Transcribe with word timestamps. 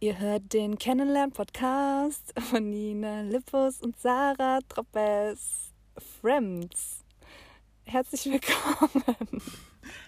Ihr 0.00 0.16
hört 0.20 0.52
den 0.52 0.78
Kennenlern-Podcast 0.78 2.32
von 2.50 2.70
Nina 2.70 3.22
Lippus 3.22 3.80
und 3.80 3.98
Sarah 3.98 4.60
Troppes. 4.68 5.72
Friends. 6.20 7.04
Herzlich 7.84 8.26
willkommen. 8.26 9.42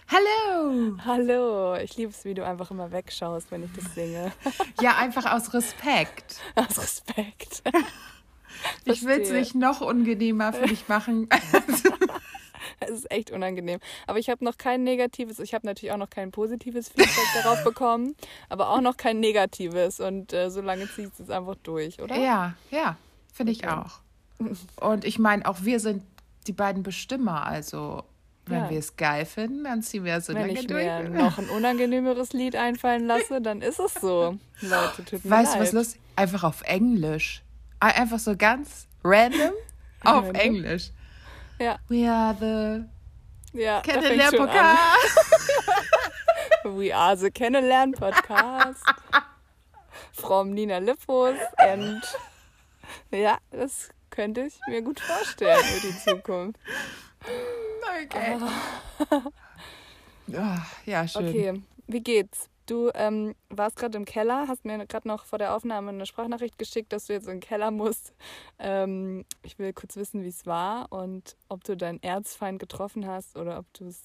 Hallo! 0.07 0.95
Hallo. 1.03 1.75
Ich 1.75 1.97
liebe 1.97 2.11
es, 2.11 2.23
wie 2.23 2.33
du 2.33 2.45
einfach 2.45 2.71
immer 2.71 2.89
wegschaust, 2.93 3.51
wenn 3.51 3.65
ich 3.65 3.71
das 3.73 3.93
singe. 3.93 4.31
Ja, 4.79 4.95
einfach 4.95 5.29
aus 5.29 5.53
Respekt. 5.53 6.39
Aus 6.55 6.77
Respekt. 6.77 7.61
Ich 8.85 9.03
will 9.03 9.19
es 9.19 9.31
nicht 9.31 9.55
noch 9.55 9.81
unangenehmer 9.81 10.53
für 10.53 10.67
dich 10.67 10.87
machen. 10.87 11.27
Es 12.87 12.89
ist 12.89 13.11
echt 13.11 13.31
unangenehm. 13.31 13.79
Aber 14.07 14.17
ich 14.19 14.29
habe 14.29 14.43
noch 14.43 14.57
kein 14.57 14.83
negatives, 14.83 15.39
ich 15.39 15.53
habe 15.53 15.65
natürlich 15.67 15.91
auch 15.93 15.97
noch 15.97 16.09
kein 16.09 16.31
positives 16.31 16.89
Feedback 16.89 17.09
darauf 17.43 17.63
bekommen, 17.63 18.15
aber 18.49 18.69
auch 18.71 18.81
noch 18.81 18.97
kein 18.97 19.19
negatives. 19.19 19.99
Und 19.99 20.33
äh, 20.33 20.49
so 20.49 20.61
lange 20.61 20.89
zieht 20.89 21.11
es 21.19 21.29
einfach 21.29 21.55
durch, 21.63 22.01
oder? 22.01 22.17
Ja, 22.17 22.55
ja, 22.71 22.97
finde 23.33 23.51
ich 23.51 23.63
Okay. 23.65 23.73
auch. 23.75 23.99
Und 24.89 25.05
ich 25.05 25.19
meine, 25.19 25.45
auch 25.47 25.57
wir 25.61 25.79
sind 25.79 26.03
die 26.47 26.53
beiden 26.53 26.81
Bestimmer. 26.81 27.45
Also, 27.45 28.03
wenn 28.47 28.63
Ja. 28.63 28.69
wir 28.71 28.79
es 28.79 28.95
geil 28.95 29.25
finden, 29.25 29.63
dann 29.65 29.83
ziehen 29.83 30.03
wir 30.03 30.15
es 30.15 30.25
so 30.25 30.33
Wenn 30.33 30.49
ich 30.49 30.67
mir 30.67 31.07
noch 31.09 31.37
ein 31.37 31.47
unangenehmeres 31.49 32.33
Lied 32.33 32.55
einfallen 32.55 33.05
lasse, 33.05 33.39
dann 33.41 33.61
ist 33.61 33.79
es 33.79 33.93
so. 33.93 34.37
Leute, 34.61 35.05
tut 35.05 35.23
mir 35.23 35.29
Weißt 35.31 35.53
du, 35.55 35.59
was 35.59 35.71
lustig? 35.71 36.01
Einfach 36.15 36.43
auf 36.43 36.63
Englisch. 36.63 37.43
Ein- 37.79 37.93
Einfach 37.93 38.17
so 38.19 38.35
ganz 38.35 38.87
random 39.03 39.51
auf 40.03 40.25
Random? 40.25 40.35
Englisch. 40.35 40.89
Ja, 41.61 41.77
We 41.89 42.11
are 42.11 42.33
the 42.39 42.85
ja. 43.53 43.81
Kennenlern-Podcast. 43.81 45.15
We 46.63 46.91
are 46.91 47.15
the 47.15 47.29
Kennenlern-Podcast. 47.29 48.83
From 50.11 50.55
Nina 50.55 50.79
Lippos. 50.79 51.35
Und 51.71 52.01
ja, 53.11 53.37
das 53.51 53.89
könnte 54.09 54.41
ich 54.41 54.59
mir 54.67 54.81
gut 54.81 54.99
vorstellen 55.01 55.63
für 55.63 55.87
die 55.87 55.99
Zukunft. 55.99 56.59
Okay. 58.05 58.39
Ah, 60.35 60.65
ja, 60.87 61.07
schön. 61.07 61.29
Okay, 61.29 61.61
wie 61.85 62.01
geht's? 62.01 62.50
Du 62.65 62.91
ähm, 62.93 63.35
warst 63.49 63.75
gerade 63.75 63.97
im 63.97 64.05
Keller, 64.05 64.47
hast 64.47 64.65
mir 64.65 64.85
gerade 64.85 65.07
noch 65.07 65.25
vor 65.25 65.39
der 65.39 65.55
Aufnahme 65.55 65.89
eine 65.89 66.05
Sprachnachricht 66.05 66.57
geschickt, 66.57 66.93
dass 66.93 67.07
du 67.07 67.13
jetzt 67.13 67.27
in 67.27 67.35
den 67.35 67.39
Keller 67.39 67.71
musst. 67.71 68.13
Ähm, 68.59 69.25
ich 69.43 69.57
will 69.59 69.73
kurz 69.73 69.95
wissen, 69.95 70.23
wie 70.23 70.27
es 70.27 70.45
war 70.45 70.91
und 70.91 71.35
ob 71.49 71.63
du 71.63 71.75
deinen 71.75 72.01
Erzfeind 72.03 72.59
getroffen 72.59 73.07
hast 73.07 73.37
oder 73.37 73.57
ob 73.57 73.73
du 73.73 73.85
es, 73.85 73.99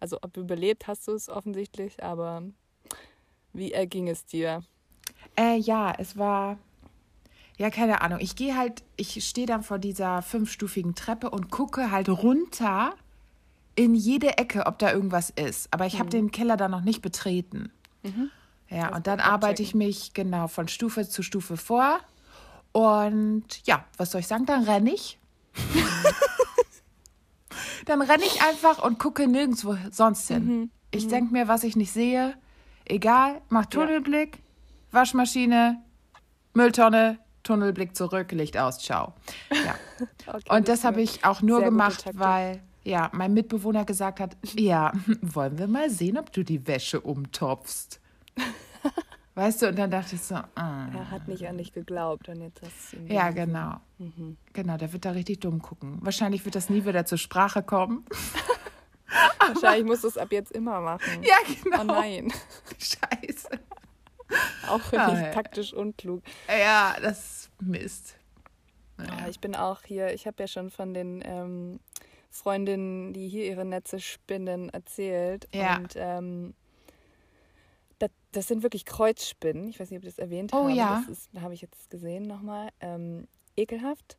also 0.00 0.18
ob 0.22 0.32
du 0.32 0.40
überlebt 0.40 0.86
hast 0.86 1.06
du 1.06 1.12
es 1.12 1.28
offensichtlich, 1.28 2.02
aber 2.02 2.42
wie 3.52 3.72
erging 3.72 4.08
es 4.08 4.24
dir? 4.24 4.62
Äh, 5.36 5.58
ja, 5.58 5.92
es 5.98 6.16
war. 6.16 6.58
Ja, 7.56 7.70
keine 7.70 8.02
Ahnung. 8.02 8.20
Ich 8.20 8.36
gehe 8.36 8.56
halt, 8.56 8.84
ich 8.96 9.24
stehe 9.28 9.46
dann 9.46 9.62
vor 9.62 9.78
dieser 9.78 10.22
fünfstufigen 10.22 10.94
Treppe 10.94 11.30
und 11.30 11.50
gucke 11.50 11.90
halt 11.90 12.08
runter 12.08 12.94
in 13.74 13.94
jede 13.94 14.38
Ecke, 14.38 14.66
ob 14.66 14.78
da 14.78 14.92
irgendwas 14.92 15.30
ist. 15.30 15.72
Aber 15.72 15.86
ich 15.86 15.98
habe 15.98 16.08
den 16.08 16.30
Keller 16.30 16.56
dann 16.56 16.70
noch 16.70 16.82
nicht 16.82 17.02
betreten. 17.02 17.72
Ja, 18.70 18.84
Also 18.84 18.96
und 18.96 19.06
dann 19.06 19.20
arbeite 19.20 19.62
ich 19.62 19.74
mich 19.74 20.12
genau 20.14 20.48
von 20.48 20.68
Stufe 20.68 21.08
zu 21.08 21.22
Stufe 21.22 21.56
vor. 21.56 22.00
Und 22.72 23.66
ja, 23.66 23.84
was 23.96 24.10
soll 24.10 24.20
ich 24.20 24.26
sagen? 24.26 24.46
Dann 24.46 24.64
renne 24.64 24.92
ich. 24.92 25.18
dann 27.86 28.02
renne 28.02 28.24
ich 28.24 28.42
einfach 28.42 28.82
und 28.82 28.98
gucke 28.98 29.26
nirgendwo 29.26 29.76
sonst 29.90 30.28
hin. 30.28 30.70
Ich 30.90 31.08
denke 31.08 31.32
mir, 31.32 31.48
was 31.48 31.64
ich 31.64 31.76
nicht 31.76 31.92
sehe, 31.92 32.34
egal, 32.84 33.40
mach 33.48 33.66
Tunnelblick, 33.66 34.38
Waschmaschine, 34.90 35.82
Mülltonne, 36.54 37.18
Tunnelblick 37.42 37.96
zurück, 37.96 38.32
Licht 38.32 38.56
aus, 38.56 38.78
ciao. 38.78 39.14
Ja. 39.50 39.74
Okay, 40.26 40.54
Und 40.54 40.68
das 40.68 40.84
habe 40.84 41.00
ich 41.00 41.24
auch 41.24 41.40
nur 41.40 41.60
sehr 41.60 41.70
gemacht, 41.70 42.04
weil 42.12 42.62
ja, 42.88 43.10
mein 43.12 43.34
Mitbewohner 43.34 43.84
gesagt 43.84 44.18
hat, 44.20 44.36
ja, 44.54 44.92
wollen 45.22 45.58
wir 45.58 45.68
mal 45.68 45.90
sehen, 45.90 46.18
ob 46.18 46.32
du 46.32 46.42
die 46.42 46.66
Wäsche 46.66 47.00
umtopfst. 47.00 48.00
Weißt 49.34 49.62
du, 49.62 49.68
und 49.68 49.78
dann 49.78 49.90
dachte 49.90 50.16
ich 50.16 50.22
so, 50.22 50.34
ah. 50.34 50.88
Er 50.92 51.10
hat 51.12 51.28
nicht 51.28 51.46
an 51.46 51.58
dich 51.58 51.72
geglaubt 51.72 52.28
und 52.28 52.40
jetzt 52.40 52.60
hast 52.62 52.92
du 52.92 52.96
ihn 52.96 53.06
ja, 53.06 53.30
genau. 53.30 53.76
Mhm. 53.98 54.36
Genau, 54.52 54.76
der 54.76 54.92
wird 54.92 55.04
da 55.04 55.12
richtig 55.12 55.40
dumm 55.40 55.62
gucken. 55.62 55.98
Wahrscheinlich 56.00 56.44
wird 56.44 56.56
das 56.56 56.70
nie 56.70 56.84
wieder 56.84 57.04
zur 57.06 57.18
Sprache 57.18 57.62
kommen. 57.62 58.04
Wahrscheinlich 59.46 59.86
musst 59.86 60.02
du 60.04 60.08
es 60.08 60.18
ab 60.18 60.32
jetzt 60.32 60.50
immer 60.52 60.80
machen. 60.80 61.22
Ja, 61.22 61.36
genau. 61.62 61.80
Oh 61.82 61.84
nein, 61.84 62.32
Scheiße. 62.78 63.48
auch 64.68 64.92
Ah, 64.92 65.06
richtig 65.06 65.24
ja. 65.24 65.30
taktisch 65.32 65.72
unklug. 65.72 66.22
Ja, 66.48 66.96
das 67.00 67.18
ist 67.18 67.50
Mist. 67.62 68.16
Ah, 68.98 69.28
Ich 69.30 69.38
bin 69.40 69.54
auch 69.54 69.82
hier, 69.84 70.12
ich 70.12 70.26
habe 70.26 70.42
ja 70.42 70.48
schon 70.48 70.70
von 70.70 70.92
den 70.94 71.22
ähm, 71.24 71.78
Freundinnen, 72.30 73.12
die 73.12 73.28
hier 73.28 73.46
ihre 73.46 73.64
Netze 73.64 74.00
spinnen, 74.00 74.68
erzählt. 74.70 75.48
Ja. 75.52 75.76
Und 75.78 75.94
ähm, 75.96 76.54
das, 77.98 78.10
das 78.32 78.46
sind 78.48 78.62
wirklich 78.62 78.84
Kreuzspinnen. 78.84 79.68
Ich 79.68 79.80
weiß 79.80 79.90
nicht, 79.90 79.98
ob 79.98 80.04
ich 80.04 80.14
das 80.14 80.18
erwähnt 80.18 80.52
Oh 80.52 80.64
habe. 80.64 80.72
ja. 80.72 81.04
Das 81.08 81.28
habe 81.42 81.54
ich 81.54 81.62
jetzt 81.62 81.90
gesehen 81.90 82.26
nochmal. 82.26 82.68
Ähm, 82.80 83.26
ekelhaft. 83.56 84.18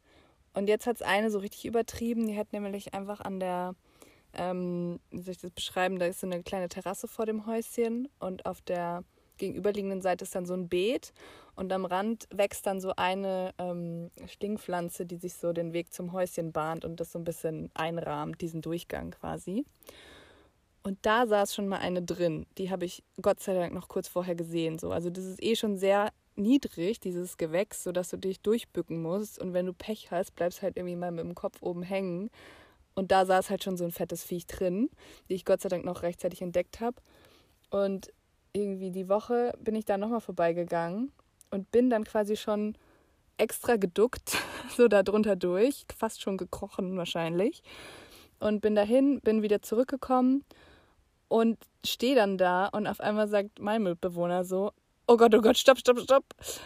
Und 0.54 0.68
jetzt 0.68 0.88
hat 0.88 0.98
es 0.98 1.02
eine 1.02 1.30
so 1.32 1.40
richtig 1.40 1.66
übertrieben. 1.66 2.28
Die 2.28 2.38
hat 2.38 2.52
nämlich 2.52 2.94
einfach 2.94 3.22
an 3.22 3.40
der, 3.40 3.76
ähm, 4.34 5.00
wie 5.12 5.22
soll 5.22 5.32
ich 5.34 5.38
das 5.42 5.52
beschreiben, 5.52 6.00
da 6.00 6.06
ist 6.08 6.20
so 6.20 6.28
eine 6.28 6.44
kleine 6.44 6.70
Terrasse 6.70 7.08
vor 7.08 7.26
dem 7.26 7.46
Häuschen 7.46 8.10
und 8.20 8.46
auf 8.46 8.62
der 8.62 9.04
gegenüberliegenden 9.40 10.02
Seite 10.02 10.24
ist 10.24 10.36
dann 10.36 10.46
so 10.46 10.54
ein 10.54 10.70
Beet 10.70 11.12
und 11.56 11.74
am 11.74 11.86
Rand 11.86 12.28
wächst 12.32 12.68
dann 12.68 12.80
so 12.80 12.94
eine 12.96 13.54
ähm, 13.58 14.12
Stingpflanze, 14.28 15.06
die 15.06 15.18
sich 15.18 15.34
so 15.34 15.52
den 15.52 15.74
Weg 15.74 15.92
zum 15.92 16.14
Häuschen 16.14 16.52
bahnt 16.52 16.86
und 16.86 17.00
das 17.00 17.12
so 17.12 17.20
ein 17.20 17.26
bisschen 17.26 17.72
einrahmt, 17.74 18.42
diesen 18.42 18.62
Durchgang 18.62 19.12
quasi. 19.12 19.66
Und 20.84 20.98
da 21.02 21.28
saß 21.28 21.54
schon 21.54 21.68
mal 21.68 21.80
eine 21.80 22.02
drin. 22.02 22.46
Die 22.58 22.72
habe 22.72 22.86
ich 22.86 23.04
Gott 23.22 23.42
sei 23.42 23.54
Dank 23.54 23.74
noch 23.74 23.90
kurz 23.90 24.08
vorher 24.08 24.36
gesehen. 24.36 24.80
So. 24.80 24.92
Also 24.92 25.10
das 25.10 25.26
ist 25.26 25.44
eh 25.44 25.56
schon 25.56 25.78
sehr 25.78 26.12
niedrig, 26.36 27.00
dieses 27.00 27.38
Gewächs, 27.38 27.84
sodass 27.84 28.10
du 28.10 28.18
dich 28.18 28.40
durchbücken 28.40 29.02
musst. 29.02 29.40
Und 29.40 29.54
wenn 29.54 29.66
du 29.66 29.74
Pech 29.74 30.12
hast, 30.12 30.36
bleibst 30.36 30.62
halt 30.62 30.78
irgendwie 30.78 30.96
mal 30.96 31.12
mit 31.12 31.26
dem 31.26 31.36
Kopf 31.36 31.62
oben 31.62 31.84
hängen. 31.84 32.30
Und 32.96 33.12
da 33.12 33.26
saß 33.26 33.50
halt 33.50 33.64
schon 33.64 33.78
so 33.78 33.84
ein 33.84 33.92
fettes 33.92 34.24
Viech 34.24 34.48
drin, 34.48 34.90
die 35.28 35.36
ich 35.36 35.46
Gott 35.46 35.62
sei 35.62 35.70
Dank 35.70 35.86
noch 35.86 36.02
rechtzeitig 36.02 36.42
entdeckt 36.42 36.80
habe. 36.80 36.98
Und 37.70 38.12
irgendwie 38.54 38.92
die 38.92 39.10
Woche 39.10 39.54
bin 39.60 39.76
ich 39.76 39.86
da 39.86 39.98
nochmal 39.98 40.22
vorbeigegangen 40.22 41.12
und 41.52 41.72
bin 41.72 41.90
dann 41.90 42.04
quasi 42.04 42.36
schon 42.36 42.76
extra 43.38 43.78
geduckt, 43.78 44.38
so 44.76 44.88
da 44.88 45.04
drunter 45.04 45.36
durch, 45.36 45.86
fast 45.96 46.22
schon 46.22 46.38
gekrochen 46.38 46.98
wahrscheinlich. 46.98 47.62
Und 48.40 48.62
bin 48.62 48.76
dahin, 48.76 49.20
bin 49.22 49.42
wieder 49.42 49.62
zurückgekommen 49.62 50.46
und 51.28 51.58
stehe 51.86 52.16
dann 52.16 52.38
da 52.38 52.68
und 52.68 52.88
auf 52.88 53.02
einmal 53.02 53.28
sagt 53.28 53.60
mein 53.60 53.84
Mitbewohner 53.84 54.46
so, 54.46 54.72
oh 55.08 55.18
Gott, 55.18 55.36
oh 55.36 55.42
Gott, 55.42 55.58
stopp, 55.58 55.78
stopp, 55.78 56.00
stopp. 56.00 56.24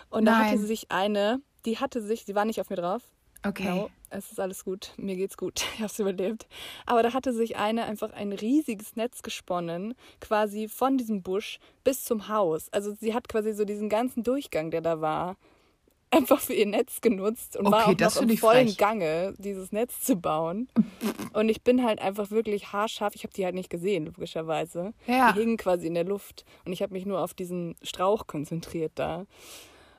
Und 0.10 0.26
da 0.26 0.38
hatte 0.38 0.56
Nein. 0.56 0.66
sich 0.66 0.92
eine, 0.92 1.42
die 1.66 1.80
hatte 1.80 2.02
sich, 2.02 2.26
sie 2.26 2.36
war 2.36 2.46
nicht 2.46 2.62
auf 2.62 2.70
mir 2.70 2.76
drauf, 2.76 3.10
Okay. 3.46 3.64
Genau, 3.64 3.90
es 4.14 4.32
ist 4.32 4.40
alles 4.40 4.64
gut. 4.64 4.94
Mir 4.98 5.16
geht's 5.16 5.38
gut. 5.38 5.66
Ich 5.74 5.80
habe 5.80 5.92
es 5.92 6.00
überlebt. 6.00 6.48
Aber 6.86 7.04
da 7.04 7.14
hatte 7.14 7.34
sich 7.34 7.58
eine 7.58 7.86
einfach 7.86 8.14
ein 8.14 8.32
riesiges 8.32 8.96
Netz 8.96 9.22
gesponnen, 9.22 9.96
quasi 10.22 10.68
von 10.68 10.98
diesem 10.98 11.24
Busch 11.24 11.60
bis 11.84 12.06
zum 12.06 12.28
Haus. 12.28 12.72
Also 12.72 12.94
sie 13.00 13.14
hat 13.14 13.28
quasi 13.28 13.54
so 13.54 13.66
diesen 13.66 13.90
ganzen 13.90 14.24
Durchgang, 14.24 14.72
der 14.72 14.82
da 14.82 15.02
war, 15.02 15.36
einfach 16.12 16.40
für 16.40 16.54
ihr 16.54 16.68
Netz 16.68 17.02
genutzt 17.02 17.58
und 17.58 17.66
war 17.72 17.84
Okay, 17.84 17.92
auch 17.92 17.98
das 17.98 18.16
noch 18.16 18.22
im 18.24 18.38
vollen 18.38 18.68
frech. 18.68 18.78
Gange, 18.78 19.34
dieses 19.40 19.72
Netz 19.72 20.02
zu 20.02 20.16
bauen. 20.16 20.70
Und 21.34 21.50
ich 21.50 21.64
bin 21.64 21.84
halt 21.84 22.00
einfach 22.00 22.30
wirklich 22.30 22.72
haarscharf. 22.72 23.16
Ich 23.16 23.24
habe 23.24 23.34
die 23.34 23.44
halt 23.44 23.56
nicht 23.56 23.72
gesehen, 23.72 24.06
logischerweise. 24.06 24.94
Ja. 25.08 25.32
Die 25.32 25.40
hingen 25.40 25.58
quasi 25.58 25.88
in 25.88 25.96
der 25.96 26.04
Luft 26.04 26.46
und 26.64 26.72
ich 26.72 26.84
habe 26.84 26.94
mich 26.94 27.08
nur 27.08 27.20
auf 27.20 27.34
diesen 27.34 27.76
Strauch 27.82 28.28
konzentriert 28.28 28.92
da. 28.94 29.26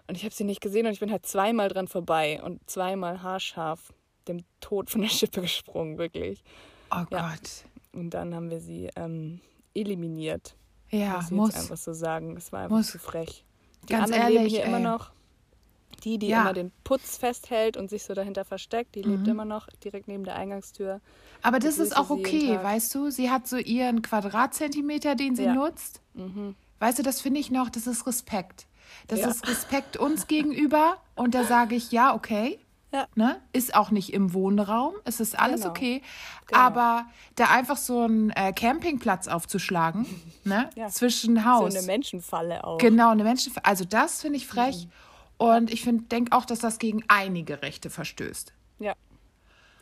Und 0.06 0.16
ich 0.16 0.22
habe 0.22 0.32
sie 0.32 0.44
nicht 0.44 0.60
gesehen 0.60 0.86
und 0.86 0.92
ich 0.92 1.00
bin 1.00 1.10
halt 1.10 1.26
zweimal 1.26 1.68
dran 1.68 1.88
vorbei 1.88 2.40
und 2.44 2.60
zweimal 2.70 3.22
haarscharf 3.22 3.92
dem 4.28 4.44
Tod 4.60 4.90
von 4.90 5.02
der 5.02 5.08
Schippe 5.08 5.40
gesprungen, 5.42 5.98
wirklich. 5.98 6.42
Oh 6.90 7.04
Ja. 7.10 7.30
Gott. 7.30 7.64
Und 7.92 8.10
dann 8.10 8.34
haben 8.34 8.50
wir 8.50 8.60
sie 8.60 8.90
ähm, 8.96 9.40
eliminiert. 9.74 10.56
Ja, 10.90 11.16
muss 11.16 11.24
ich 11.26 11.30
muss. 11.32 11.54
einfach 11.54 11.76
so 11.76 11.92
sagen. 11.92 12.34
Das 12.34 12.52
war 12.52 12.60
einfach 12.64 12.76
Muss. 12.76 12.88
zu 12.90 12.98
frech. 12.98 13.44
Die 13.88 13.92
Ganz 13.92 14.04
anderen 14.12 14.28
leben 14.28 14.36
ehrlich, 14.38 14.54
hier 14.54 14.64
immer 14.64 14.76
ey. 14.78 14.82
noch. 14.82 15.10
Die, 16.02 16.18
die 16.18 16.28
Ja. 16.28 16.42
immer 16.42 16.52
den 16.52 16.70
Putz 16.82 17.16
festhält 17.16 17.76
und 17.76 17.88
sich 17.88 18.02
so 18.04 18.14
dahinter 18.14 18.44
versteckt, 18.44 18.94
die 18.94 19.02
Mhm. 19.04 19.10
lebt 19.10 19.28
immer 19.28 19.44
noch 19.44 19.68
direkt 19.84 20.08
neben 20.08 20.24
der 20.24 20.36
Eingangstür. 20.36 21.00
Aber 21.42 21.58
das 21.58 21.78
ist 21.78 21.96
auch 21.96 22.10
okay, 22.10 22.58
weißt 22.62 22.94
du? 22.94 23.10
Sie 23.10 23.30
hat 23.30 23.46
so 23.48 23.56
ihren 23.56 24.02
Quadratzentimeter, 24.02 25.14
den 25.14 25.34
sie 25.36 25.44
Ja. 25.44 25.54
nutzt. 25.54 26.00
Mhm. 26.14 26.56
Weißt 26.80 26.98
du, 26.98 27.02
das 27.02 27.20
finde 27.20 27.40
ich 27.40 27.50
noch, 27.50 27.70
das 27.70 27.86
ist 27.86 28.06
Respekt. 28.06 28.66
Das 29.06 29.20
Ja. 29.20 29.28
ist 29.28 29.48
Respekt 29.48 29.96
uns 29.96 30.26
gegenüber. 30.26 30.98
Und 31.14 31.34
da 31.34 31.44
sage 31.44 31.74
ich, 31.74 31.90
ja, 31.92 32.14
okay. 32.14 32.58
Ja. 32.94 33.08
Ne? 33.16 33.40
Ist 33.52 33.74
auch 33.74 33.90
nicht 33.90 34.12
im 34.12 34.34
Wohnraum. 34.34 34.94
Es 35.04 35.18
ist 35.18 35.36
alles 35.36 35.62
Genau. 35.62 35.70
okay. 35.70 36.02
Genau. 36.46 36.60
Aber 36.60 37.06
da 37.34 37.46
einfach 37.46 37.76
so 37.76 38.02
einen 38.02 38.30
äh, 38.30 38.52
Campingplatz 38.52 39.26
aufzuschlagen, 39.26 40.06
ne? 40.44 40.70
Ja. 40.76 40.86
zwischen 40.88 41.34
So 41.36 41.44
Haus. 41.44 41.74
eine 41.74 41.84
Menschenfalle 41.84 42.62
auch. 42.62 42.78
Genau, 42.78 43.10
eine 43.10 43.24
Menschen. 43.24 43.52
Also 43.64 43.84
das 43.84 44.22
finde 44.22 44.36
ich 44.36 44.44
Mhm. 44.46 44.50
frech. 44.50 44.88
Und 45.38 45.72
ich 45.72 45.82
denke 46.08 46.30
auch, 46.36 46.44
dass 46.44 46.60
das 46.60 46.78
gegen 46.78 47.02
einige 47.08 47.62
Rechte 47.62 47.90
verstößt. 47.90 48.52
Ja. 48.78 48.94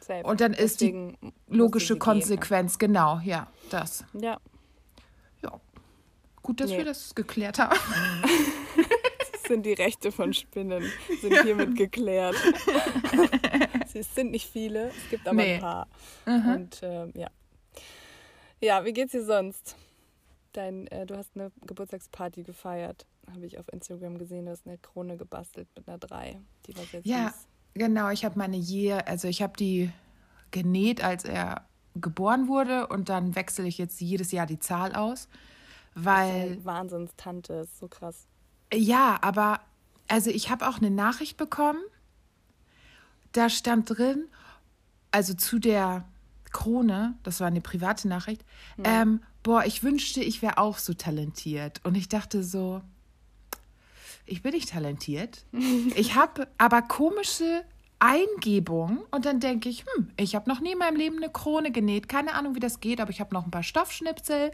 Safe. 0.00 0.22
Und 0.24 0.40
dann 0.40 0.54
ist 0.54 0.80
die 0.80 0.86
Deswegen 0.86 1.18
musste 1.20 1.32
Logische 1.48 1.86
sie 1.88 1.92
gehen. 1.92 1.98
Konsequenz, 2.00 2.78
genau, 2.78 3.20
ja, 3.22 3.46
das. 3.68 4.04
Ja. 4.14 4.38
Ja. 5.42 5.60
Gut, 6.42 6.60
dass 6.62 6.70
Nee. 6.70 6.78
wir 6.78 6.84
das 6.86 7.14
geklärt 7.14 7.58
haben. 7.58 7.76
Sind 9.52 9.66
die 9.66 9.74
Rechte 9.74 10.10
von 10.12 10.32
Spinnen, 10.42 10.82
sind 11.20 11.42
hiermit 11.42 11.76
geklärt. 11.76 12.34
es 13.94 14.14
sind 14.14 14.30
nicht 14.30 14.48
viele, 14.50 14.88
es 14.88 15.10
gibt 15.10 15.28
aber 15.28 15.36
Nee. 15.36 15.56
ein 15.56 15.60
paar. 15.60 15.86
Und 16.24 16.80
ähm, 16.82 17.12
ja. 17.14 17.28
Ja, 18.62 18.82
wie 18.86 18.94
geht's 18.94 19.12
dir 19.12 19.22
sonst? 19.22 19.76
Dein, 20.54 20.86
äh, 20.86 21.04
du 21.04 21.18
hast 21.18 21.32
eine 21.34 21.52
Geburtstagsparty 21.66 22.44
gefeiert, 22.44 23.04
habe 23.30 23.44
ich 23.44 23.58
auf 23.58 23.66
Instagram 23.70 24.16
gesehen. 24.16 24.46
Du 24.46 24.52
hast 24.52 24.66
eine 24.66 24.78
Krone 24.78 25.18
gebastelt 25.18 25.68
mit 25.76 25.86
einer 25.86 25.98
3. 25.98 26.38
Die 26.66 26.74
war 26.78 26.84
sehr 26.84 27.02
Ja, 27.04 27.26
süß. 27.28 27.46
genau. 27.74 28.08
Ich 28.08 28.24
habe 28.24 28.38
meine 28.38 28.56
Year, 28.56 29.06
also 29.06 29.28
ich 29.28 29.42
habe 29.42 29.54
die 29.58 29.90
genäht, 30.50 31.04
als 31.04 31.24
er 31.26 31.66
geboren 31.94 32.48
wurde 32.48 32.86
und 32.86 33.10
dann 33.10 33.34
wechsle 33.36 33.66
ich 33.66 33.76
jetzt 33.76 34.00
jedes 34.00 34.32
Jahr 34.32 34.46
die 34.46 34.58
Zahl 34.58 34.94
aus, 34.94 35.28
weil 35.94 36.56
Wahnsinnstante, 36.64 37.52
ist 37.52 37.78
so 37.78 37.88
krass. 37.88 38.26
Ja, 38.72 39.18
aber 39.22 39.60
also 40.08 40.30
ich 40.30 40.50
habe 40.50 40.68
auch 40.68 40.78
eine 40.78 40.90
Nachricht 40.90 41.36
bekommen. 41.36 41.80
Da 43.32 43.48
stand 43.48 43.88
drin, 43.88 44.24
also 45.10 45.34
zu 45.34 45.58
der 45.58 46.04
Krone, 46.50 47.14
das 47.22 47.40
war 47.40 47.46
eine 47.46 47.62
private 47.62 48.08
Nachricht, 48.08 48.44
ähm, 48.84 49.22
boah, 49.42 49.64
ich 49.64 49.82
wünschte, 49.82 50.22
ich 50.22 50.42
wäre 50.42 50.58
auch 50.58 50.78
so 50.78 50.92
talentiert. 50.92 51.80
Und 51.84 51.94
ich 51.94 52.08
dachte 52.08 52.44
so, 52.44 52.82
ich 54.26 54.42
bin 54.42 54.52
nicht 54.52 54.70
talentiert. 54.70 55.44
Ich 55.96 56.14
habe 56.14 56.48
aber 56.58 56.82
komische 56.82 57.64
Eingebungen 57.98 58.98
und 59.10 59.24
dann 59.24 59.40
denke 59.40 59.68
ich, 59.68 59.84
hm, 59.94 60.10
ich 60.16 60.34
habe 60.34 60.50
noch 60.50 60.60
nie 60.60 60.72
in 60.72 60.78
meinem 60.78 60.96
Leben 60.96 61.16
eine 61.18 61.30
Krone 61.30 61.70
genäht. 61.70 62.08
Keine 62.08 62.34
Ahnung, 62.34 62.54
wie 62.54 62.60
das 62.60 62.80
geht, 62.80 63.00
aber 63.00 63.10
ich 63.10 63.20
habe 63.20 63.34
noch 63.34 63.44
ein 63.44 63.50
paar 63.50 63.62
Stoffschnipsel. 63.62 64.50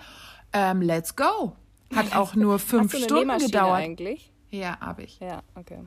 Ähm, 0.52 0.82
let's 0.82 1.16
go. 1.16 1.56
Hat 1.94 2.12
auch 2.16 2.34
nur 2.34 2.58
fünf 2.58 2.92
Hast 2.92 3.10
du 3.10 3.16
eine 3.16 3.24
Stunden 3.26 3.46
gedauert. 3.46 3.80
eigentlich? 3.80 4.32
Ja, 4.50 4.78
habe 4.80 5.02
ich. 5.02 5.18
Ja, 5.20 5.42
okay. 5.54 5.78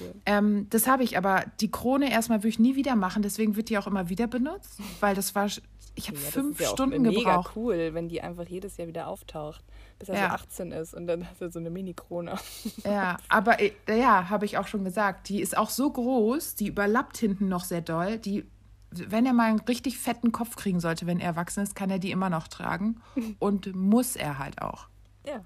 Cool. 0.00 0.14
Ähm, 0.26 0.66
das 0.70 0.86
habe 0.86 1.02
ich, 1.04 1.18
aber 1.18 1.44
die 1.60 1.70
Krone 1.70 2.10
erstmal 2.10 2.38
würde 2.38 2.48
ich 2.48 2.58
nie 2.58 2.74
wieder 2.74 2.96
machen, 2.96 3.22
deswegen 3.22 3.56
wird 3.56 3.68
die 3.68 3.76
auch 3.78 3.86
immer 3.86 4.08
wieder 4.08 4.26
benutzt, 4.26 4.80
weil 5.00 5.14
das 5.14 5.34
war, 5.34 5.46
ich 5.94 6.08
habe 6.08 6.18
Ja, 6.18 6.30
fünf 6.30 6.52
ist 6.58 6.60
ja 6.64 6.68
auch 6.70 6.72
Stunden 6.72 7.02
mega 7.02 7.18
gebraucht. 7.36 7.52
cool, 7.56 7.90
wenn 7.92 8.08
die 8.08 8.22
einfach 8.22 8.48
jedes 8.48 8.78
Jahr 8.78 8.88
wieder 8.88 9.08
auftaucht, 9.08 9.62
bis 9.98 10.08
er 10.08 10.14
Ja. 10.16 10.28
so 10.30 10.34
18 10.36 10.72
ist 10.72 10.94
und 10.94 11.06
dann 11.06 11.28
hast 11.28 11.42
du 11.42 11.50
so 11.50 11.58
eine 11.58 11.68
Mini-Krone. 11.70 12.34
Ja, 12.84 13.18
aber 13.28 13.60
äh, 13.60 13.72
ja, 13.88 14.30
habe 14.30 14.46
ich 14.46 14.56
auch 14.56 14.66
schon 14.68 14.84
gesagt, 14.84 15.28
die 15.28 15.42
ist 15.42 15.56
auch 15.56 15.68
so 15.70 15.90
groß, 15.90 16.54
die 16.54 16.68
überlappt 16.68 17.18
hinten 17.18 17.48
noch 17.48 17.64
sehr 17.64 17.82
doll. 17.82 18.16
Die, 18.18 18.46
wenn 18.92 19.26
er 19.26 19.34
mal 19.34 19.50
einen 19.50 19.60
richtig 19.60 19.98
fetten 19.98 20.32
Kopf 20.32 20.56
kriegen 20.56 20.80
sollte, 20.80 21.06
wenn 21.06 21.20
er 21.20 21.26
erwachsen 21.26 21.62
ist, 21.62 21.74
kann 21.76 21.90
er 21.90 21.98
die 21.98 22.10
immer 22.10 22.30
noch 22.30 22.48
tragen 22.48 23.02
und 23.38 23.74
muss 23.74 24.16
er 24.16 24.38
halt 24.38 24.62
auch. 24.62 24.86
Ja. 25.30 25.42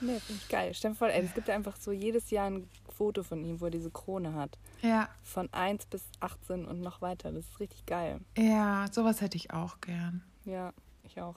Nee, 0.00 0.20
finde 0.20 0.42
ich 0.42 0.48
geil. 0.48 0.74
Stell 0.74 0.90
dir 0.90 0.96
vor, 0.96 1.08
ey, 1.08 1.24
es 1.24 1.32
gibt 1.34 1.48
ja 1.48 1.54
einfach 1.54 1.76
so 1.76 1.90
jedes 1.90 2.30
Jahr 2.30 2.50
ein 2.50 2.68
Foto 2.94 3.22
von 3.22 3.42
ihm, 3.44 3.60
wo 3.60 3.64
er 3.66 3.70
diese 3.70 3.90
Krone 3.90 4.34
hat. 4.34 4.58
Ja, 4.82 5.08
Von 5.22 5.50
1 5.52 5.86
bis 5.86 6.02
18 6.20 6.66
und 6.66 6.80
noch 6.82 7.00
weiter. 7.00 7.32
Das 7.32 7.46
ist 7.46 7.60
richtig 7.60 7.86
geil. 7.86 8.20
ja, 8.36 8.86
sowas 8.92 9.20
hätte 9.22 9.36
ich 9.36 9.52
auch 9.52 9.80
gern. 9.80 10.22
Ja, 10.44 10.72
ich 11.02 11.20
auch. 11.20 11.36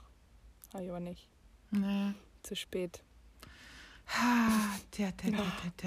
Habe 0.74 0.84
ich 0.84 0.90
aber 0.90 1.00
nicht. 1.00 1.30
Nee. 1.72 2.14
Zu 2.44 2.56
spät. 2.56 3.02
Ah, 4.08 4.76
der, 4.98 5.12
der, 5.14 5.32
der, 5.32 5.44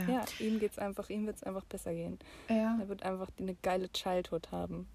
der. 0.07 0.15
Ja, 0.15 0.25
ihm 0.39 0.59
geht's 0.61 0.79
einfach, 0.79 1.11
ihm 1.11 1.27
wird 1.27 1.37
es 1.37 1.43
einfach 1.43 1.65
besser 1.65 1.93
gehen. 1.93 2.19
Ja. 2.49 2.79
Er 2.81 2.89
wird 2.89 3.03
einfach 3.03 3.29
eine 3.39 3.55
geile 3.57 3.91
Childhood 3.93 4.51
haben. 4.53 4.89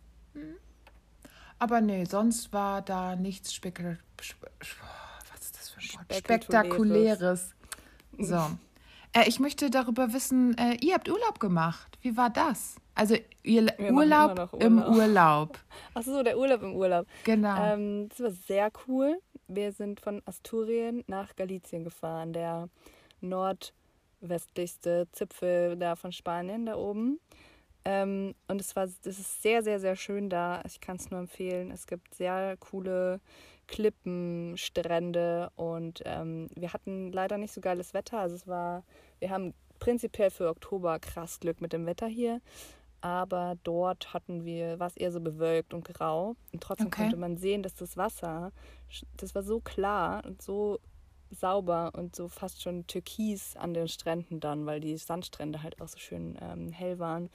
Aber 1.59 1.81
nee, 1.81 2.05
sonst 2.05 2.53
war 2.53 2.81
da 2.81 3.15
nichts 3.15 3.53
spekul 3.53 3.99
sp 4.21 4.47
Spektakuläres. 5.77 7.55
So. 8.17 8.35
Äh, 9.13 9.27
ich 9.27 9.39
möchte 9.39 9.69
darüber 9.69 10.13
wissen, 10.13 10.57
äh, 10.57 10.77
ihr 10.81 10.93
habt 10.93 11.09
Urlaub 11.09 11.39
gemacht. 11.39 11.97
Wie 12.01 12.17
war 12.17 12.29
das? 12.29 12.75
Also 12.95 13.15
ihr 13.43 13.67
Wir 13.77 13.93
Urlaub, 13.93 14.35
noch 14.35 14.53
im 14.53 14.79
Urlaub. 14.79 14.95
Urlaub. 14.95 15.59
Ach 15.93 16.03
so, 16.03 16.23
der 16.23 16.37
Urlaub 16.37 16.63
im 16.63 16.73
Urlaub. 16.75 17.07
Genau. 17.23 17.55
Ähm, 17.61 18.09
das 18.09 18.19
war 18.19 18.31
sehr 18.31 18.71
cool. 18.87 19.19
Wir 19.47 19.71
sind 19.71 19.99
von 19.99 20.21
Asturien 20.25 21.03
nach 21.07 21.35
Galicien 21.35 21.83
gefahren, 21.83 22.33
der 22.33 22.69
nordwestlichste 23.21 25.07
Zipfel 25.11 25.77
da 25.77 25.95
von 25.95 26.11
Spanien, 26.11 26.65
da 26.65 26.75
oben. 26.75 27.19
Ähm, 27.85 28.35
und 28.47 28.59
es 28.59 28.75
war, 28.75 28.87
das 28.87 29.19
ist 29.19 29.41
sehr, 29.41 29.63
sehr, 29.63 29.79
sehr 29.79 29.95
schön 29.95 30.29
da. 30.29 30.61
Ich 30.65 30.81
kann 30.81 30.97
es 30.97 31.09
nur 31.09 31.21
empfehlen. 31.21 31.71
Es 31.71 31.87
gibt 31.87 32.13
sehr 32.15 32.57
coole 32.57 33.21
Klippen, 33.67 34.55
Strände 34.57 35.51
und 35.55 36.01
ähm, 36.05 36.49
wir 36.55 36.73
hatten 36.73 37.11
leider 37.11 37.37
nicht 37.37 37.53
so 37.53 37.61
geiles 37.61 37.93
Wetter. 37.93 38.19
Also 38.19 38.35
es 38.35 38.47
war, 38.47 38.83
wir 39.19 39.29
haben 39.29 39.53
prinzipiell 39.79 40.29
für 40.31 40.49
Oktober 40.49 40.99
krass 40.99 41.39
Glück 41.39 41.61
mit 41.61 41.73
dem 41.73 41.85
Wetter 41.85 42.07
hier. 42.07 42.41
Aber 43.01 43.55
dort 43.63 44.13
hatten 44.13 44.43
wir, 44.43 44.79
war 44.79 44.87
es 44.87 44.97
eher 44.97 45.11
so 45.11 45.19
bewölkt 45.21 45.73
und 45.73 45.85
grau. 45.85 46.35
Und 46.51 46.63
trotzdem 46.63 46.87
Okay. 46.87 47.03
konnte 47.03 47.15
man 47.15 47.37
sehen, 47.37 47.61
dass 47.61 47.75
das 47.75 47.95
Wasser, 47.95 48.51
das 49.17 49.35
war 49.35 49.43
so 49.43 49.59
klar 49.59 50.25
und 50.25 50.41
so 50.41 50.79
sauber 51.29 51.91
und 51.95 52.15
so 52.15 52.27
fast 52.27 52.61
schon 52.61 52.87
türkis 52.87 53.55
an 53.55 53.73
den 53.73 53.87
Stränden 53.87 54.39
dann, 54.39 54.65
weil 54.65 54.79
die 54.79 54.97
Sandstrände 54.97 55.61
halt 55.61 55.79
auch 55.81 55.87
so 55.89 55.99
schön 55.99 56.37
ähm, 56.41 56.71
hell 56.71 56.99
waren. 56.99 57.29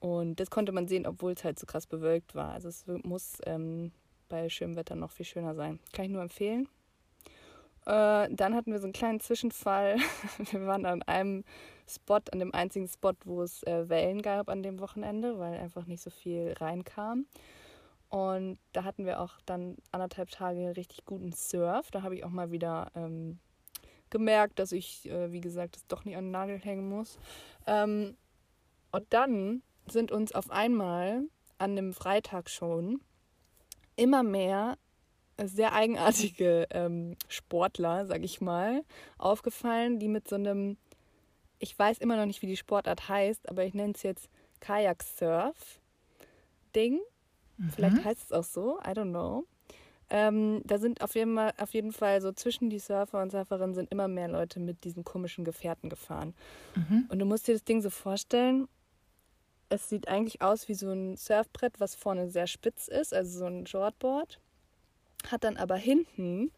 Und 0.00 0.40
das 0.40 0.50
konnte 0.50 0.72
man 0.72 0.88
sehen, 0.88 1.06
obwohl 1.06 1.32
es 1.32 1.44
halt 1.44 1.58
so 1.58 1.66
krass 1.66 1.86
bewölkt 1.86 2.34
war. 2.34 2.50
Also 2.52 2.68
es 2.68 2.84
muss 3.04 3.38
ähm, 3.46 3.92
bei 4.30 4.48
schönem 4.48 4.76
Wetter 4.76 4.96
noch 4.96 5.10
viel 5.10 5.26
schöner 5.26 5.54
sein. 5.54 5.78
Kann 5.92 6.06
ich 6.06 6.10
nur 6.10 6.22
empfehlen. 6.22 6.66
Äh, 7.84 8.28
dann 8.30 8.54
hatten 8.54 8.72
wir 8.72 8.78
so 8.78 8.86
einen 8.86 8.94
kleinen 8.94 9.20
Zwischenfall. 9.20 9.96
Wir 10.50 10.66
waren 10.66 10.86
an 10.86 11.02
einem 11.02 11.44
Spot, 11.88 12.20
an 12.32 12.38
dem 12.38 12.54
einzigen 12.54 12.88
Spot, 12.88 13.12
wo 13.24 13.42
es 13.42 13.62
äh, 13.64 13.88
Wellen 13.88 14.22
gab 14.22 14.48
an 14.48 14.62
dem 14.62 14.80
Wochenende, 14.80 15.38
weil 15.38 15.58
einfach 15.58 15.86
nicht 15.86 16.02
so 16.02 16.10
viel 16.10 16.54
reinkam. 16.58 17.26
Und 18.08 18.58
da 18.72 18.84
hatten 18.84 19.06
wir 19.06 19.20
auch 19.20 19.34
dann 19.46 19.76
anderthalb 19.92 20.30
Tage 20.30 20.76
richtig 20.76 21.04
guten 21.04 21.32
Surf. 21.32 21.90
Da 21.92 22.02
habe 22.02 22.16
ich 22.16 22.24
auch 22.24 22.30
mal 22.30 22.50
wieder 22.50 22.90
ähm, 22.96 23.38
gemerkt, 24.10 24.58
dass 24.58 24.72
ich, 24.72 25.08
äh, 25.08 25.32
wie 25.32 25.40
gesagt, 25.40 25.76
das 25.76 25.86
doch 25.86 26.04
nicht 26.04 26.16
an 26.16 26.24
den 26.24 26.32
Nagel 26.32 26.58
hängen 26.58 26.88
muss. 26.88 27.18
Ähm, 27.66 28.16
und 28.90 29.06
dann 29.10 29.62
sind 29.86 30.10
uns 30.10 30.32
auf 30.32 30.50
einmal 30.50 31.22
an 31.58 31.76
dem 31.76 31.92
Freitag 31.92 32.50
schon 32.50 33.00
immer 34.00 34.22
mehr 34.22 34.78
sehr 35.42 35.74
eigenartige 35.74 36.66
ähm, 36.70 37.16
Sportler, 37.28 38.06
sag 38.06 38.24
ich 38.24 38.40
mal, 38.40 38.82
aufgefallen, 39.18 39.98
die 39.98 40.08
mit 40.08 40.26
so 40.28 40.36
einem, 40.36 40.78
ich 41.58 41.78
weiß 41.78 41.98
immer 41.98 42.16
noch 42.16 42.24
nicht, 42.26 42.42
wie 42.42 42.46
die 42.46 42.56
Sportart 42.56 43.08
heißt, 43.08 43.48
aber 43.48 43.64
ich 43.64 43.74
nenne 43.74 43.92
es 43.94 44.02
jetzt 44.02 44.28
Kajak-Surf-Ding. 44.60 47.00
Vielleicht 47.74 47.96
heißt 48.04 48.24
es 48.24 48.32
auch 48.32 48.44
so, 48.44 48.78
I 48.80 48.90
don't 48.90 49.10
know. 49.10 49.44
Ähm, 50.08 50.62
da 50.64 50.78
sind 50.78 51.02
auf 51.02 51.14
jeden, 51.14 51.36
Fall, 51.36 51.52
auf 51.58 51.72
jeden 51.72 51.92
Fall 51.92 52.20
so 52.20 52.32
zwischen 52.32 52.70
die 52.70 52.78
Surfer 52.78 53.22
und 53.22 53.30
Surferinnen 53.30 53.74
sind 53.74 53.90
immer 53.92 54.08
mehr 54.08 54.28
Leute 54.28 54.60
mit 54.60 54.84
diesen 54.84 55.04
komischen 55.04 55.44
Gefährten 55.44 55.88
gefahren. 55.88 56.34
Und 57.10 57.18
du 57.18 57.26
musst 57.26 57.48
dir 57.48 57.52
das 57.52 57.64
Ding 57.64 57.80
so 57.80 57.90
vorstellen, 57.90 58.66
es 59.70 59.88
sieht 59.88 60.08
eigentlich 60.08 60.42
aus 60.42 60.68
wie 60.68 60.74
so 60.74 60.90
ein 60.90 61.16
Surfbrett, 61.16 61.80
was 61.80 61.94
vorne 61.94 62.28
sehr 62.28 62.46
spitz 62.46 62.88
ist, 62.88 63.14
also 63.14 63.38
so 63.38 63.46
ein 63.46 63.66
Shortboard. 63.66 64.38
Hat 65.30 65.44
dann 65.44 65.56
aber 65.56 65.76
hinten 65.76 66.50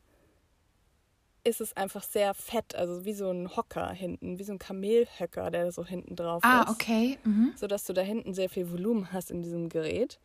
ist 1.45 1.61
es 1.61 1.77
einfach 1.77 2.05
sehr 2.05 2.35
fett, 2.35 2.75
also 2.75 3.05
wie 3.05 3.15
so 3.15 3.29
ein 3.31 3.57
Hocker 3.57 3.91
hinten, 3.91 4.39
wie 4.39 4.45
so 4.45 4.53
ein 4.53 4.59
Kamelhöcker, 4.59 5.51
der 5.51 5.73
so 5.73 5.85
hinten 5.85 6.15
drauf 6.15 6.43
ah, 6.45 6.63
ist. 6.63 6.71
okay. 6.71 7.19
Mhm. 7.25 7.53
Sodass 7.57 7.85
du 7.85 7.93
da 7.93 8.01
hinten 8.01 8.33
sehr 8.33 8.49
viel 8.49 8.71
Volumen 8.71 9.13
hast 9.13 9.31
in 9.31 9.43
diesem 9.43 9.69
Gerät. 9.69 10.21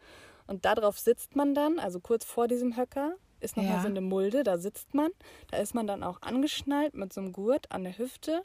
Und 0.45 0.65
darauf 0.65 0.99
sitzt 0.99 1.35
man 1.35 1.55
dann, 1.55 1.79
also 1.79 1.99
kurz 1.99 2.23
vor 2.23 2.47
diesem 2.47 2.77
Höcker, 2.77 3.15
ist 3.39 3.57
nochmal 3.57 3.77
Ja. 3.77 3.81
so 3.81 3.87
eine 3.87 4.01
Mulde, 4.01 4.43
da 4.43 4.57
sitzt 4.57 4.93
man. 4.93 5.11
Da 5.51 5.57
ist 5.57 5.73
man 5.75 5.87
dann 5.87 6.03
auch 6.03 6.21
angeschnallt 6.21 6.93
mit 6.93 7.11
so 7.11 7.21
einem 7.21 7.33
Gurt 7.33 7.71
an 7.71 7.83
der 7.83 7.97
Hüfte. 7.97 8.43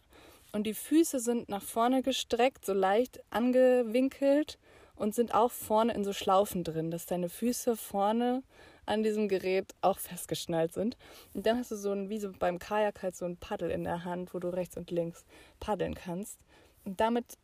Und 0.53 0.65
die 0.65 0.75
Füße 0.75 1.19
sind 1.19 1.49
nach 1.49 1.63
vorne 1.63 2.03
gestreckt, 2.03 2.65
so 2.65 2.75
leicht 2.75 3.21
angewinkelt 3.31 4.59
und 4.95 5.15
sind 5.15 5.35
auch 5.35 5.51
vorne 5.51 5.95
in 5.95 6.05
so 6.05 6.13
Schlaufen 6.13 6.63
drin, 6.63 6.91
dass 6.91 7.07
deine 7.07 7.31
Füße 7.31 7.77
vorne 7.77 8.43
an 8.85 9.03
diesem 9.03 9.29
Gerät 9.29 9.75
auch 9.81 9.99
festgeschnallt 9.99 10.75
sind. 10.75 10.97
Und 11.33 11.47
dann 11.47 11.59
hast 11.59 11.71
du 11.71 11.77
so 11.77 11.93
ein, 11.93 12.11
wie 12.11 12.19
so 12.19 12.33
beim 12.33 12.59
Kajak 12.59 13.03
halt 13.03 13.17
so 13.17 13.25
ein 13.25 13.39
Paddel 13.39 13.71
in 13.71 13.85
der 13.85 14.05
Hand, 14.05 14.35
wo 14.35 14.39
du 14.39 14.49
rechts 14.49 14.77
und 14.77 14.91
links 14.91 15.25
paddeln 15.59 15.95
kannst. 15.95 16.39
Und 16.85 17.01
damit 17.01 17.39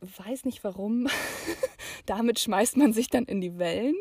weiß 0.00 0.44
nicht 0.44 0.62
warum. 0.64 1.08
damit 2.06 2.38
schmeißt 2.40 2.76
man 2.76 2.92
sich 2.92 3.08
dann 3.08 3.24
in 3.24 3.40
die 3.40 3.58
Wellen 3.58 3.96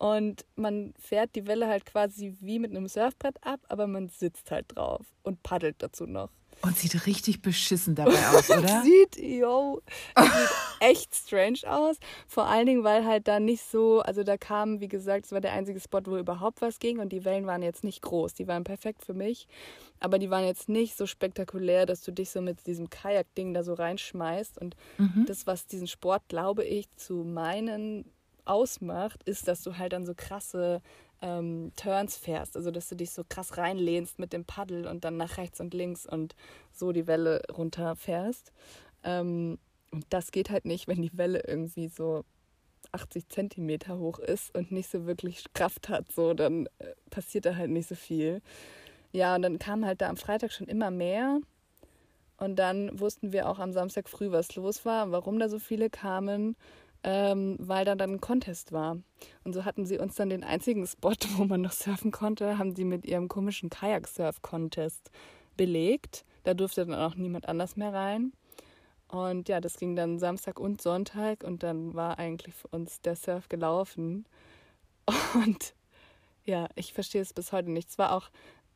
und 0.00 0.46
man 0.56 0.94
fährt 0.98 1.34
die 1.34 1.46
Welle 1.46 1.68
halt 1.68 1.84
quasi 1.86 2.34
wie 2.40 2.58
mit 2.58 2.70
einem 2.70 2.88
Surfbrett 2.88 3.36
ab, 3.42 3.60
aber 3.68 3.86
man 3.86 4.08
sitzt 4.08 4.50
halt 4.50 4.66
drauf 4.74 5.06
und 5.22 5.42
paddelt 5.42 5.76
dazu 5.78 6.06
noch. 6.06 6.30
Und 6.62 6.76
sieht 6.76 7.06
richtig 7.06 7.40
beschissen 7.40 7.94
dabei 7.94 8.28
aus, 8.28 8.50
oder? 8.50 8.82
sieht, 8.82 9.16
yo, 9.16 9.80
sieht 10.16 10.50
echt 10.80 11.14
strange 11.14 11.60
aus. 11.66 11.96
Vor 12.26 12.46
allen 12.46 12.66
Dingen, 12.66 12.84
weil 12.84 13.06
halt 13.06 13.28
da 13.28 13.40
nicht 13.40 13.62
so, 13.62 14.00
also 14.00 14.24
da 14.24 14.36
kam, 14.36 14.80
wie 14.80 14.88
gesagt, 14.88 15.26
es 15.26 15.32
war 15.32 15.40
der 15.40 15.52
einzige 15.52 15.80
Spot, 15.80 16.00
wo 16.04 16.18
überhaupt 16.18 16.60
was 16.60 16.78
ging 16.78 16.98
und 16.98 17.10
die 17.10 17.24
Wellen 17.24 17.46
waren 17.46 17.62
jetzt 17.62 17.82
nicht 17.82 18.02
groß. 18.02 18.34
Die 18.34 18.46
waren 18.46 18.64
perfekt 18.64 19.04
für 19.04 19.14
mich, 19.14 19.48
aber 20.00 20.18
die 20.18 20.28
waren 20.28 20.44
jetzt 20.44 20.68
nicht 20.68 20.96
so 20.96 21.06
spektakulär, 21.06 21.86
dass 21.86 22.02
du 22.02 22.12
dich 22.12 22.30
so 22.30 22.42
mit 22.42 22.66
diesem 22.66 22.90
Kajak-Ding 22.90 23.54
da 23.54 23.62
so 23.62 23.72
reinschmeißt. 23.72 24.58
Und 24.58 24.76
mhm. 24.98 25.24
das, 25.26 25.46
was 25.46 25.66
diesen 25.66 25.86
Sport, 25.86 26.28
glaube 26.28 26.64
ich, 26.64 26.94
zu 26.96 27.24
meinen 27.24 28.04
ausmacht, 28.44 29.22
ist, 29.24 29.48
dass 29.48 29.62
du 29.62 29.78
halt 29.78 29.92
dann 29.92 30.04
so 30.04 30.12
krasse 30.14 30.82
ähm, 31.22 31.72
Turns 31.76 32.16
fährst. 32.16 32.56
Also, 32.56 32.70
dass 32.70 32.88
du 32.88 32.96
dich 32.96 33.10
so 33.10 33.24
krass 33.28 33.56
reinlehnst 33.56 34.18
mit 34.18 34.32
dem 34.32 34.44
Paddel 34.44 34.86
und 34.86 35.04
dann 35.04 35.16
nach 35.16 35.36
rechts 35.36 35.60
und 35.60 35.74
links 35.74 36.06
und 36.06 36.34
so 36.72 36.92
die 36.92 37.06
Welle 37.06 37.42
runterfährst. 37.52 38.52
Ähm, 39.04 39.58
und 39.90 40.06
das 40.10 40.30
geht 40.30 40.50
halt 40.50 40.64
nicht, 40.64 40.88
wenn 40.88 41.02
die 41.02 41.16
Welle 41.16 41.42
irgendwie 41.46 41.88
so 41.88 42.24
80 42.92 43.28
Zentimeter 43.28 43.98
hoch 43.98 44.18
ist 44.18 44.54
und 44.54 44.72
nicht 44.72 44.90
so 44.90 45.06
wirklich 45.06 45.44
Kraft 45.52 45.88
hat. 45.88 46.10
So, 46.12 46.34
dann 46.34 46.66
äh, 46.78 46.94
passiert 47.10 47.46
da 47.46 47.56
halt 47.56 47.70
nicht 47.70 47.88
so 47.88 47.94
viel. 47.94 48.40
Ja, 49.12 49.34
und 49.34 49.42
dann 49.42 49.58
kam 49.58 49.84
halt 49.84 50.00
da 50.00 50.08
am 50.08 50.16
Freitag 50.16 50.52
schon 50.52 50.68
immer 50.68 50.90
mehr. 50.90 51.40
Und 52.36 52.56
dann 52.56 52.98
wussten 52.98 53.32
wir 53.32 53.48
auch 53.48 53.58
am 53.58 53.72
Samstag 53.72 54.08
früh, 54.08 54.30
was 54.30 54.54
los 54.56 54.86
war, 54.86 55.12
warum 55.12 55.38
da 55.38 55.48
so 55.48 55.58
viele 55.58 55.90
kamen 55.90 56.56
ähm, 57.02 57.56
weil 57.58 57.84
da 57.84 57.94
dann 57.94 58.12
ein 58.14 58.20
Contest 58.20 58.72
war. 58.72 58.98
Und 59.44 59.52
so 59.52 59.64
hatten 59.64 59.86
sie 59.86 59.98
uns 59.98 60.14
dann 60.16 60.30
den 60.30 60.44
einzigen 60.44 60.86
Spot, 60.86 61.14
wo 61.36 61.44
man 61.44 61.60
noch 61.60 61.72
surfen 61.72 62.10
konnte, 62.10 62.58
haben 62.58 62.74
sie 62.74 62.84
mit 62.84 63.04
ihrem 63.04 63.28
komischen 63.28 63.70
Kajak-Surf-Contest 63.70 65.10
belegt. 65.56 66.24
Da 66.44 66.54
durfte 66.54 66.86
dann 66.86 66.94
auch 66.94 67.14
niemand 67.14 67.48
anders 67.48 67.76
mehr 67.76 67.92
rein. 67.92 68.32
Und 69.08 69.48
ja, 69.48 69.60
das 69.60 69.76
ging 69.76 69.96
dann 69.96 70.18
Samstag 70.18 70.60
und 70.60 70.80
Sonntag 70.80 71.42
und 71.42 71.62
dann 71.64 71.94
war 71.94 72.18
eigentlich 72.18 72.54
für 72.54 72.68
uns 72.68 73.00
der 73.00 73.16
Surf 73.16 73.48
gelaufen. 73.48 74.24
Und 75.34 75.74
ja, 76.44 76.68
ich 76.76 76.92
verstehe 76.92 77.20
es 77.20 77.32
bis 77.32 77.50
heute 77.50 77.72
nicht. 77.72 77.90
Es 77.90 77.98
war 77.98 78.12
auch 78.12 78.30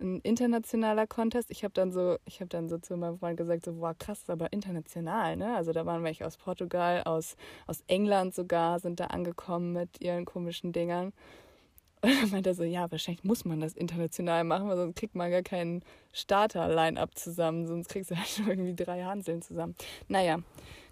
ein 0.05 0.21
internationaler 0.21 1.07
Contest. 1.07 1.51
Ich 1.51 1.65
habe 1.65 1.75
dann 1.75 1.91
so, 1.91 2.19
ich 2.27 2.41
habe 2.41 2.49
dann 2.49 2.69
so 2.69 2.79
zu 2.79 2.97
meinem 2.97 3.19
Freund 3.19 3.37
gesagt, 3.37 3.65
so, 3.65 3.73
boah, 3.75 3.95
krass, 3.95 4.29
aber 4.29 4.53
international, 4.53 5.37
ne? 5.37 5.57
Also 5.57 5.73
da 5.73 5.87
waren 5.87 6.05
welche 6.05 6.27
aus 6.27 6.37
Portugal, 6.37 7.03
aus, 7.05 7.37
aus 7.67 7.83
England 7.87 8.35
sogar, 8.35 8.79
sind 8.79 9.01
da 9.01 9.07
angekommen 9.07 9.73
mit 9.73 10.01
ihren 10.01 10.25
komischen 10.25 10.73
Dingern. 10.73 11.13
Und 12.03 12.11
dann 12.21 12.31
meinte 12.31 12.51
er 12.51 12.55
so, 12.55 12.65
ja, 12.65 12.91
wahrscheinlich 12.91 13.25
muss 13.25 13.47
man 13.47 13.61
das 13.61 13.73
international 13.73 14.45
machen, 14.45 14.69
weil 14.69 14.77
sonst 14.77 14.97
kriegt 14.97 15.15
man 15.15 15.31
gar 15.31 15.43
keinen 15.43 15.83
Starter-Line-Up 16.13 17.17
zusammen, 17.17 17.67
sonst 17.67 17.89
kriegst 17.89 18.11
du 18.11 18.17
halt 18.19 18.29
schon 18.29 18.47
irgendwie 18.47 18.75
drei 18.75 19.03
Hanseln 19.05 19.41
zusammen. 19.41 19.75
Naja, 20.07 20.41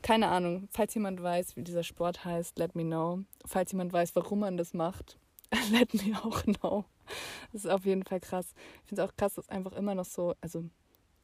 keine 0.00 0.28
Ahnung. 0.28 0.69
Falls 0.73 0.95
jemand 0.95 1.23
weiß, 1.23 1.57
wie 1.57 1.62
dieser 1.62 1.83
Sport 1.83 2.25
heißt, 2.25 2.59
let 2.59 2.75
me 2.75 2.83
know. 2.83 3.21
Falls 3.45 3.73
jemand 3.73 3.92
weiß, 3.92 4.16
warum 4.16 4.40
man 4.40 4.57
das 4.57 4.73
macht, 4.73 5.19
let 5.71 5.92
me 5.92 6.19
auch 6.25 6.42
know. 6.45 6.87
Das 7.52 7.64
ist 7.64 7.71
auf 7.71 7.85
jeden 7.85 8.04
Fall 8.04 8.21
krass. 8.21 8.54
Ich 8.83 8.88
finde 8.88 9.02
es 9.02 9.09
auch 9.09 9.16
krass, 9.16 9.35
dass 9.35 9.49
einfach 9.49 9.73
immer 9.73 9.95
noch 9.95 10.04
so, 10.04 10.35
also 10.40 10.64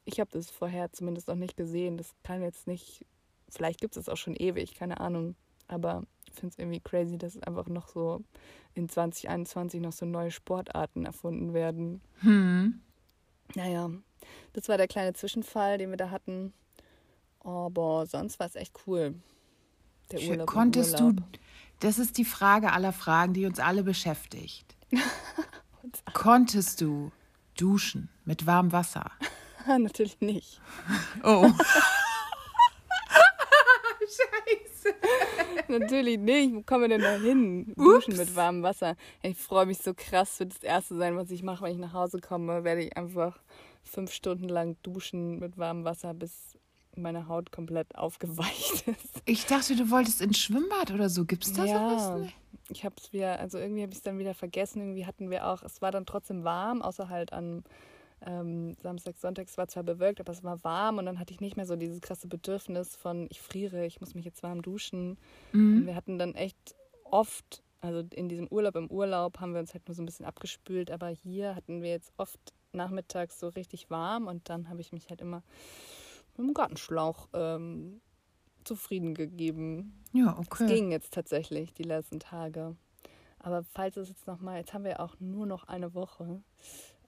ich 0.04 0.20
habe 0.20 0.30
das 0.32 0.50
vorher 0.50 0.92
zumindest 0.92 1.28
noch 1.28 1.34
nicht 1.34 1.56
gesehen. 1.56 1.96
Das 1.96 2.14
kann 2.22 2.42
jetzt 2.42 2.66
nicht, 2.66 3.04
vielleicht 3.48 3.80
gibt 3.80 3.96
es 3.96 4.02
es 4.02 4.08
auch 4.08 4.16
schon 4.16 4.36
ewig, 4.36 4.74
keine 4.74 5.00
Ahnung. 5.00 5.36
Aber 5.68 6.04
ich 6.26 6.34
finde 6.34 6.52
es 6.52 6.58
irgendwie 6.58 6.80
crazy, 6.80 7.18
dass 7.18 7.36
es 7.36 7.42
einfach 7.42 7.66
noch 7.66 7.88
so 7.88 8.22
in 8.74 8.88
2021 8.88 9.80
noch 9.80 9.92
so 9.92 10.06
neue 10.06 10.30
Sportarten 10.30 11.04
erfunden 11.04 11.52
werden. 11.52 12.00
Hm. 12.20 12.80
Naja, 13.54 13.90
das 14.52 14.68
war 14.68 14.76
der 14.76 14.88
kleine 14.88 15.12
Zwischenfall, 15.12 15.78
den 15.78 15.90
wir 15.90 15.96
da 15.96 16.10
hatten. 16.10 16.52
Aber 17.40 18.06
sonst 18.06 18.38
war 18.38 18.46
es 18.46 18.56
echt 18.56 18.74
cool. 18.86 19.14
Der 20.10 20.20
Urlaub. 20.22 20.46
Konntest 20.46 21.00
Urlaub. 21.00 21.16
du, 21.16 21.38
das 21.80 21.98
ist 21.98 22.18
die 22.18 22.24
Frage 22.24 22.72
aller 22.72 22.92
Fragen, 22.92 23.34
die 23.34 23.46
uns 23.46 23.58
alle 23.58 23.82
beschäftigt. 23.82 24.76
Konntest 26.14 26.80
du 26.80 27.12
duschen 27.56 28.08
mit 28.24 28.46
warmem 28.46 28.72
Wasser? 28.72 29.10
Natürlich 29.66 30.20
nicht. 30.20 30.60
Oh. 31.22 31.50
Scheiße. 34.00 34.94
Natürlich 35.68 36.18
nicht. 36.18 36.54
Wo 36.54 36.62
kommen 36.62 36.82
wir 36.82 36.88
denn 36.88 37.02
da 37.02 37.16
hin? 37.16 37.74
Duschen 37.76 38.16
mit 38.16 38.34
warmem 38.34 38.62
Wasser. 38.62 38.96
Ich 39.22 39.36
freue 39.36 39.66
mich 39.66 39.78
so 39.78 39.92
krass. 39.94 40.40
Wird 40.40 40.54
das 40.54 40.62
erste 40.62 40.96
sein, 40.96 41.16
was 41.16 41.30
ich 41.30 41.42
mache, 41.42 41.64
wenn 41.64 41.72
ich 41.72 41.78
nach 41.78 41.92
Hause 41.92 42.20
komme. 42.20 42.64
Werde 42.64 42.82
ich 42.82 42.96
einfach 42.96 43.38
fünf 43.82 44.12
Stunden 44.12 44.48
lang 44.48 44.76
duschen 44.82 45.38
mit 45.38 45.58
warmem 45.58 45.84
Wasser, 45.84 46.14
bis 46.14 46.57
meine 46.98 47.28
Haut 47.28 47.52
komplett 47.52 47.94
aufgeweicht 47.96 48.86
ist. 48.88 49.22
Ich 49.24 49.46
dachte, 49.46 49.76
du 49.76 49.90
wolltest 49.90 50.20
ins 50.20 50.38
Schwimmbad 50.38 50.90
oder 50.92 51.08
so. 51.08 51.24
Gibt 51.24 51.46
es 51.46 51.52
da 51.52 51.64
ja, 51.64 51.98
sowas? 51.98 52.20
Nicht? 52.20 52.36
Ich 52.70 52.84
habe 52.84 52.94
es 52.98 53.12
wieder, 53.12 53.38
also 53.38 53.58
irgendwie 53.58 53.82
habe 53.82 53.92
ich 53.92 53.98
es 53.98 54.02
dann 54.02 54.18
wieder 54.18 54.34
vergessen. 54.34 54.80
Irgendwie 54.80 55.06
hatten 55.06 55.30
wir 55.30 55.46
auch, 55.46 55.62
es 55.62 55.80
war 55.80 55.90
dann 55.90 56.06
trotzdem 56.06 56.44
warm, 56.44 56.82
außer 56.82 57.08
halt 57.08 57.32
an 57.32 57.64
ähm, 58.26 58.74
Samstag, 58.82 59.16
Sonntag, 59.16 59.46
es 59.48 59.58
war 59.58 59.68
zwar 59.68 59.82
bewölkt, 59.82 60.20
aber 60.20 60.32
es 60.32 60.42
war 60.42 60.62
warm 60.64 60.98
und 60.98 61.06
dann 61.06 61.18
hatte 61.18 61.32
ich 61.32 61.40
nicht 61.40 61.56
mehr 61.56 61.66
so 61.66 61.76
dieses 61.76 62.00
krasse 62.00 62.26
Bedürfnis 62.26 62.96
von, 62.96 63.28
ich 63.30 63.40
friere, 63.40 63.86
ich 63.86 64.00
muss 64.00 64.14
mich 64.14 64.24
jetzt 64.24 64.42
warm 64.42 64.62
duschen. 64.62 65.18
Mhm. 65.52 65.86
Wir 65.86 65.94
hatten 65.94 66.18
dann 66.18 66.34
echt 66.34 66.74
oft, 67.04 67.62
also 67.80 68.02
in 68.14 68.28
diesem 68.28 68.48
Urlaub, 68.48 68.76
im 68.76 68.90
Urlaub 68.90 69.40
haben 69.40 69.52
wir 69.52 69.60
uns 69.60 69.72
halt 69.72 69.86
nur 69.86 69.94
so 69.94 70.02
ein 70.02 70.06
bisschen 70.06 70.26
abgespült, 70.26 70.90
aber 70.90 71.08
hier 71.08 71.54
hatten 71.54 71.82
wir 71.82 71.90
jetzt 71.90 72.12
oft 72.16 72.40
nachmittags 72.72 73.38
so 73.40 73.48
richtig 73.48 73.90
warm 73.90 74.26
und 74.26 74.48
dann 74.48 74.68
habe 74.68 74.80
ich 74.80 74.92
mich 74.92 75.08
halt 75.08 75.20
immer 75.20 75.42
mit 76.38 76.48
dem 76.48 76.54
Gartenschlauch 76.54 77.28
ähm, 77.32 78.00
zufrieden 78.64 79.14
gegeben. 79.14 80.02
Ja, 80.12 80.36
okay. 80.38 80.64
Es 80.64 80.70
ging 80.70 80.90
jetzt 80.90 81.12
tatsächlich 81.12 81.74
die 81.74 81.82
letzten 81.82 82.20
Tage. 82.20 82.76
Aber 83.38 83.62
falls 83.62 83.96
es 83.96 84.08
jetzt 84.08 84.26
nochmal, 84.26 84.58
jetzt 84.58 84.74
haben 84.74 84.84
wir 84.84 85.00
auch 85.00 85.14
nur 85.20 85.46
noch 85.46 85.64
eine 85.64 85.94
Woche, 85.94 86.42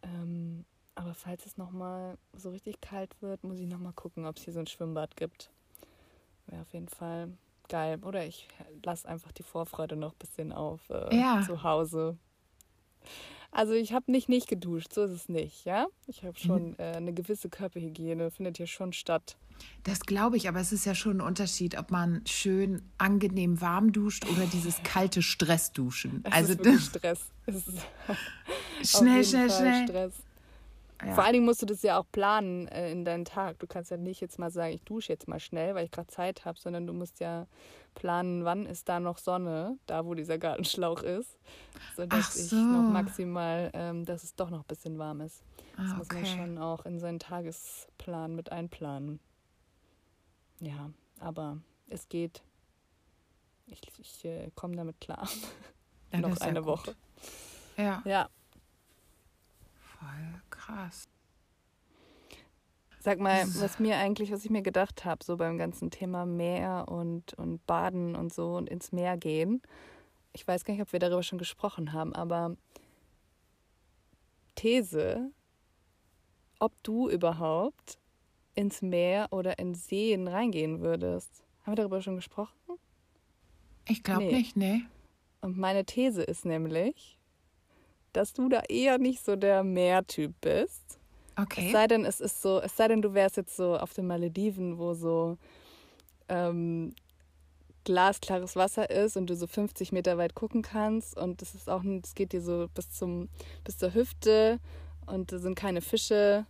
ähm, 0.02 0.64
aber 0.94 1.14
falls 1.14 1.46
es 1.46 1.56
nochmal 1.56 2.18
so 2.36 2.50
richtig 2.50 2.80
kalt 2.80 3.20
wird, 3.20 3.42
muss 3.42 3.58
ich 3.58 3.66
nochmal 3.66 3.92
gucken, 3.92 4.26
ob 4.26 4.36
es 4.36 4.44
hier 4.44 4.52
so 4.52 4.60
ein 4.60 4.66
Schwimmbad 4.66 5.16
gibt. 5.16 5.50
Wäre 6.46 6.62
auf 6.62 6.72
jeden 6.72 6.88
Fall 6.88 7.32
geil. 7.68 7.98
Oder 8.04 8.26
ich 8.26 8.48
lasse 8.84 9.08
einfach 9.08 9.32
die 9.32 9.42
Vorfreude 9.42 9.96
noch 9.96 10.12
ein 10.12 10.18
bisschen 10.18 10.52
auf 10.52 10.90
äh, 10.90 11.16
ja. 11.16 11.42
zu 11.46 11.62
Hause. 11.62 12.18
Also 13.52 13.72
ich 13.72 13.92
habe 13.92 14.10
nicht 14.12 14.28
nicht 14.28 14.48
geduscht, 14.48 14.92
so 14.92 15.02
ist 15.02 15.10
es 15.10 15.28
nicht, 15.28 15.64
ja. 15.64 15.86
Ich 16.06 16.22
habe 16.24 16.38
schon 16.38 16.78
äh, 16.78 16.92
eine 16.96 17.12
gewisse 17.12 17.48
Körperhygiene, 17.48 18.30
findet 18.30 18.58
hier 18.58 18.68
schon 18.68 18.92
statt. 18.92 19.36
Das 19.82 20.00
glaube 20.00 20.36
ich, 20.36 20.48
aber 20.48 20.60
es 20.60 20.72
ist 20.72 20.84
ja 20.86 20.94
schon 20.94 21.18
ein 21.18 21.20
Unterschied, 21.20 21.76
ob 21.76 21.90
man 21.90 22.22
schön 22.26 22.82
angenehm 22.98 23.60
warm 23.60 23.92
duscht 23.92 24.24
oder 24.30 24.46
dieses 24.46 24.82
kalte 24.82 25.20
Stressduschen. 25.20 26.22
Es 26.24 26.32
also 26.32 26.52
ist 26.54 26.86
Stress. 26.86 27.30
schnell, 28.82 29.24
schnell, 29.24 29.50
schnell. 29.50 29.88
Stress. 29.88 30.14
Ja. 31.04 31.14
Vor 31.14 31.24
allen 31.24 31.32
Dingen 31.32 31.44
musst 31.46 31.62
du 31.62 31.66
das 31.66 31.82
ja 31.82 31.98
auch 31.98 32.06
planen 32.12 32.68
äh, 32.68 32.92
in 32.92 33.04
deinen 33.04 33.24
Tag. 33.24 33.58
Du 33.58 33.66
kannst 33.66 33.90
ja 33.90 33.96
nicht 33.96 34.20
jetzt 34.20 34.38
mal 34.38 34.50
sagen, 34.50 34.74
ich 34.74 34.82
dusche 34.82 35.12
jetzt 35.12 35.28
mal 35.28 35.40
schnell, 35.40 35.74
weil 35.74 35.86
ich 35.86 35.90
gerade 35.90 36.08
Zeit 36.08 36.44
habe, 36.44 36.58
sondern 36.58 36.86
du 36.86 36.92
musst 36.92 37.20
ja 37.20 37.46
planen, 37.94 38.44
wann 38.44 38.66
ist 38.66 38.88
da 38.88 39.00
noch 39.00 39.18
Sonne, 39.18 39.78
da 39.86 40.04
wo 40.04 40.14
dieser 40.14 40.38
Gartenschlauch 40.38 41.02
ist, 41.02 41.38
sodass 41.96 42.34
so. 42.34 42.56
ich 42.56 42.62
noch 42.62 42.90
maximal, 42.90 43.70
ähm, 43.74 44.04
dass 44.04 44.24
es 44.24 44.34
doch 44.34 44.50
noch 44.50 44.60
ein 44.60 44.66
bisschen 44.66 44.98
warm 44.98 45.20
ist. 45.20 45.42
Das 45.76 45.92
ah, 45.92 45.94
muss 45.94 46.08
man 46.10 46.26
schon 46.26 46.58
auch 46.58 46.84
in 46.84 46.98
seinen 46.98 47.18
Tagesplan 47.18 48.34
mit 48.34 48.52
einplanen. 48.52 49.20
Ja, 50.60 50.90
aber 51.18 51.58
es 51.88 52.08
geht. 52.08 52.42
Ich, 53.66 53.80
ich 53.98 54.24
äh, 54.24 54.50
komme 54.54 54.76
damit 54.76 55.00
klar. 55.00 55.28
Noch 56.12 56.36
eine 56.40 56.64
Woche. 56.64 56.96
Ja. 57.76 58.02
Ja, 58.04 58.28
Voll 60.00 60.40
krass. 60.48 61.08
Sag 63.02 63.18
mal, 63.18 63.46
was 63.60 63.78
mir 63.78 63.96
eigentlich, 63.96 64.30
was 64.30 64.44
ich 64.44 64.50
mir 64.50 64.60
gedacht 64.60 65.06
habe, 65.06 65.24
so 65.24 65.38
beim 65.38 65.56
ganzen 65.56 65.90
Thema 65.90 66.26
Meer 66.26 66.84
und, 66.88 67.32
und 67.34 67.66
Baden 67.66 68.14
und 68.14 68.32
so 68.32 68.56
und 68.56 68.68
ins 68.68 68.92
Meer 68.92 69.16
gehen. 69.16 69.62
Ich 70.34 70.46
weiß 70.46 70.64
gar 70.64 70.74
nicht, 70.74 70.82
ob 70.82 70.92
wir 70.92 71.00
darüber 71.00 71.22
schon 71.22 71.38
gesprochen 71.38 71.94
haben, 71.94 72.14
aber 72.14 72.56
These, 74.54 75.30
ob 76.58 76.74
du 76.82 77.08
überhaupt 77.08 77.98
ins 78.54 78.82
Meer 78.82 79.28
oder 79.30 79.58
in 79.58 79.74
Seen 79.74 80.28
reingehen 80.28 80.80
würdest. 80.80 81.42
Haben 81.62 81.72
wir 81.72 81.76
darüber 81.76 82.02
schon 82.02 82.16
gesprochen? 82.16 82.54
Ich 83.88 84.02
glaube 84.02 84.24
nee. 84.24 84.32
nicht, 84.32 84.56
nee. 84.58 84.82
Und 85.40 85.56
meine 85.56 85.86
These 85.86 86.22
ist 86.22 86.44
nämlich, 86.44 87.18
dass 88.12 88.34
du 88.34 88.50
da 88.50 88.60
eher 88.68 88.98
nicht 88.98 89.24
so 89.24 89.36
der 89.36 89.64
Meertyp 89.64 90.34
bist. 90.42 90.99
Okay. 91.42 91.66
Es 91.66 91.72
sei 91.72 91.86
denn, 91.86 92.04
es 92.04 92.20
ist 92.20 92.42
so, 92.42 92.60
es 92.60 92.76
sei 92.76 92.88
denn, 92.88 93.02
du 93.02 93.14
wärst 93.14 93.36
jetzt 93.36 93.56
so 93.56 93.76
auf 93.76 93.92
den 93.92 94.06
Malediven, 94.06 94.78
wo 94.78 94.94
so 94.94 95.38
ähm, 96.28 96.94
glasklares 97.84 98.56
Wasser 98.56 98.90
ist 98.90 99.16
und 99.16 99.28
du 99.28 99.36
so 99.36 99.46
50 99.46 99.92
Meter 99.92 100.18
weit 100.18 100.34
gucken 100.34 100.62
kannst 100.62 101.16
und 101.16 101.40
das 101.40 101.54
ist 101.54 101.68
auch, 101.68 101.82
es 101.84 102.14
geht 102.14 102.32
dir 102.32 102.42
so 102.42 102.68
bis 102.74 102.90
zum, 102.90 103.28
bis 103.64 103.78
zur 103.78 103.94
Hüfte 103.94 104.60
und 105.06 105.32
da 105.32 105.38
sind 105.38 105.54
keine 105.54 105.80
Fische, 105.80 106.46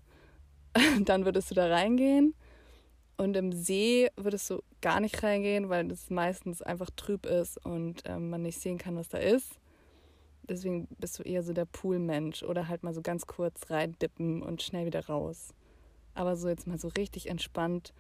dann 1.05 1.25
würdest 1.25 1.51
du 1.51 1.55
da 1.55 1.69
reingehen. 1.69 2.35
Und 3.17 3.37
im 3.37 3.53
See 3.53 4.09
würdest 4.17 4.49
du 4.49 4.63
gar 4.81 4.99
nicht 4.99 5.23
reingehen, 5.23 5.69
weil 5.69 5.91
es 5.91 6.09
meistens 6.09 6.63
einfach 6.63 6.89
trüb 6.97 7.27
ist 7.27 7.63
und 7.67 8.03
ähm, 8.07 8.31
man 8.31 8.41
nicht 8.41 8.59
sehen 8.59 8.79
kann, 8.79 8.97
was 8.97 9.09
da 9.09 9.19
ist. 9.19 9.60
Deswegen 10.49 10.89
bist 10.99 11.19
du 11.19 11.23
eher 11.23 11.43
so 11.43 11.53
der 11.53 11.65
Poolmensch 11.65 12.43
oder 12.43 12.69
halt 12.69 12.83
mal 12.83 12.95
so 12.95 13.03
ganz 13.03 13.27
kurz 13.27 13.71
reindippen 13.71 14.43
und 14.43 14.63
schnell 14.63 14.87
wieder 14.87 15.07
raus. 15.07 15.55
Aber 16.15 16.37
so 16.37 16.49
jetzt 16.49 16.67
mal 16.67 16.79
so 16.79 16.89
richtig 16.89 17.29
entspannt 17.29 17.93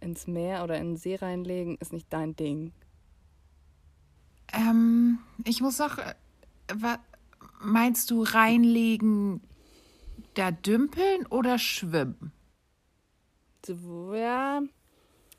ins 0.00 0.26
Meer 0.26 0.62
oder 0.62 0.76
in 0.78 0.90
den 0.90 0.96
See 0.96 1.14
reinlegen, 1.14 1.76
ist 1.78 1.92
nicht 1.92 2.06
dein 2.10 2.36
Ding. 2.36 2.72
Ähm, 4.52 5.18
ich 5.44 5.60
muss 5.60 5.78
noch. 5.78 5.98
Äh, 5.98 6.14
meinst 7.60 8.10
du 8.10 8.22
reinlegen, 8.22 9.40
da 10.34 10.50
dümpeln 10.50 11.26
oder 11.26 11.58
schwimmen? 11.58 12.32
So, 13.64 14.14
ja, 14.14 14.62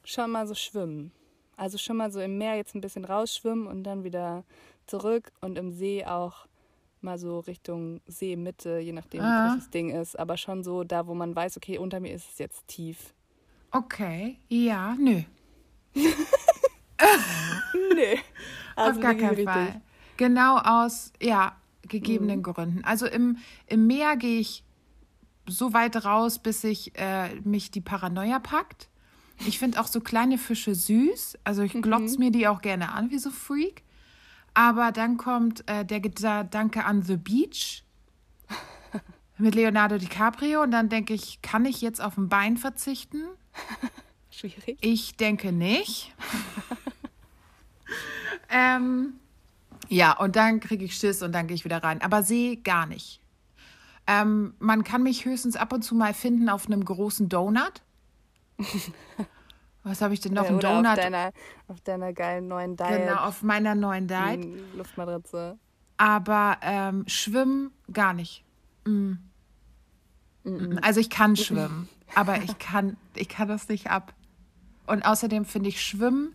schon 0.03 0.31
mal 0.31 0.47
so 0.47 0.55
schwimmen. 0.55 1.11
Also 1.55 1.77
schon 1.77 1.97
mal 1.97 2.11
so 2.11 2.19
im 2.19 2.37
Meer 2.37 2.55
jetzt 2.55 2.75
ein 2.75 2.81
bisschen 2.81 3.05
rausschwimmen 3.05 3.67
und 3.67 3.83
dann 3.83 4.03
wieder 4.03 4.43
zurück 4.87 5.31
und 5.41 5.57
im 5.57 5.71
See 5.71 6.05
auch 6.05 6.47
mal 7.01 7.17
so 7.17 7.39
Richtung 7.39 8.01
Seemitte, 8.07 8.79
je 8.79 8.91
nachdem, 8.91 9.21
ah. 9.21 9.53
wie 9.53 9.57
das 9.59 9.69
Ding 9.69 9.89
ist. 9.89 10.17
Aber 10.17 10.37
schon 10.37 10.63
so 10.63 10.83
da, 10.83 11.07
wo 11.07 11.13
man 11.13 11.35
weiß, 11.35 11.57
okay, 11.57 11.77
unter 11.77 11.99
mir 11.99 12.13
ist 12.13 12.29
es 12.31 12.39
jetzt 12.39 12.67
tief. 12.67 13.13
Okay, 13.71 14.37
ja, 14.49 14.95
nö. 14.99 15.21
nö. 15.93 16.11
Also 18.75 18.91
Auf 18.91 18.99
gar 18.99 19.15
keinen 19.15 19.43
Fall. 19.45 19.81
Genau 20.17 20.57
aus, 20.57 21.11
ja, 21.21 21.55
gegebenen 21.87 22.39
mhm. 22.39 22.43
Gründen. 22.43 22.83
Also 22.83 23.05
im, 23.07 23.37
im 23.67 23.87
Meer 23.87 24.17
gehe 24.17 24.39
ich 24.39 24.63
so 25.45 25.73
weit 25.73 26.03
raus, 26.05 26.39
bis 26.39 26.63
ich 26.63 26.97
äh, 26.97 27.35
mich 27.41 27.71
die 27.71 27.81
Paranoia 27.81 28.39
packt. 28.39 28.89
Ich 29.45 29.59
finde 29.59 29.79
auch 29.79 29.87
so 29.87 30.01
kleine 30.01 30.37
Fische 30.37 30.73
süß. 30.73 31.37
Also 31.43 31.61
ich 31.61 31.73
glotz 31.73 32.13
mhm. 32.13 32.25
mir 32.25 32.31
die 32.31 32.47
auch 32.47 32.61
gerne 32.61 32.91
an, 32.91 33.11
wie 33.11 33.19
so 33.19 33.29
Freak. 33.29 33.83
Aber 34.57 34.91
dann 34.91 35.17
kommt 35.17 35.69
äh, 35.69 35.85
der 35.85 35.99
Gedanke 35.99 36.83
an 36.83 37.03
The 37.03 37.17
Beach 37.17 37.83
mit 39.37 39.53
Leonardo 39.53 39.99
DiCaprio 39.99 40.63
und 40.63 40.71
dann 40.71 40.89
denke 40.89 41.13
ich, 41.13 41.43
kann 41.43 41.63
ich 41.65 41.79
jetzt 41.81 42.01
auf 42.01 42.17
ein 42.17 42.27
Bein 42.27 42.57
verzichten? 42.57 43.21
Schwierig. 44.31 44.79
Ich 44.81 45.15
denke 45.15 45.51
nicht. 45.51 46.11
ähm, 48.49 49.19
ja, 49.89 50.17
und 50.17 50.35
dann 50.35 50.59
kriege 50.59 50.85
ich 50.85 50.95
Schiss 50.95 51.21
und 51.21 51.33
dann 51.33 51.45
gehe 51.45 51.53
ich 51.53 51.63
wieder 51.63 51.83
rein. 51.83 52.01
Aber 52.01 52.23
sehe 52.23 52.57
gar 52.57 52.87
nicht. 52.87 53.21
Ähm, 54.07 54.55
man 54.57 54.83
kann 54.83 55.03
mich 55.03 55.25
höchstens 55.25 55.55
ab 55.55 55.71
und 55.71 55.83
zu 55.83 55.93
mal 55.93 56.15
finden 56.15 56.49
auf 56.49 56.65
einem 56.65 56.83
großen 56.83 57.29
Donut. 57.29 57.83
Was 59.87 60.01
habe 60.01 60.13
ich 60.13 60.19
denn 60.19 60.33
noch? 60.33 60.43
Ja, 60.43 60.49
Ein 60.49 60.59
Donut. 60.59 60.87
Auf 60.87 60.95
deiner, 60.95 61.31
auf 61.67 61.81
deiner 61.81 62.13
geilen 62.13 62.47
neuen 62.47 62.75
Diet. 62.75 63.05
Genau, 63.05 63.21
auf 63.21 63.43
meiner 63.43 63.75
neuen 63.75 64.07
Diet. 64.07 64.47
Luftmatratze. 64.75 65.57
Aber 65.97 66.57
ähm, 66.61 67.03
schwimmen 67.07 67.71
gar 67.91 68.13
nicht. 68.13 68.43
Mm. 68.85 69.13
Mm 70.43 70.79
Also 70.81 70.99
ich 70.99 71.09
kann 71.09 71.35
schwimmen, 71.35 71.89
aber 72.15 72.37
ich 72.41 72.57
kann, 72.59 72.97
ich 73.15 73.29
kann 73.29 73.47
das 73.47 73.67
nicht 73.69 73.89
ab. 73.89 74.13
Und 74.85 75.05
außerdem 75.05 75.43
finde 75.45 75.69
ich 75.69 75.81
Schwimmen, 75.81 76.33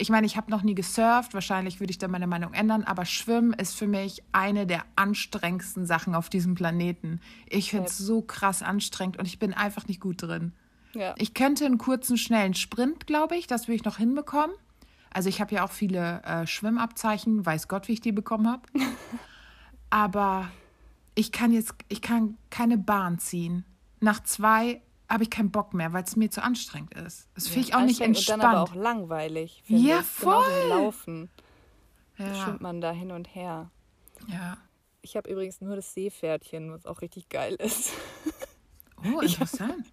ich 0.00 0.10
meine, 0.10 0.26
ich 0.26 0.36
habe 0.36 0.50
noch 0.50 0.62
nie 0.62 0.76
gesurft, 0.76 1.34
wahrscheinlich 1.34 1.80
würde 1.80 1.90
ich 1.90 1.98
da 1.98 2.06
meine 2.06 2.28
Meinung 2.28 2.54
ändern, 2.54 2.84
aber 2.84 3.04
Schwimmen 3.04 3.52
ist 3.52 3.76
für 3.76 3.88
mich 3.88 4.22
eine 4.30 4.64
der 4.64 4.84
anstrengendsten 4.94 5.86
Sachen 5.86 6.14
auf 6.14 6.28
diesem 6.28 6.54
Planeten. 6.54 7.20
Ich 7.48 7.70
finde 7.70 7.86
es 7.86 7.98
so 7.98 8.22
krass 8.22 8.62
anstrengend 8.62 9.18
und 9.18 9.26
ich 9.26 9.40
bin 9.40 9.52
einfach 9.52 9.88
nicht 9.88 10.00
gut 10.00 10.22
drin. 10.22 10.52
Ja. 10.94 11.14
Ich 11.18 11.34
könnte 11.34 11.66
einen 11.66 11.78
kurzen, 11.78 12.16
schnellen 12.16 12.54
Sprint, 12.54 13.06
glaube 13.06 13.36
ich, 13.36 13.46
das 13.46 13.68
würde 13.68 13.76
ich 13.76 13.84
noch 13.84 13.98
hinbekommen. 13.98 14.54
Also 15.10 15.28
ich 15.28 15.40
habe 15.40 15.54
ja 15.54 15.64
auch 15.64 15.70
viele 15.70 16.22
äh, 16.22 16.46
Schwimmabzeichen, 16.46 17.44
weiß 17.44 17.68
Gott, 17.68 17.88
wie 17.88 17.94
ich 17.94 18.00
die 18.00 18.12
bekommen 18.12 18.48
habe. 18.48 18.62
Aber 19.90 20.50
ich 21.14 21.32
kann 21.32 21.52
jetzt, 21.52 21.74
ich 21.88 22.02
kann 22.02 22.36
keine 22.50 22.78
Bahn 22.78 23.18
ziehen. 23.18 23.64
Nach 24.00 24.22
zwei 24.22 24.82
habe 25.08 25.22
ich 25.22 25.30
keinen 25.30 25.50
Bock 25.50 25.72
mehr, 25.72 25.92
weil 25.92 26.04
es 26.04 26.16
mir 26.16 26.30
zu 26.30 26.42
anstrengend 26.42 26.94
ist. 26.94 27.28
Das 27.34 27.48
finde 27.48 27.68
ich 27.68 27.74
auch 27.74 27.80
nicht 27.80 28.00
entspannt. 28.00 28.42
Und 28.42 28.44
dann 28.44 28.56
aber 28.56 28.70
auch 28.70 28.74
langweilig. 28.74 29.62
Ja, 29.66 30.00
ich. 30.00 30.06
voll. 30.06 30.44
Laufen. 30.68 31.30
Ja. 32.18 32.26
Da 32.26 32.34
schwimmt 32.34 32.60
man 32.60 32.80
da 32.80 32.92
hin 32.92 33.10
und 33.10 33.34
her. 33.34 33.70
Ja. 34.26 34.58
Ich 35.00 35.16
habe 35.16 35.30
übrigens 35.30 35.60
nur 35.60 35.76
das 35.76 35.94
Seepferdchen, 35.94 36.70
was 36.70 36.84
auch 36.84 37.00
richtig 37.00 37.28
geil 37.28 37.54
ist. 37.54 37.92
Oh, 39.04 39.20
interessant. 39.22 39.86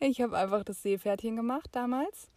Ich 0.00 0.20
habe 0.20 0.36
einfach 0.36 0.64
das 0.64 0.82
Seepferdchen 0.82 1.36
gemacht 1.36 1.68
damals. 1.72 2.30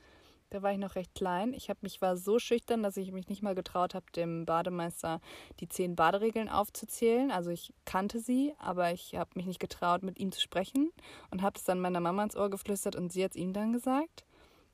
Da 0.52 0.64
war 0.64 0.72
ich 0.72 0.80
noch 0.80 0.96
recht 0.96 1.14
klein. 1.14 1.54
Ich 1.54 1.70
habe 1.70 1.80
mich 1.84 2.02
war 2.02 2.18
so 2.18 2.40
schüchtern, 2.40 2.82
dass 2.82 2.98
ich 2.98 3.12
mich 3.12 3.28
nicht 3.30 3.44
mal 3.44 3.54
getraut 3.54 3.94
habe, 3.94 4.06
dem 4.16 4.46
Bademeister 4.46 5.22
die 5.60 5.70
zehn 5.70 5.96
Baderegeln 5.96 6.50
aufzuzählen. 6.50 7.30
Also 7.30 7.52
ich 7.52 7.72
kannte 7.86 8.20
sie, 8.20 8.54
aber 8.58 8.92
ich 8.92 9.16
habe 9.16 9.30
mich 9.36 9.46
nicht 9.46 9.60
getraut, 9.60 10.02
mit 10.02 10.20
ihm 10.20 10.32
zu 10.32 10.42
sprechen 10.42 10.92
und 11.30 11.44
habe 11.44 11.58
es 11.58 11.66
dann 11.66 11.80
meiner 11.80 12.00
Mama 12.00 12.24
ins 12.24 12.36
Ohr 12.36 12.50
geflüstert 12.50 12.96
und 12.96 13.14
sie 13.14 13.24
hat 13.24 13.32
es 13.32 13.38
ihm 13.38 13.54
dann 13.54 13.74
gesagt. 13.74 14.26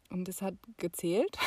Und 0.10 0.30
es 0.30 0.42
hat 0.42 0.54
gezählt. 0.78 1.38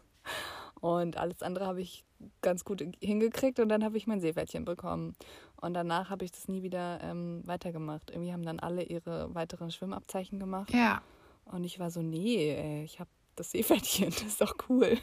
und 0.80 1.18
alles 1.18 1.42
andere 1.42 1.66
habe 1.66 1.82
ich 1.82 2.04
ganz 2.40 2.64
gut 2.64 2.82
hingekriegt 3.00 3.60
und 3.60 3.68
dann 3.68 3.84
habe 3.84 3.98
ich 3.98 4.06
mein 4.06 4.20
Seepferdchen 4.20 4.64
bekommen. 4.64 5.14
Und 5.60 5.74
danach 5.74 6.10
habe 6.10 6.24
ich 6.24 6.30
das 6.30 6.48
nie 6.48 6.62
wieder 6.62 7.00
ähm, 7.02 7.42
weitergemacht. 7.44 8.10
Irgendwie 8.10 8.32
haben 8.32 8.44
dann 8.44 8.60
alle 8.60 8.84
ihre 8.84 9.34
weiteren 9.34 9.70
Schwimmabzeichen 9.70 10.38
gemacht. 10.38 10.72
Ja. 10.72 11.02
Und 11.46 11.64
ich 11.64 11.78
war 11.78 11.90
so, 11.90 12.00
nee, 12.00 12.54
ey, 12.54 12.84
ich 12.84 13.00
habe 13.00 13.10
das 13.34 13.50
Seepferdchen, 13.50 14.10
das 14.10 14.22
ist 14.22 14.40
doch 14.40 14.54
cool. 14.68 14.98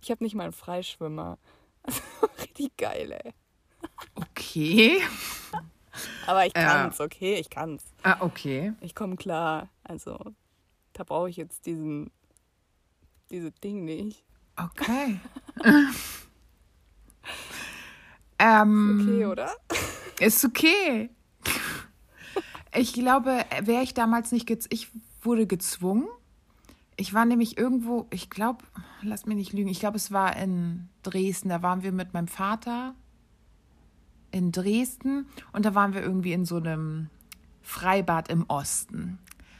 Ich 0.00 0.10
habe 0.10 0.24
nicht 0.24 0.34
mal 0.34 0.44
einen 0.44 0.52
Freischwimmer. 0.52 1.38
Richtig 2.40 2.76
geil, 2.76 3.12
ey. 3.12 3.32
Okay. 4.14 5.00
Aber 6.26 6.46
ich 6.46 6.54
kann's, 6.54 7.00
äh, 7.00 7.02
okay, 7.02 7.34
ich 7.34 7.50
kann's. 7.50 7.84
Ah, 8.02 8.16
okay. 8.20 8.72
Ich 8.80 8.94
komme 8.94 9.16
klar. 9.16 9.68
Also, 9.82 10.18
da 10.92 11.04
brauche 11.04 11.28
ich 11.28 11.36
jetzt 11.36 11.66
diesen, 11.66 12.10
dieses 13.30 13.54
Ding 13.60 13.84
nicht. 13.84 14.24
Okay. 14.56 15.20
ähm, 18.38 19.00
okay, 19.00 19.26
oder? 19.26 19.56
Ist 20.20 20.44
okay. 20.44 21.10
Ich 22.74 22.92
glaube, 22.92 23.44
wäre 23.62 23.82
ich 23.82 23.94
damals 23.94 24.32
nicht, 24.32 24.46
gez 24.46 24.66
ich 24.70 24.88
wurde 25.22 25.46
gezwungen. 25.46 26.06
Ich 26.96 27.14
war 27.14 27.24
nämlich 27.24 27.56
irgendwo, 27.56 28.06
ich 28.10 28.28
glaube, 28.28 28.64
lass 29.02 29.26
mich 29.26 29.36
nicht 29.36 29.52
lügen, 29.52 29.68
ich 29.68 29.80
glaube, 29.80 29.96
es 29.96 30.10
war 30.10 30.36
in 30.36 30.88
Dresden. 31.02 31.48
Da 31.48 31.62
waren 31.62 31.82
wir 31.82 31.92
mit 31.92 32.12
meinem 32.12 32.28
Vater 32.28 32.94
in 34.32 34.52
Dresden 34.52 35.26
und 35.52 35.64
da 35.64 35.74
waren 35.74 35.94
wir 35.94 36.02
irgendwie 36.02 36.32
in 36.32 36.44
so 36.44 36.56
einem 36.56 37.08
Freibad 37.62 38.28
im 38.28 38.44
Osten. 38.48 39.18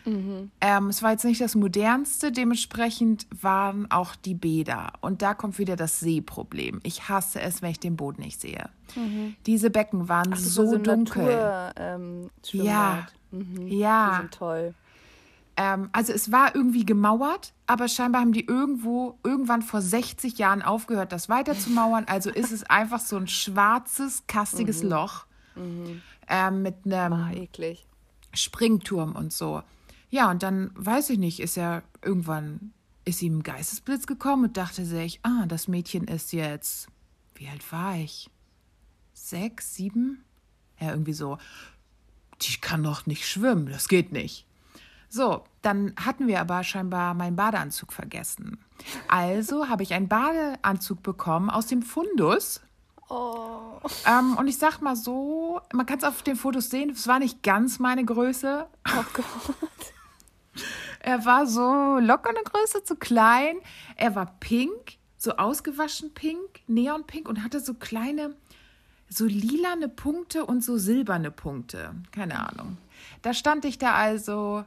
Mhm. 0.09 0.51
Ähm, 0.61 0.88
es 0.88 1.03
war 1.03 1.12
jetzt 1.12 1.25
nicht 1.25 1.40
das 1.40 1.55
modernste, 1.55 2.33
dementsprechend 2.33 3.27
waren 3.42 3.90
auch 3.90 4.16
die 4.16 4.35
Bäder. 4.35 4.92
Und 5.01 5.23
da 5.23 5.35
kommt 5.35 5.59
wieder 5.59 5.77
das 5.77 6.01
Seeproblem. 6.01 6.81
Ich 6.83 7.09
hasse 7.09 7.40
es, 7.40 7.62
wenn 7.62 7.71
ich 7.71 7.81
den 7.81 7.97
Boden 7.97 8.23
nicht 8.23 8.40
sehe. 8.40 8.71
Mhm. 8.97 9.37
Diese 9.47 9.71
Becken 9.71 10.09
waren 10.09 10.33
Ach, 10.33 10.38
so, 10.38 10.66
so 10.66 10.79
dunkel. 10.79 11.25
Natur, 11.25 11.73
ähm, 11.77 12.31
ja, 12.53 13.07
mhm. 13.31 13.68
ja. 13.68 14.11
Die 14.11 14.23
sind 14.23 14.35
toll. 14.35 14.75
Ähm, 15.57 15.90
also 15.92 16.12
es 16.12 16.31
war 16.31 16.55
irgendwie 16.55 16.87
gemauert, 16.87 17.53
aber 17.66 17.88
scheinbar 17.88 18.21
haben 18.21 18.33
die 18.33 18.47
irgendwo 18.47 19.18
irgendwann 19.25 19.62
vor 19.62 19.83
60 19.83 20.38
Jahren 20.38 20.62
aufgehört, 20.62 21.12
das 21.12 21.29
weiter 21.29 21.59
zu 21.59 21.71
mauern. 21.71 22.05
Also 22.07 22.31
ist 22.31 22.53
es 22.53 22.62
einfach 22.64 23.01
so 23.01 23.16
ein 23.16 23.27
schwarzes, 23.27 24.23
kastiges 24.29 24.85
mhm. 24.85 24.90
Loch 24.90 25.27
mhm. 25.57 26.01
ähm, 26.29 26.62
mit 26.62 26.77
einem 26.87 27.12
ah, 27.12 27.31
Springturm 28.33 29.16
und 29.16 29.33
so. 29.33 29.62
Ja, 30.11 30.31
und 30.31 30.42
dann 30.42 30.71
weiß 30.75 31.11
ich 31.11 31.18
nicht, 31.18 31.40
ist 31.40 31.57
er 31.57 31.83
irgendwann 32.03 32.73
ist 33.09 33.23
ihm 33.23 33.38
ein 33.38 33.42
Geistesblitz 33.42 34.07
gekommen 34.07 34.44
und 34.44 34.57
dachte 34.57 34.85
sich, 34.85 35.21
ah, 35.23 35.47
das 35.47 35.66
Mädchen 35.66 36.05
ist 36.05 36.33
jetzt, 36.33 36.88
wie 37.35 37.49
alt 37.49 37.73
war 37.73 37.97
ich? 37.97 38.31
Sechs, 39.14 39.75
sieben? 39.75 40.25
Ja, 40.79 40.90
irgendwie 40.90 41.14
so. 41.14 41.38
Die 42.42 42.59
kann 42.61 42.83
doch 42.83 43.07
nicht 43.07 43.27
schwimmen, 43.27 43.66
das 43.66 43.88
geht 43.88 44.12
nicht. 44.12 44.47
So, 45.09 45.44
dann 45.62 45.94
hatten 45.97 46.27
wir 46.27 46.40
aber 46.40 46.62
scheinbar 46.64 47.14
meinen 47.14 47.35
Badeanzug 47.35 47.94
vergessen. 47.94 48.59
Also 49.09 49.68
habe 49.68 49.83
ich 49.83 49.94
einen 49.94 50.09
Badeanzug 50.09 51.03
bekommen 51.03 51.49
aus 51.49 51.66
dem 51.66 51.83
Fundus. 51.83 52.61
Oh. 53.09 53.81
Ähm, 54.07 54.37
und 54.37 54.49
ich 54.49 54.59
sag 54.59 54.83
mal 54.83 54.97
so, 54.97 55.62
man 55.73 55.87
kann 55.87 55.97
es 55.97 56.05
auf 56.05 56.23
den 56.23 56.37
Fotos 56.37 56.68
sehen, 56.68 56.90
es 56.90 57.09
war 57.09 57.18
nicht 57.18 57.42
ganz 57.42 57.79
meine 57.79 58.05
Größe. 58.05 58.66
Oh 58.87 59.05
Gott. 59.14 59.94
Er 61.01 61.25
war 61.25 61.47
so 61.47 61.99
locker 62.01 62.31
eine 62.31 62.42
Größe 62.44 62.83
zu 62.85 62.97
klein. 62.97 63.57
Er 63.97 64.14
war 64.14 64.35
pink 64.40 64.99
so 65.21 65.33
ausgewaschen 65.37 66.14
pink, 66.14 66.38
neonpink 66.68 67.29
und 67.29 67.42
hatte 67.42 67.59
so 67.61 67.75
kleine, 67.75 68.37
so 69.09 69.25
lilane 69.25 69.88
Punkte 69.88 70.47
und 70.47 70.62
so 70.62 70.79
silberne 70.79 71.31
Punkte. 71.33 71.92
Keine 72.12 72.38
Ahnung. 72.49 72.77
Da 73.23 73.35
stand 73.35 73.64
ich 73.64 73.79
da 73.79 73.94
also 73.94 74.64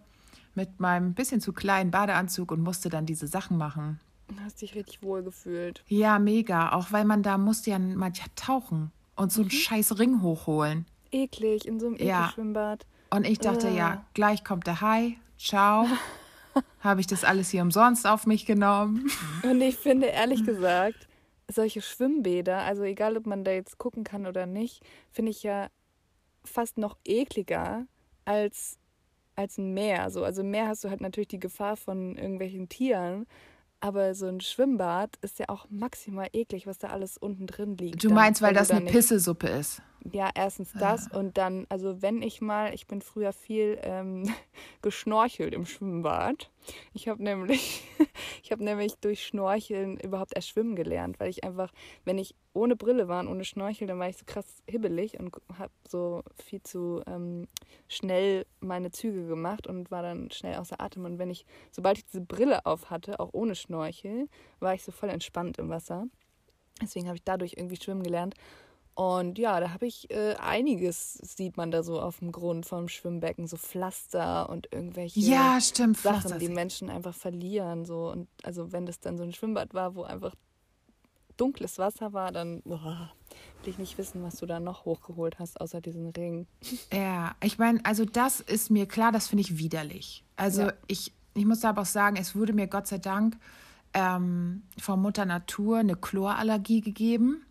mit 0.54 0.80
meinem 0.82 1.14
bisschen 1.14 1.40
zu 1.40 1.54
kleinen 1.54 1.90
Badeanzug 1.92 2.52
und 2.52 2.62
musste 2.62 2.90
dann 2.90 3.06
diese 3.06 3.28
Sachen 3.28 3.58
machen. 3.58 4.00
Hast 4.44 4.62
dich 4.62 4.76
richtig 4.76 5.02
wohl 5.04 5.24
gefühlt. 5.24 5.84
Ja, 5.88 6.20
mega. 6.20 6.74
Auch 6.74 6.92
weil 6.92 7.06
man 7.06 7.24
da 7.24 7.38
musste 7.38 7.70
ja 7.72 7.80
manchmal 7.80 8.30
tauchen 8.36 8.92
und 9.16 9.32
so 9.32 9.42
einen 9.42 9.48
Mhm. 9.48 9.52
scheiß 9.56 10.00
Ring 10.00 10.22
hochholen. 10.22 10.86
Eklig, 11.12 11.66
in 11.66 11.80
so 11.80 11.88
einem 11.88 11.96
Ja. 11.98 12.24
Ekelschwimmbad. 12.24 12.86
Und 13.14 13.28
ich 13.28 13.40
dachte, 13.40 13.68
Ah. 13.68 13.72
ja, 13.72 14.06
gleich 14.14 14.44
kommt 14.44 14.68
der 14.68 14.82
Hai. 14.82 15.18
Ciao. 15.38 15.86
Habe 16.82 17.02
ich 17.02 17.08
das 17.08 17.24
alles 17.24 17.50
hier 17.50 17.62
umsonst 17.62 18.06
auf 18.08 18.26
mich 18.26 18.46
genommen? 18.46 19.10
Und 19.44 19.62
ich 19.62 19.78
finde 19.78 20.08
ehrlich 20.08 20.46
gesagt, 20.46 21.08
solche 21.50 21.82
Schwimmbäder, 21.82 22.60
also 22.60 22.84
egal 22.84 23.18
ob 23.18 23.26
man 23.26 23.44
da 23.44 23.52
jetzt 23.52 23.78
gucken 23.78 24.04
kann 24.04 24.26
oder 24.26 24.46
nicht, 24.46 24.82
finde 25.12 25.32
ich 25.32 25.44
ja 25.44 25.68
fast 26.44 26.78
noch 26.78 26.98
ekliger 27.06 27.86
als, 28.26 28.78
als 29.36 29.58
ein 29.58 29.74
Meer. 29.74 30.10
So, 30.12 30.24
also 30.24 30.42
im 30.42 30.52
Meer 30.52 30.68
hast 30.68 30.84
du 30.84 30.90
halt 30.90 31.02
natürlich 31.02 31.28
die 31.30 31.40
Gefahr 31.40 31.78
von 31.78 32.16
irgendwelchen 32.18 32.68
Tieren, 32.70 33.28
aber 33.80 34.14
so 34.14 34.28
ein 34.28 34.42
Schwimmbad 34.42 35.18
ist 35.22 35.40
ja 35.40 35.46
auch 35.50 35.68
maximal 35.70 36.28
eklig, 36.34 36.68
was 36.68 36.78
da 36.78 36.90
alles 36.90 37.18
unten 37.18 37.48
drin 37.48 37.78
liegt. 37.78 38.04
Du 38.04 38.10
dann, 38.10 38.16
meinst, 38.16 38.42
weil 38.42 38.50
wenn 38.50 38.56
du 38.56 38.60
das 38.60 38.68
da 38.70 38.78
eine 38.78 38.92
Pissesuppe 38.92 39.48
ist. 39.48 39.82
Ja, 40.10 40.32
erstens 40.34 40.74
das 40.74 41.08
und 41.08 41.38
dann, 41.38 41.68
also 41.70 42.02
wenn 42.02 42.24
ich 42.24 42.42
mal, 42.42 42.74
ich 42.74 42.88
bin 42.88 43.02
früher 43.02 43.34
viel 43.34 43.78
ähm, 43.84 44.24
geschnorchelt 44.82 45.54
im 45.54 45.66
Schwimmbad. 45.66 46.50
Ich 46.94 47.08
habe 47.08 47.24
nämlich, 47.24 47.84
ich 48.44 48.52
habe 48.52 48.64
nämlich 48.64 48.96
durch 48.96 49.24
Schnorcheln 49.24 50.00
überhaupt 50.00 50.36
erst 50.36 50.50
schwimmen 50.50 50.76
gelernt, 50.76 51.20
weil 51.20 51.30
ich 51.30 51.44
einfach, 51.44 51.72
wenn 52.04 52.18
ich 52.18 52.34
ohne 52.54 52.76
Brille 52.76 53.08
war 53.08 53.20
und 53.20 53.28
ohne 53.28 53.46
Schnorchel, 53.46 53.88
dann 53.88 54.00
war 54.00 54.10
ich 54.10 54.18
so 54.18 54.26
krass 54.26 54.64
hibbelig 54.68 55.20
und 55.20 55.36
habe 55.58 55.72
so 55.88 56.24
viel 56.44 56.64
zu 56.64 57.04
ähm, 57.06 57.48
schnell 57.88 58.48
meine 58.60 58.90
Züge 58.90 59.28
gemacht 59.28 59.68
und 59.68 59.92
war 59.92 60.02
dann 60.02 60.32
schnell 60.32 60.56
außer 60.56 60.82
Atem. 60.82 61.06
Und 61.06 61.20
wenn 61.20 61.30
ich, 61.30 61.46
sobald 61.72 62.00
ich 62.00 62.06
diese 62.06 62.22
Brille 62.22 62.66
auf 62.66 62.90
hatte, 62.90 63.20
auch 63.20 63.30
ohne 63.34 63.54
Schnorchel, 63.54 64.28
war 64.60 64.74
ich 64.74 64.84
so 64.84 64.92
voll 64.92 65.10
entspannt 65.10 65.60
im 65.60 65.70
Wasser. 65.70 66.08
Deswegen 66.82 67.08
habe 67.08 67.18
ich 67.18 67.24
dadurch 67.24 67.54
irgendwie 67.58 67.76
schwimmen 67.82 68.04
gelernt. 68.04 68.36
Und 68.94 69.40
ja, 69.40 69.60
da 69.60 69.72
habe 69.72 69.86
ich 69.88 70.12
äh, 70.12 70.36
einiges, 70.36 71.14
sieht 71.14 71.58
man 71.58 71.72
da 71.72 71.82
so 71.82 72.00
auf 72.02 72.20
dem 72.20 72.32
Grund 72.32 72.66
vom 72.66 72.88
Schwimmbecken, 72.90 73.48
so 73.48 73.58
Pflaster 73.58 74.50
und 74.50 74.68
irgendwelche 74.72 75.20
Ja, 75.22 75.60
stimmt. 75.62 75.98
Sachen, 75.98 76.20
Pflaster. 76.20 76.40
die 76.40 76.50
Menschen 76.50 76.90
einfach 76.90 77.14
verlieren. 77.16 77.86
So. 77.86 78.12
Und 78.12 78.28
also 78.44 78.72
wenn 78.72 78.86
das 78.86 79.00
dann 79.00 79.18
so 79.18 79.24
ein 79.24 79.34
Schwimmbad 79.34 79.74
war, 79.74 79.96
wo 79.96 80.04
einfach 80.04 80.36
dunkles 81.38 81.80
Wasser 81.80 82.14
war, 82.14 82.32
dann 82.32 82.62
boah, 82.64 83.12
will 83.64 83.70
ich 83.70 83.78
nicht 83.78 83.98
wissen, 83.98 84.22
was 84.24 84.36
du 84.36 84.46
da 84.46 84.60
noch 84.60 84.86
hochgeholt 84.86 85.40
hast, 85.40 85.60
außer 85.60 85.82
diesen 85.82 86.08
Ring. 86.10 86.48
Ja, 86.94 87.36
ich 87.42 87.58
meine, 87.58 87.80
also 87.86 88.04
das 88.06 88.42
ist 88.42 88.70
mir 88.70 88.86
klar, 88.86 89.12
das 89.12 89.28
finde 89.30 89.42
ich 89.42 89.58
widerlich. 89.58 90.24
Also 90.36 90.64
Ja. 90.64 90.74
ich, 90.88 91.14
ich 91.34 91.46
muss 91.46 91.64
aber 91.64 91.82
auch 91.84 91.86
sagen, 91.86 92.18
es 92.18 92.36
wurde 92.36 92.52
mir 92.54 92.68
Gott 92.68 92.88
sei 92.88 92.98
Dank 92.98 93.38
ähm, 93.94 94.64
von 94.80 95.02
Mutter 95.02 95.26
Natur 95.26 95.78
eine 95.78 95.96
Chlorallergie 95.96 96.82
gegeben, 96.82 97.46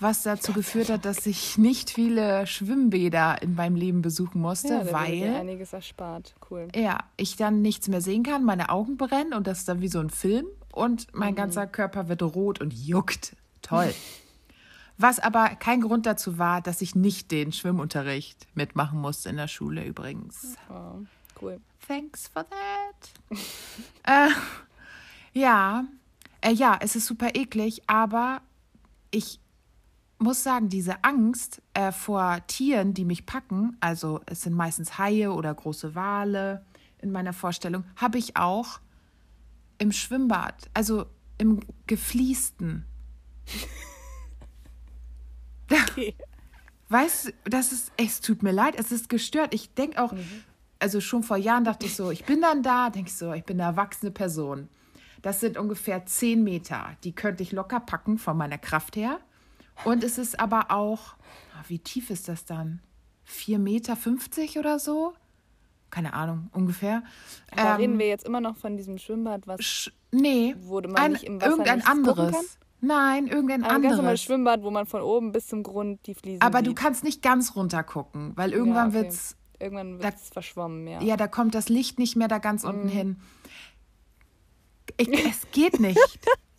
was 0.00 0.22
dazu 0.22 0.52
geführt 0.52 0.88
hat, 0.90 1.04
dass 1.04 1.26
ich 1.26 1.56
nicht 1.58 1.90
viele 1.90 2.46
Schwimmbäder 2.46 3.40
in 3.42 3.54
meinem 3.54 3.76
Leben 3.76 4.02
besuchen 4.02 4.40
musste, 4.40 4.68
Ja, 4.68 4.92
weil 4.92 5.34
einiges 5.34 5.72
erspart. 5.72 6.34
Cool. 6.50 6.68
ja, 6.74 6.98
ich 7.16 7.36
dann 7.36 7.62
nichts 7.62 7.86
mehr 7.88 8.00
sehen 8.00 8.22
kann, 8.22 8.44
meine 8.44 8.70
Augen 8.70 8.96
brennen 8.96 9.32
und 9.34 9.46
das 9.46 9.58
ist 9.60 9.68
dann 9.68 9.80
wie 9.80 9.88
so 9.88 10.00
ein 10.00 10.10
Film 10.10 10.46
und 10.72 11.12
Mhm. 11.12 11.18
mein 11.20 11.34
ganzer 11.34 11.66
Körper 11.66 12.08
wird 12.08 12.22
rot 12.22 12.60
und 12.60 12.72
juckt. 12.72 13.36
Toll. 13.62 13.94
Was 14.98 15.18
aber 15.18 15.48
kein 15.56 15.80
Grund 15.80 16.04
dazu 16.04 16.36
war, 16.36 16.60
dass 16.60 16.82
ich 16.82 16.94
nicht 16.94 17.30
den 17.30 17.52
Schwimmunterricht 17.52 18.46
mitmachen 18.54 19.00
musste 19.00 19.30
in 19.30 19.36
der 19.36 19.48
Schule 19.48 19.82
übrigens. 19.84 20.56
Oh, 20.68 20.98
cool. 21.40 21.58
Thanks 21.88 22.28
for 22.28 22.44
that. 22.48 23.38
äh, 24.04 24.30
ja, 25.32 25.84
äh, 26.42 26.52
ja, 26.52 26.76
es 26.80 26.96
ist 26.96 27.06
super 27.06 27.34
eklig, 27.34 27.82
aber 27.86 28.42
ich 29.10 29.40
muss 30.20 30.42
sagen, 30.42 30.68
diese 30.68 31.02
Angst 31.02 31.62
äh, 31.74 31.92
vor 31.92 32.38
Tieren, 32.46 32.94
die 32.94 33.04
mich 33.04 33.26
packen, 33.26 33.76
also 33.80 34.20
es 34.26 34.42
sind 34.42 34.54
meistens 34.54 34.98
Haie 34.98 35.32
oder 35.32 35.52
große 35.52 35.94
Wale 35.94 36.64
in 36.98 37.10
meiner 37.10 37.32
Vorstellung, 37.32 37.84
habe 37.96 38.18
ich 38.18 38.36
auch 38.36 38.80
im 39.78 39.92
Schwimmbad, 39.92 40.70
also 40.74 41.06
im 41.38 41.60
gefliesten. 41.86 42.84
Okay. 45.72 46.16
Weißt 46.88 47.26
du, 47.26 47.32
das 47.44 47.70
ist, 47.70 47.92
es 47.96 48.20
tut 48.20 48.42
mir 48.42 48.50
leid, 48.50 48.74
es 48.76 48.90
ist 48.90 49.08
gestört. 49.08 49.54
Ich 49.54 49.72
denke 49.74 50.02
auch, 50.02 50.12
also 50.80 51.00
schon 51.00 51.22
vor 51.22 51.36
Jahren 51.36 51.62
dachte 51.62 51.86
ich 51.86 51.94
so, 51.94 52.10
ich 52.10 52.24
bin 52.24 52.40
dann 52.40 52.64
da, 52.64 52.90
denke 52.90 53.08
ich 53.08 53.16
so, 53.16 53.32
ich 53.32 53.44
bin 53.44 53.60
eine 53.60 53.70
erwachsene 53.70 54.10
Person. 54.10 54.68
Das 55.22 55.38
sind 55.38 55.56
ungefähr 55.56 56.04
10 56.04 56.42
Meter, 56.42 56.96
die 57.04 57.12
könnte 57.12 57.44
ich 57.44 57.52
locker 57.52 57.78
packen 57.78 58.18
von 58.18 58.36
meiner 58.36 58.58
Kraft 58.58 58.96
her. 58.96 59.20
Und 59.84 60.04
es 60.04 60.18
ist 60.18 60.38
aber 60.38 60.70
auch, 60.70 61.14
ah, 61.54 61.64
wie 61.68 61.78
tief 61.78 62.10
ist 62.10 62.28
das 62.28 62.44
dann? 62.44 62.80
4,50 63.28 63.58
Meter 63.58 63.96
50 63.96 64.58
oder 64.58 64.78
so? 64.78 65.14
Keine 65.90 66.14
Ahnung, 66.14 66.50
ungefähr. 66.52 67.02
Da 67.54 67.72
Ähm, 67.74 67.76
reden 67.80 67.98
wir 67.98 68.08
jetzt 68.08 68.24
immer 68.24 68.40
noch 68.40 68.56
von 68.56 68.76
diesem 68.76 68.98
Schwimmbad, 68.98 69.46
was 69.46 69.60
Sch 69.64 69.90
nee, 70.12 70.54
Wo 70.60 70.80
man 70.80 70.96
ein, 70.96 71.12
nicht 71.12 71.24
im 71.24 71.40
Wasser 71.40 71.50
irgendein 71.50 71.84
anderes. 71.86 72.32
kann? 72.32 72.44
Nein, 72.82 73.26
irgendein 73.26 73.64
ein 73.64 73.84
anderes. 73.84 74.22
Schwimmbad, 74.22 74.62
wo 74.62 74.70
man 74.70 74.86
von 74.86 75.02
oben 75.02 75.32
bis 75.32 75.48
zum 75.48 75.62
Grund 75.62 76.06
die 76.06 76.14
Fliesen 76.14 76.40
Aber 76.42 76.62
du 76.62 76.70
sieht. 76.70 76.78
kannst 76.78 77.04
nicht 77.04 77.22
ganz 77.22 77.56
runter 77.56 77.82
gucken, 77.82 78.32
weil 78.36 78.52
irgendwann 78.52 78.88
okay. 78.88 79.02
wird's 79.04 79.36
Irgendwann 79.58 80.02
wird 80.02 80.14
es 80.14 80.30
verschwommen, 80.30 80.86
ja. 80.86 81.02
Ja, 81.02 81.18
da 81.18 81.28
kommt 81.28 81.54
das 81.54 81.68
Licht 81.68 81.98
nicht 81.98 82.16
mehr 82.16 82.28
da 82.28 82.38
ganz 82.38 82.64
unten 82.64 82.86
Mhm. 82.86 82.88
hin. 82.88 83.16
Ich, 84.96 85.08
es 85.26 85.50
geht 85.52 85.78
nicht. 85.80 85.98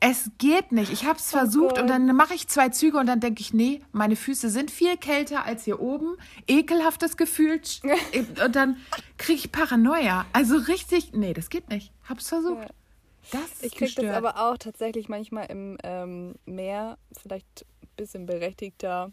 es 0.00 0.30
geht 0.38 0.72
nicht. 0.72 0.92
Ich 0.92 1.04
habe 1.04 1.18
es 1.18 1.32
Oh 1.32 1.38
versucht 1.38 1.70
Gott. 1.76 1.82
und 1.82 1.88
dann 1.88 2.06
mache 2.14 2.34
ich 2.34 2.48
zwei 2.48 2.68
Züge 2.68 2.98
und 2.98 3.06
dann 3.06 3.20
denke 3.20 3.40
ich, 3.40 3.52
nee, 3.52 3.80
meine 3.92 4.16
Füße 4.16 4.50
sind 4.50 4.70
viel 4.70 4.96
kälter 4.96 5.44
als 5.44 5.64
hier 5.64 5.80
oben. 5.80 6.16
Ekelhaftes 6.46 7.16
Gefühl. 7.16 7.60
und 8.44 8.56
dann 8.56 8.76
kriege 9.18 9.38
ich 9.38 9.52
Paranoia. 9.52 10.26
Also 10.32 10.56
richtig, 10.56 11.12
nee, 11.12 11.32
das 11.32 11.48
geht 11.50 11.68
nicht. 11.70 11.92
Hab's 12.08 12.28
versucht. 12.28 12.62
Ja. 12.62 12.68
Das 13.32 13.42
ist 13.54 13.64
Ich 13.64 13.74
kriege 13.74 14.02
das 14.02 14.14
aber 14.14 14.36
auch 14.36 14.56
tatsächlich 14.56 15.08
manchmal 15.08 15.46
im 15.46 15.78
ähm, 15.82 16.34
Meer, 16.44 16.98
vielleicht 17.20 17.66
ein 17.82 17.88
bisschen 17.96 18.26
berechtigter, 18.26 19.10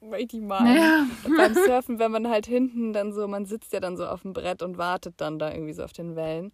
möchte 0.00 0.36
ich 0.36 0.42
mal. 0.42 0.74
Ja. 0.74 1.06
Und 1.24 1.36
beim 1.36 1.54
Surfen, 1.66 1.98
wenn 1.98 2.10
man 2.10 2.28
halt 2.28 2.46
hinten 2.46 2.92
dann 2.92 3.12
so, 3.12 3.28
man 3.28 3.46
sitzt 3.46 3.72
ja 3.72 3.80
dann 3.80 3.96
so 3.96 4.06
auf 4.06 4.22
dem 4.22 4.32
Brett 4.32 4.62
und 4.62 4.78
wartet 4.78 5.14
dann 5.20 5.38
da 5.38 5.52
irgendwie 5.52 5.74
so 5.74 5.84
auf 5.84 5.92
den 5.92 6.16
Wellen. 6.16 6.52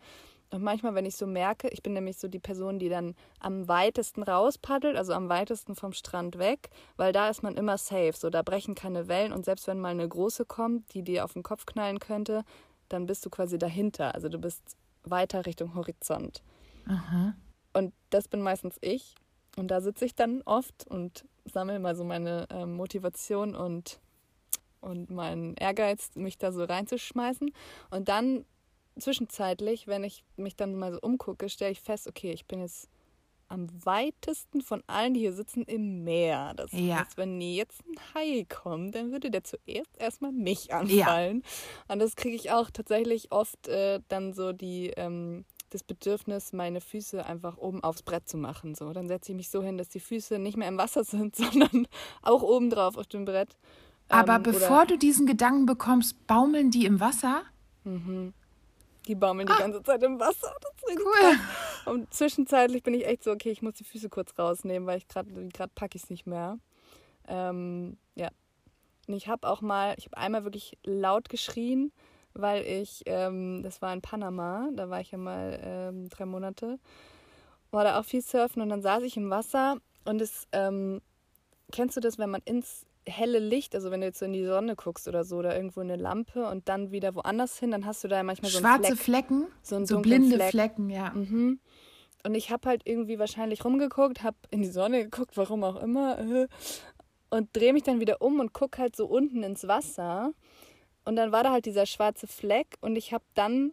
Und 0.50 0.62
manchmal, 0.62 0.94
wenn 0.94 1.04
ich 1.04 1.16
so 1.16 1.26
merke, 1.26 1.68
ich 1.68 1.82
bin 1.82 1.92
nämlich 1.92 2.16
so 2.16 2.26
die 2.26 2.38
Person, 2.38 2.78
die 2.78 2.88
dann 2.88 3.14
am 3.38 3.68
weitesten 3.68 4.22
rauspaddelt, 4.22 4.96
also 4.96 5.12
am 5.12 5.28
weitesten 5.28 5.74
vom 5.74 5.92
Strand 5.92 6.38
weg, 6.38 6.70
weil 6.96 7.12
da 7.12 7.28
ist 7.28 7.42
man 7.42 7.56
immer 7.56 7.76
safe. 7.76 8.14
So, 8.14 8.30
da 8.30 8.42
brechen 8.42 8.74
keine 8.74 9.08
Wellen 9.08 9.32
und 9.32 9.44
selbst 9.44 9.66
wenn 9.66 9.78
mal 9.78 9.90
eine 9.90 10.08
große 10.08 10.46
kommt, 10.46 10.94
die 10.94 11.02
dir 11.02 11.24
auf 11.24 11.34
den 11.34 11.42
Kopf 11.42 11.66
knallen 11.66 11.98
könnte, 11.98 12.44
dann 12.88 13.04
bist 13.04 13.26
du 13.26 13.30
quasi 13.30 13.58
dahinter. 13.58 14.14
Also 14.14 14.30
du 14.30 14.38
bist 14.38 14.76
weiter 15.04 15.44
Richtung 15.44 15.74
Horizont. 15.74 16.42
Aha. 16.86 17.34
Und 17.74 17.92
das 18.08 18.28
bin 18.28 18.40
meistens 18.40 18.76
ich. 18.80 19.14
Und 19.56 19.70
da 19.70 19.80
sitze 19.80 20.06
ich 20.06 20.14
dann 20.14 20.42
oft 20.42 20.86
und 20.86 21.26
sammle 21.44 21.78
mal 21.78 21.94
so 21.94 22.04
meine 22.04 22.46
ähm, 22.50 22.74
Motivation 22.74 23.54
und, 23.54 24.00
und 24.80 25.10
meinen 25.10 25.54
Ehrgeiz, 25.56 26.10
mich 26.14 26.38
da 26.38 26.52
so 26.52 26.64
reinzuschmeißen. 26.64 27.50
Und 27.90 28.08
dann 28.08 28.46
zwischenzeitlich, 29.00 29.86
wenn 29.86 30.04
ich 30.04 30.24
mich 30.36 30.56
dann 30.56 30.74
mal 30.76 30.92
so 30.92 30.98
umgucke, 31.00 31.48
stelle 31.48 31.72
ich 31.72 31.80
fest, 31.80 32.06
okay, 32.08 32.32
ich 32.32 32.46
bin 32.46 32.60
jetzt 32.60 32.88
am 33.48 33.66
weitesten 33.84 34.60
von 34.60 34.82
allen, 34.86 35.14
die 35.14 35.20
hier 35.20 35.32
sitzen, 35.32 35.62
im 35.62 36.04
Meer. 36.04 36.52
Das 36.54 36.70
Ja. 36.72 36.98
heißt, 36.98 37.16
wenn 37.16 37.40
jetzt 37.40 37.80
ein 37.86 37.96
Hai 38.14 38.46
kommt, 38.48 38.94
dann 38.94 39.10
würde 39.10 39.30
der 39.30 39.42
zuerst 39.42 39.96
erstmal 39.98 40.32
mich 40.32 40.72
anfallen. 40.74 41.42
Und 41.88 41.98
das 41.98 42.14
kriege 42.14 42.36
ich 42.36 42.50
auch 42.50 42.70
tatsächlich 42.70 43.32
oft 43.32 43.68
äh, 43.68 44.00
dann 44.08 44.34
so 44.34 44.52
die, 44.52 44.88
ähm, 44.96 45.46
das 45.70 45.82
Bedürfnis, 45.82 46.52
meine 46.52 46.80
Füße 46.82 47.24
einfach 47.24 47.56
oben 47.56 47.82
aufs 47.82 48.02
Brett 48.02 48.28
zu 48.28 48.36
machen. 48.36 48.74
So, 48.74 48.92
dann 48.92 49.08
setze 49.08 49.32
ich 49.32 49.36
mich 49.36 49.48
so 49.48 49.62
hin, 49.62 49.78
dass 49.78 49.88
die 49.88 50.00
Füße 50.00 50.38
nicht 50.38 50.56
mehr 50.58 50.68
im 50.68 50.78
Wasser 50.78 51.04
sind, 51.04 51.34
sondern 51.36 51.88
auch 52.22 52.42
oben 52.42 52.68
drauf 52.70 52.96
auf 52.98 53.06
dem 53.06 53.24
Brett. 53.24 53.56
Aber 54.10 54.36
Ähm, 54.36 54.42
bevor 54.42 54.82
oder 54.82 54.86
du 54.86 54.98
diesen 54.98 55.26
Gedanken 55.26 55.64
bekommst, 55.66 56.26
baumeln 56.26 56.70
die 56.70 56.84
im 56.86 57.00
Wasser? 57.00 57.42
Die 59.08 59.14
baumeln 59.14 59.48
die 59.48 59.54
ganze 59.58 59.82
Zeit 59.82 60.02
im 60.02 60.20
Wasser. 60.20 60.54
Das 60.60 60.90
ist 60.94 60.98
Cool. 61.00 61.12
krass. 61.18 61.36
Und 61.86 62.12
zwischenzeitlich 62.12 62.82
bin 62.82 62.94
ich 62.94 63.06
echt 63.06 63.24
so, 63.24 63.32
okay, 63.32 63.50
ich 63.50 63.62
muss 63.62 63.74
die 63.74 63.84
Füße 63.84 64.08
kurz 64.08 64.38
rausnehmen, 64.38 64.86
weil 64.86 64.98
ich 64.98 65.08
gerade 65.08 65.30
gerade 65.48 65.72
packe 65.74 65.96
ich 65.96 66.04
es 66.04 66.10
nicht 66.10 66.26
mehr. 66.26 66.58
Ähm, 67.26 67.96
ja. 68.14 68.28
Und 69.06 69.14
ich 69.14 69.28
habe 69.28 69.48
auch 69.48 69.62
mal, 69.62 69.94
ich 69.96 70.06
habe 70.06 70.18
einmal 70.18 70.44
wirklich 70.44 70.76
laut 70.84 71.28
geschrien, 71.30 71.92
weil 72.34 72.62
ich, 72.64 73.02
ähm, 73.06 73.62
das 73.62 73.80
war 73.80 73.92
in 73.92 74.02
Panama, 74.02 74.68
da 74.74 74.90
war 74.90 75.00
ich 75.00 75.10
ja 75.10 75.18
mal 75.18 75.58
ähm, 75.62 76.08
drei 76.10 76.26
Monate. 76.26 76.78
war 77.70 77.84
da 77.84 77.98
auch 77.98 78.04
viel 78.04 78.22
surfen 78.22 78.62
und 78.62 78.68
dann 78.68 78.82
saß 78.82 79.02
ich 79.02 79.16
im 79.16 79.30
Wasser 79.30 79.78
und 80.04 80.20
es, 80.20 80.46
ähm, 80.52 81.00
kennst 81.72 81.96
du 81.96 82.00
das, 82.00 82.18
wenn 82.18 82.30
man 82.30 82.42
ins 82.44 82.84
helle 83.10 83.38
Licht, 83.38 83.74
also 83.74 83.90
wenn 83.90 84.00
du 84.00 84.06
jetzt 84.06 84.18
so 84.18 84.24
in 84.24 84.32
die 84.32 84.44
Sonne 84.44 84.76
guckst 84.76 85.08
oder 85.08 85.24
so, 85.24 85.36
oder 85.36 85.56
irgendwo 85.56 85.80
eine 85.80 85.96
Lampe 85.96 86.48
und 86.48 86.68
dann 86.68 86.90
wieder 86.90 87.14
woanders 87.14 87.58
hin, 87.58 87.70
dann 87.70 87.86
hast 87.86 88.04
du 88.04 88.08
da 88.08 88.22
manchmal 88.22 88.50
so 88.50 88.58
Schwarze 88.58 88.96
Fleck, 88.96 89.26
Flecken, 89.26 89.46
so, 89.62 89.76
einen 89.76 89.86
so 89.86 90.00
blinde 90.00 90.36
Fleck. 90.36 90.50
Flecken, 90.50 90.90
ja. 90.90 91.10
Mhm. 91.10 91.60
Und 92.24 92.34
ich 92.34 92.50
habe 92.50 92.68
halt 92.68 92.82
irgendwie 92.84 93.18
wahrscheinlich 93.18 93.64
rumgeguckt, 93.64 94.22
habe 94.22 94.36
in 94.50 94.62
die 94.62 94.70
Sonne 94.70 95.04
geguckt, 95.04 95.36
warum 95.36 95.64
auch 95.64 95.82
immer, 95.82 96.18
äh, 96.18 96.48
und 97.30 97.54
drehe 97.54 97.72
mich 97.72 97.82
dann 97.82 98.00
wieder 98.00 98.22
um 98.22 98.40
und 98.40 98.52
gucke 98.52 98.78
halt 98.80 98.96
so 98.96 99.06
unten 99.06 99.42
ins 99.42 99.68
Wasser. 99.68 100.32
Und 101.04 101.16
dann 101.16 101.32
war 101.32 101.42
da 101.42 101.52
halt 101.52 101.66
dieser 101.66 101.86
schwarze 101.86 102.26
Fleck 102.26 102.76
und 102.80 102.96
ich 102.96 103.12
habe 103.12 103.24
dann 103.34 103.72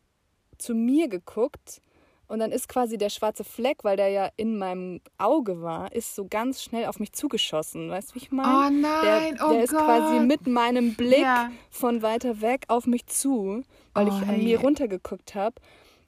zu 0.57 0.73
mir 0.73 1.09
geguckt 1.09 1.81
und 2.27 2.39
dann 2.39 2.51
ist 2.51 2.67
quasi 2.67 2.97
der 2.97 3.09
schwarze 3.09 3.43
Fleck, 3.43 3.83
weil 3.83 3.97
der 3.97 4.09
ja 4.09 4.29
in 4.37 4.57
meinem 4.57 5.01
Auge 5.17 5.61
war, 5.61 5.91
ist 5.93 6.15
so 6.15 6.25
ganz 6.27 6.63
schnell 6.63 6.85
auf 6.85 6.99
mich 6.99 7.13
zugeschossen. 7.13 7.89
Weißt 7.89 8.11
du, 8.11 8.15
wie 8.15 8.19
ich 8.19 8.31
meine? 8.31 8.49
Oh 8.49 8.81
nein, 8.81 9.35
der, 9.35 9.45
oh 9.47 9.51
der 9.53 9.63
ist 9.63 9.71
quasi 9.71 10.19
mit 10.19 10.47
meinem 10.47 10.95
Blick 10.95 11.19
Ja. 11.21 11.51
von 11.69 12.01
weiter 12.01 12.41
weg 12.41 12.65
auf 12.67 12.87
mich 12.87 13.05
zu, 13.07 13.63
weil 13.93 14.05
Oh, 14.05 14.09
ich 14.09 14.13
an 14.15 14.35
hey. 14.35 14.43
mir 14.43 14.59
runtergeguckt 14.59 15.35
habe. 15.35 15.55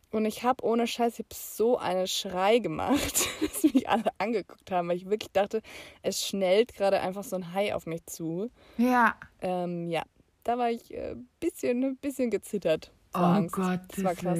Und 0.10 0.26
ich 0.26 0.44
habe 0.44 0.64
ohne 0.64 0.88
Scheiß, 0.88 1.20
ich 1.20 1.26
hab 1.26 1.34
so 1.34 1.78
einen 1.78 2.08
Schrei 2.08 2.60
gemacht, 2.60 3.28
dass 3.42 3.64
mich 3.64 3.90
alle 3.90 4.06
angeguckt 4.18 4.72
haben, 4.72 4.88
weil 4.88 4.96
ich 4.96 5.10
wirklich 5.10 5.32
dachte, 5.34 5.62
es 6.02 6.26
schnellt 6.26 6.74
gerade 6.74 7.02
einfach 7.02 7.26
so 7.26 7.36
ein 7.36 7.54
Hai 7.54 7.76
auf 7.76 7.86
mich 7.86 8.06
zu. 8.06 8.50
Ja. 8.78 9.16
Ähm, 9.42 9.90
ja, 9.90 10.04
da 10.46 10.58
war 10.58 10.72
ich 10.72 10.92
ein 10.96 10.98
äh, 10.98 11.16
bisschen, 11.42 11.98
bisschen 11.98 12.30
gezittert 12.32 12.92
vor 13.12 13.22
Oh 13.22 13.26
Angst. 13.26 13.56
Gott, 13.56 13.82
das 13.90 14.04
war 14.06 14.16
krass. 14.16 14.40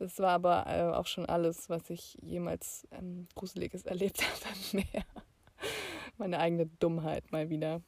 Das 0.00 0.18
war 0.18 0.30
aber 0.30 0.66
äh, 0.66 0.96
auch 0.96 1.06
schon 1.06 1.26
alles, 1.26 1.68
was 1.68 1.90
ich 1.90 2.16
jemals 2.22 2.88
ähm, 2.90 3.28
Gruseliges 3.34 3.82
erlebt 3.84 4.22
habe 4.22 4.54
am 4.54 4.80
Meer. 4.80 5.04
Meine 6.16 6.38
eigene 6.38 6.66
Dummheit 6.66 7.30
mal 7.32 7.50
wieder. 7.50 7.82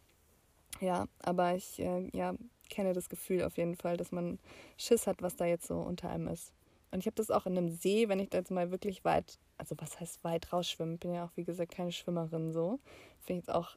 Ja, 0.80 1.06
aber 1.20 1.54
ich 1.54 1.78
äh, 1.78 2.10
ja, 2.12 2.34
kenne 2.68 2.92
das 2.92 3.08
Gefühl 3.08 3.42
auf 3.44 3.56
jeden 3.56 3.76
Fall, 3.76 3.96
dass 3.96 4.12
man 4.12 4.38
Schiss 4.76 5.06
hat, 5.06 5.22
was 5.22 5.36
da 5.36 5.46
jetzt 5.46 5.66
so 5.66 5.76
unter 5.76 6.10
einem 6.10 6.28
ist. 6.28 6.52
Und 6.90 6.98
ich 6.98 7.06
habe 7.06 7.14
das 7.14 7.30
auch 7.30 7.46
in 7.46 7.56
einem 7.56 7.70
See, 7.70 8.10
wenn 8.10 8.20
ich 8.20 8.28
da 8.28 8.38
jetzt 8.38 8.50
mal 8.50 8.70
wirklich 8.70 9.06
weit, 9.06 9.38
also 9.56 9.74
was 9.78 9.98
heißt 9.98 10.22
weit 10.22 10.52
rausschwimmen, 10.52 10.98
bin 10.98 11.14
ja 11.14 11.24
auch 11.24 11.36
wie 11.36 11.44
gesagt 11.44 11.72
keine 11.72 11.92
Schwimmerin 11.92 12.52
so. 12.52 12.78
Finde 13.20 13.40
ich 13.40 13.46
jetzt 13.46 13.54
auch 13.54 13.70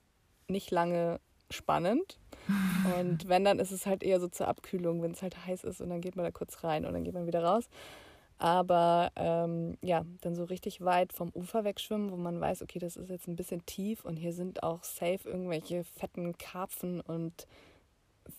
nicht 0.50 0.71
lange 0.71 1.21
spannend. 1.50 2.19
Und 3.00 3.30
wenn, 3.30 3.45
dann 3.45 3.60
ist 3.60 3.71
es 3.71 3.86
halt 3.86 4.04
eher 4.04 4.19
so 4.19 4.28
zur 4.28 4.50
Abkühlung, 4.50 5.02
wenn 5.02 5.12
es 5.12 5.21
halt 5.21 5.45
heiß 5.45 5.63
ist 5.63 5.80
und 5.80 5.89
dann 5.89 6.02
geht 6.02 6.15
man 6.15 6.26
da 6.26 6.32
kurz 6.32 6.63
rein 6.63 6.86
und 6.86 6.93
dann 6.93 7.04
geht 7.04 7.13
man 7.13 7.26
wieder 7.26 7.43
raus. 7.43 7.69
Aber 8.38 9.12
ähm, 9.15 9.78
ja, 9.82 10.06
dann 10.21 10.36
so 10.36 10.43
richtig 10.43 10.82
weit 10.84 11.13
vom 11.13 11.30
Ufer 11.34 11.63
wegschwimmen, 11.63 12.12
wo 12.12 12.17
man 12.17 12.39
weiß, 12.41 12.62
okay, 12.63 12.80
das 12.80 12.98
ist 12.98 13.10
jetzt 13.10 13.28
ein 13.28 13.36
bisschen 13.38 13.65
tief 13.65 14.04
und 14.04 14.17
hier 14.17 14.34
sind 14.34 14.62
auch 14.62 14.84
safe 14.84 15.21
irgendwelche 15.30 15.84
fetten 15.84 16.38
Karpfen 16.38 17.00
und 17.02 17.48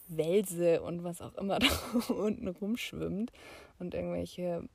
Welse 0.09 0.83
und 0.83 1.05
was 1.05 1.21
auch 1.23 1.35
immer 1.35 1.59
da 1.61 1.67
unten 2.13 2.49
rumschwimmt 2.49 3.33
und 3.79 3.95
irgendwelche, 3.95 4.69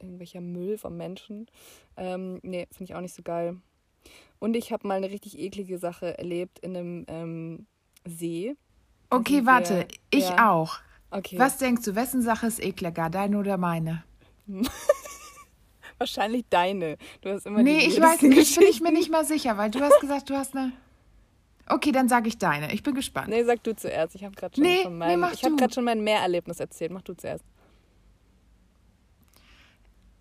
irgendwelcher 0.00 0.40
Müll 0.40 0.76
vom 0.78 0.96
Menschen. 0.96 1.46
Ähm, 1.96 2.40
nee, 2.42 2.66
finde 2.72 2.84
ich 2.84 2.94
auch 2.94 3.00
nicht 3.00 3.14
so 3.14 3.22
geil. 3.22 3.56
Und 4.38 4.56
ich 4.56 4.72
habe 4.72 4.86
mal 4.88 4.94
eine 4.96 5.10
richtig 5.10 5.38
eklige 5.38 5.78
Sache 5.78 6.18
erlebt 6.18 6.58
in 6.58 6.76
einem 6.76 7.04
ähm, 7.08 7.66
See. 8.06 8.56
Okay, 9.10 9.36
sind 9.36 9.46
warte, 9.46 9.76
wir- 9.78 9.86
ich 10.10 10.28
ja, 10.28 10.50
auch. 10.52 10.78
Okay. 11.10 11.38
Was 11.38 11.58
denkst 11.58 11.84
du, 11.84 11.94
wessen 11.94 12.22
Sache 12.22 12.46
ist 12.48 12.62
ekliger, 12.62 13.08
deine 13.08 13.38
oder 13.38 13.56
meine? 13.56 14.02
Wahrscheinlich 15.98 16.44
deine. 16.50 16.96
Du 17.20 17.30
hast 17.30 17.46
immer 17.46 17.62
Nee, 17.62 17.86
ich 17.86 18.00
weiß 18.00 18.22
nicht, 18.22 18.58
bin 18.58 18.68
ich 18.68 18.80
mir 18.80 18.92
nicht 18.92 19.10
mal 19.10 19.24
sicher, 19.24 19.56
weil 19.56 19.70
du 19.70 19.80
hast 19.80 20.00
gesagt, 20.00 20.28
du 20.30 20.34
hast 20.34 20.56
eine. 20.56 20.72
Okay, 21.66 21.92
dann 21.92 22.08
sage 22.08 22.28
ich 22.28 22.36
deine. 22.36 22.72
Ich 22.74 22.82
bin 22.82 22.94
gespannt. 22.94 23.28
Nee, 23.28 23.44
sag 23.44 23.62
du 23.62 23.74
zuerst. 23.74 24.14
Ich 24.14 24.24
habe 24.24 24.34
gerade 24.34 24.54
schon 24.54 24.64
Nee, 24.64 24.82
von 24.82 24.92
nee, 24.92 24.98
meinem, 24.98 25.20
mach 25.20 25.32
ich 25.32 25.42
habe 25.44 25.52
du. 25.52 25.56
gerade 25.56 25.72
schon 25.72 25.84
mein 25.84 26.02
Mehrerlebnis 26.04 26.60
erzählt. 26.60 26.90
Mach 26.92 27.02
du 27.02 27.14
zuerst. 27.14 27.44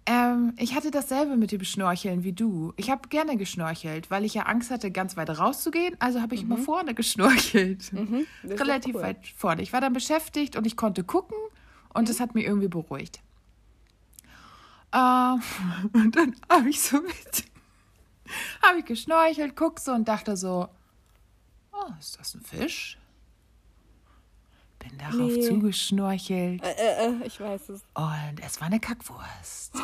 Ähm, 0.06 0.54
ich 0.58 0.76
hatte 0.76 0.92
dasselbe 0.92 1.38
mit 1.38 1.52
dem 1.54 1.64
Schnorcheln 1.64 2.24
wie 2.26 2.34
du. 2.34 2.74
Ich 2.76 2.90
habe 2.90 3.08
gerne 3.08 3.38
geschnorchelt, 3.38 4.12
weil 4.12 4.26
ich 4.26 4.34
ja 4.34 4.44
Angst 4.44 4.70
hatte, 4.70 4.92
ganz 4.92 5.16
weit 5.16 5.30
rauszugehen. 5.38 5.96
Also 6.00 6.22
habe 6.22 6.36
ich 6.36 6.42
immer 6.42 6.58
vorne 6.58 6.94
geschnorchelt. 6.94 7.92
Mhm, 7.94 8.26
Relativ 8.44 8.96
cool. 8.96 9.02
weit 9.02 9.18
vorne. 9.38 9.62
Ich 9.62 9.72
war 9.74 9.80
dann 9.82 9.94
beschäftigt 9.94 10.56
und 10.58 10.68
ich 10.68 10.76
konnte 10.76 11.04
gucken 11.04 11.38
und 11.94 12.10
das 12.10 12.20
hat 12.20 12.36
mich 12.36 12.46
irgendwie 12.46 12.68
beruhigt. 12.68 13.22
Ähm, 14.94 15.42
und 15.94 16.16
dann 16.16 16.36
habe 16.50 16.70
ich 16.70 16.80
so 16.82 17.02
mit, 17.02 17.46
habe 18.62 18.80
ich 18.80 18.86
geschnorchelt, 18.86 19.56
guck 19.56 19.80
so 19.80 19.92
und 19.92 20.08
dachte 20.08 20.38
so, 20.38 20.70
oh, 21.72 21.92
ist 22.00 22.20
das 22.20 22.36
ein 22.36 22.42
Fisch? 22.42 22.98
Bin 24.80 24.98
darauf 24.98 25.16
Nee. 25.16 25.48
zugeschnorchelt 25.48 26.62
Äh, 26.62 26.72
äh, 26.74 27.08
äh, 27.08 27.26
ich 27.26 27.40
weiß 27.40 27.70
es. 27.70 27.82
und 27.96 28.36
es 28.46 28.60
war 28.60 28.68
eine 28.68 28.80
Kackwurst. 28.80 29.74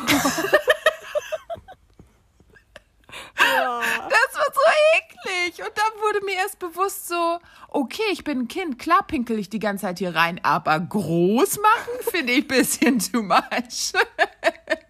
Das 3.36 4.36
war 4.36 4.46
so 4.54 4.60
eklig. 4.98 5.60
Und 5.66 5.72
dann 5.76 6.00
wurde 6.02 6.24
mir 6.24 6.36
erst 6.36 6.58
bewusst 6.58 7.08
so, 7.08 7.38
okay, 7.68 8.02
ich 8.12 8.22
bin 8.24 8.40
ein 8.40 8.48
Kind, 8.48 8.78
klar 8.78 9.02
pinkel 9.06 9.38
ich 9.38 9.48
die 9.50 9.58
ganze 9.58 9.82
Zeit 9.82 9.98
hier 9.98 10.14
rein, 10.14 10.40
aber 10.44 10.78
groß 10.78 11.58
machen 11.58 12.10
finde 12.10 12.32
ich 12.34 12.44
ein 12.44 12.48
bisschen 12.48 12.98
too 13.00 13.22
much. 13.22 13.92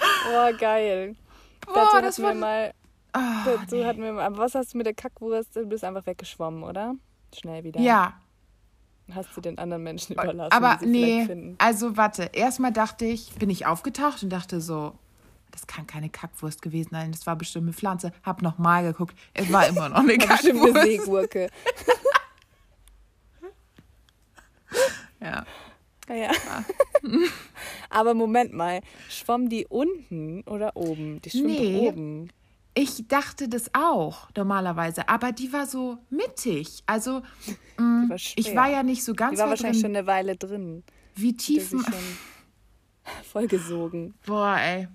Oh, 0.00 0.56
geil. 0.58 1.16
Boah, 1.66 1.74
dazu 1.74 2.00
das 2.02 2.18
hatten 2.18 2.22
wir 2.22 2.34
mal, 2.34 2.74
Ah, 3.12 3.44
dazu 3.44 3.84
hatten 3.84 4.02
wir 4.02 4.12
mal, 4.12 4.24
aber 4.26 4.38
was 4.38 4.54
hast 4.54 4.72
du 4.74 4.78
mit 4.78 4.86
der 4.86 4.94
Kackwurst? 4.94 5.56
Du 5.56 5.66
bist 5.66 5.82
einfach 5.84 6.06
weggeschwommen, 6.06 6.62
oder? 6.62 6.94
Schnell 7.36 7.64
wieder. 7.64 7.80
ja, 7.80 8.14
Hast 9.12 9.36
du 9.36 9.40
den 9.40 9.58
anderen 9.58 9.82
Menschen 9.82 10.12
überlassen, 10.12 10.52
aber 10.52 10.78
die 10.80 10.84
sie 10.84 10.90
nee, 10.92 11.24
finden. 11.26 11.56
also 11.58 11.96
warte, 11.96 12.30
erstmal 12.32 12.72
dachte 12.72 13.04
ich, 13.06 13.32
bin 13.34 13.50
ich 13.50 13.66
aufgetaucht 13.66 14.22
und 14.22 14.30
dachte 14.30 14.60
so, 14.60 14.94
das 15.50 15.66
kann 15.66 15.88
keine 15.88 16.08
Kackwurst 16.08 16.62
gewesen 16.62 16.90
sein, 16.92 17.10
das 17.10 17.26
war 17.26 17.34
bestimmt 17.34 17.64
eine 17.64 17.72
Pflanze. 17.72 18.12
Hab 18.22 18.40
nochmal 18.40 18.84
geguckt, 18.84 19.16
es 19.34 19.52
war 19.52 19.66
immer 19.66 19.88
noch 19.88 19.96
eine 19.98 20.12
War 20.18 20.28
bestimmt 20.28 20.60
eine 20.60 20.72
Kackwurst. 20.72 20.86
Seegurke. 20.86 21.50
Ja. 25.20 25.44
Ja. 26.08 26.30
aber 27.90 28.14
Moment 28.14 28.52
mal, 28.52 28.80
schwamm 29.08 29.48
die 29.48 29.66
unten 29.68 30.42
oder 30.42 30.76
oben? 30.76 31.20
Die 31.22 31.30
schwimmt 31.30 31.46
Nee. 31.46 31.88
oben. 31.88 32.30
Ich 32.74 33.08
dachte 33.08 33.48
das 33.48 33.70
auch 33.74 34.28
normalerweise, 34.36 35.08
aber 35.08 35.32
die 35.32 35.52
war 35.52 35.66
so 35.66 35.98
mittig. 36.08 36.82
Also 36.86 37.20
mm, 37.76 38.08
war 38.08 38.16
ich 38.16 38.54
war 38.54 38.70
ja 38.70 38.82
nicht 38.84 39.04
so 39.04 39.12
Die 39.12 39.16
ganz 39.16 39.38
war 39.38 39.46
weit 39.46 39.50
wahrscheinlich 39.50 39.82
drin, 39.82 39.90
schon 39.90 39.96
eine 39.96 40.06
Weile 40.06 40.36
drin. 40.36 40.84
wie 41.16 41.32
Die 41.32 41.36
tief. 41.36 41.74
vollgesogen. 43.24 44.14
Boah, 44.26 44.56
ey. 44.58 44.88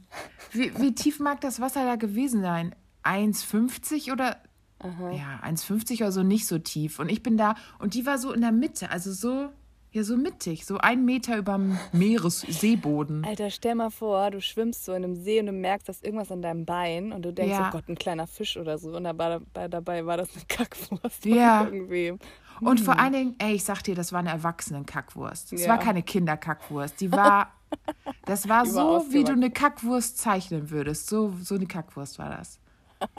Wie, 0.52 0.72
wie 0.80 0.96
tief 0.96 1.20
mag 1.20 1.42
das 1.42 1.60
Wasser 1.60 1.86
da 1.86 1.96
gewesen 1.96 2.42
sein? 2.42 2.74
1,50 3.04 4.12
oder? 4.14 4.38
Ja, 4.84 5.42
1,50 5.44 5.98
oder 5.98 6.12
so 6.12 6.24
nicht 6.24 6.48
so 6.48 6.60
tief. 6.60 7.00
Und 7.00 7.10
ich 7.12 7.24
bin 7.24 7.38
da 7.38 7.56
und 7.80 7.94
die 7.94 8.06
war 8.06 8.18
so 8.18 8.32
in 8.32 8.42
der 8.42 8.52
Mitte, 8.52 8.90
also 8.90 9.12
so, 9.12 9.50
ja, 9.96 10.04
so 10.04 10.18
mittig, 10.18 10.66
so 10.66 10.78
ein 10.78 11.06
Meter 11.06 11.38
über 11.38 11.54
dem 11.54 11.78
Meeresseeboden. 11.94 13.24
Alter, 13.26 13.50
stell 13.50 13.76
mal 13.76 13.90
vor, 13.92 14.30
du 14.32 14.42
schwimmst 14.42 14.86
so 14.86 14.92
in 14.94 15.04
einem 15.04 15.16
See 15.16 15.40
und 15.40 15.46
du 15.48 15.52
merkst, 15.54 15.88
dass 15.88 16.02
irgendwas 16.02 16.32
an 16.32 16.42
deinem 16.42 16.66
Bein 16.66 17.12
und 17.14 17.24
du 17.24 17.32
denkst, 17.32 17.52
Ja. 17.54 17.70
oh 17.70 17.72
Gott, 17.72 17.88
ein 17.88 17.96
kleiner 17.96 18.28
Fisch 18.28 18.58
oder 18.58 18.78
so. 18.78 18.96
Und 18.96 19.06
dabei, 19.06 19.40
dabei, 19.54 20.06
war 20.06 20.18
das 20.18 20.30
eine 20.36 20.44
Kackwurst. 20.48 21.26
Ja. 21.26 21.64
Irgendwie. 21.64 22.14
Und 22.62 22.80
vor 22.82 23.00
allen 23.00 23.14
Dingen, 23.14 23.36
ey, 23.40 23.54
ich 23.56 23.64
sag 23.64 23.82
dir, 23.84 23.96
das 23.96 24.12
war 24.14 24.20
eine 24.20 24.30
Erwachsenen-Kackwurst. 24.32 25.54
Es 25.54 25.64
Ja. 25.64 25.70
war 25.70 25.80
keine 25.80 26.04
Kinderkackwurst. 26.04 27.00
Die 27.02 27.12
war, 27.12 27.54
das 28.26 28.48
war 28.50 28.66
so, 28.66 29.06
wie 29.10 29.24
du 29.24 29.32
eine 29.34 29.50
Kackwurst 29.52 30.18
zeichnen 30.18 30.70
würdest. 30.70 31.10
So, 31.10 31.34
so 31.42 31.56
eine 31.56 31.66
Kackwurst 31.68 32.20
war 32.20 32.30
das. 32.38 32.60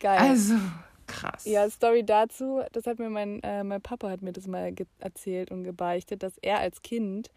Geil. 0.00 0.18
Also, 0.18 0.54
krass. 1.10 1.44
Ja, 1.44 1.68
Story 1.68 2.04
dazu, 2.04 2.62
das 2.72 2.86
hat 2.86 2.98
mir 2.98 3.10
mein, 3.10 3.42
äh, 3.42 3.64
mein 3.64 3.82
Papa 3.82 4.08
hat 4.10 4.22
mir 4.22 4.32
das 4.32 4.46
mal 4.46 4.72
erzählt 4.98 5.50
und 5.50 5.64
gebeichtet, 5.64 6.22
dass 6.22 6.38
er 6.38 6.58
als 6.58 6.82
Kind, 6.82 7.30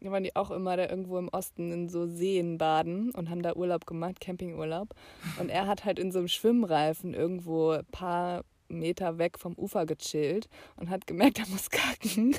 da 0.00 0.10
waren 0.10 0.24
die 0.24 0.34
auch 0.36 0.50
immer 0.50 0.76
da 0.76 0.88
irgendwo 0.88 1.18
im 1.18 1.28
Osten 1.28 1.72
in 1.72 1.88
so 1.88 2.06
Seen 2.06 2.58
baden 2.58 3.10
und 3.12 3.28
haben 3.28 3.42
da 3.42 3.54
Urlaub 3.54 3.86
gemacht, 3.86 4.20
Campingurlaub. 4.20 4.94
Und 5.38 5.50
er 5.50 5.66
hat 5.66 5.84
halt 5.84 5.98
in 5.98 6.10
so 6.10 6.20
einem 6.20 6.28
Schwimmreifen 6.28 7.12
irgendwo 7.12 7.72
ein 7.72 7.84
paar 7.86 8.44
Meter 8.68 9.18
weg 9.18 9.38
vom 9.38 9.54
Ufer 9.58 9.84
gechillt 9.84 10.48
und 10.76 10.90
hat 10.90 11.06
gemerkt, 11.06 11.38
er 11.38 11.48
muss 11.48 11.70
kacken. 11.70 12.36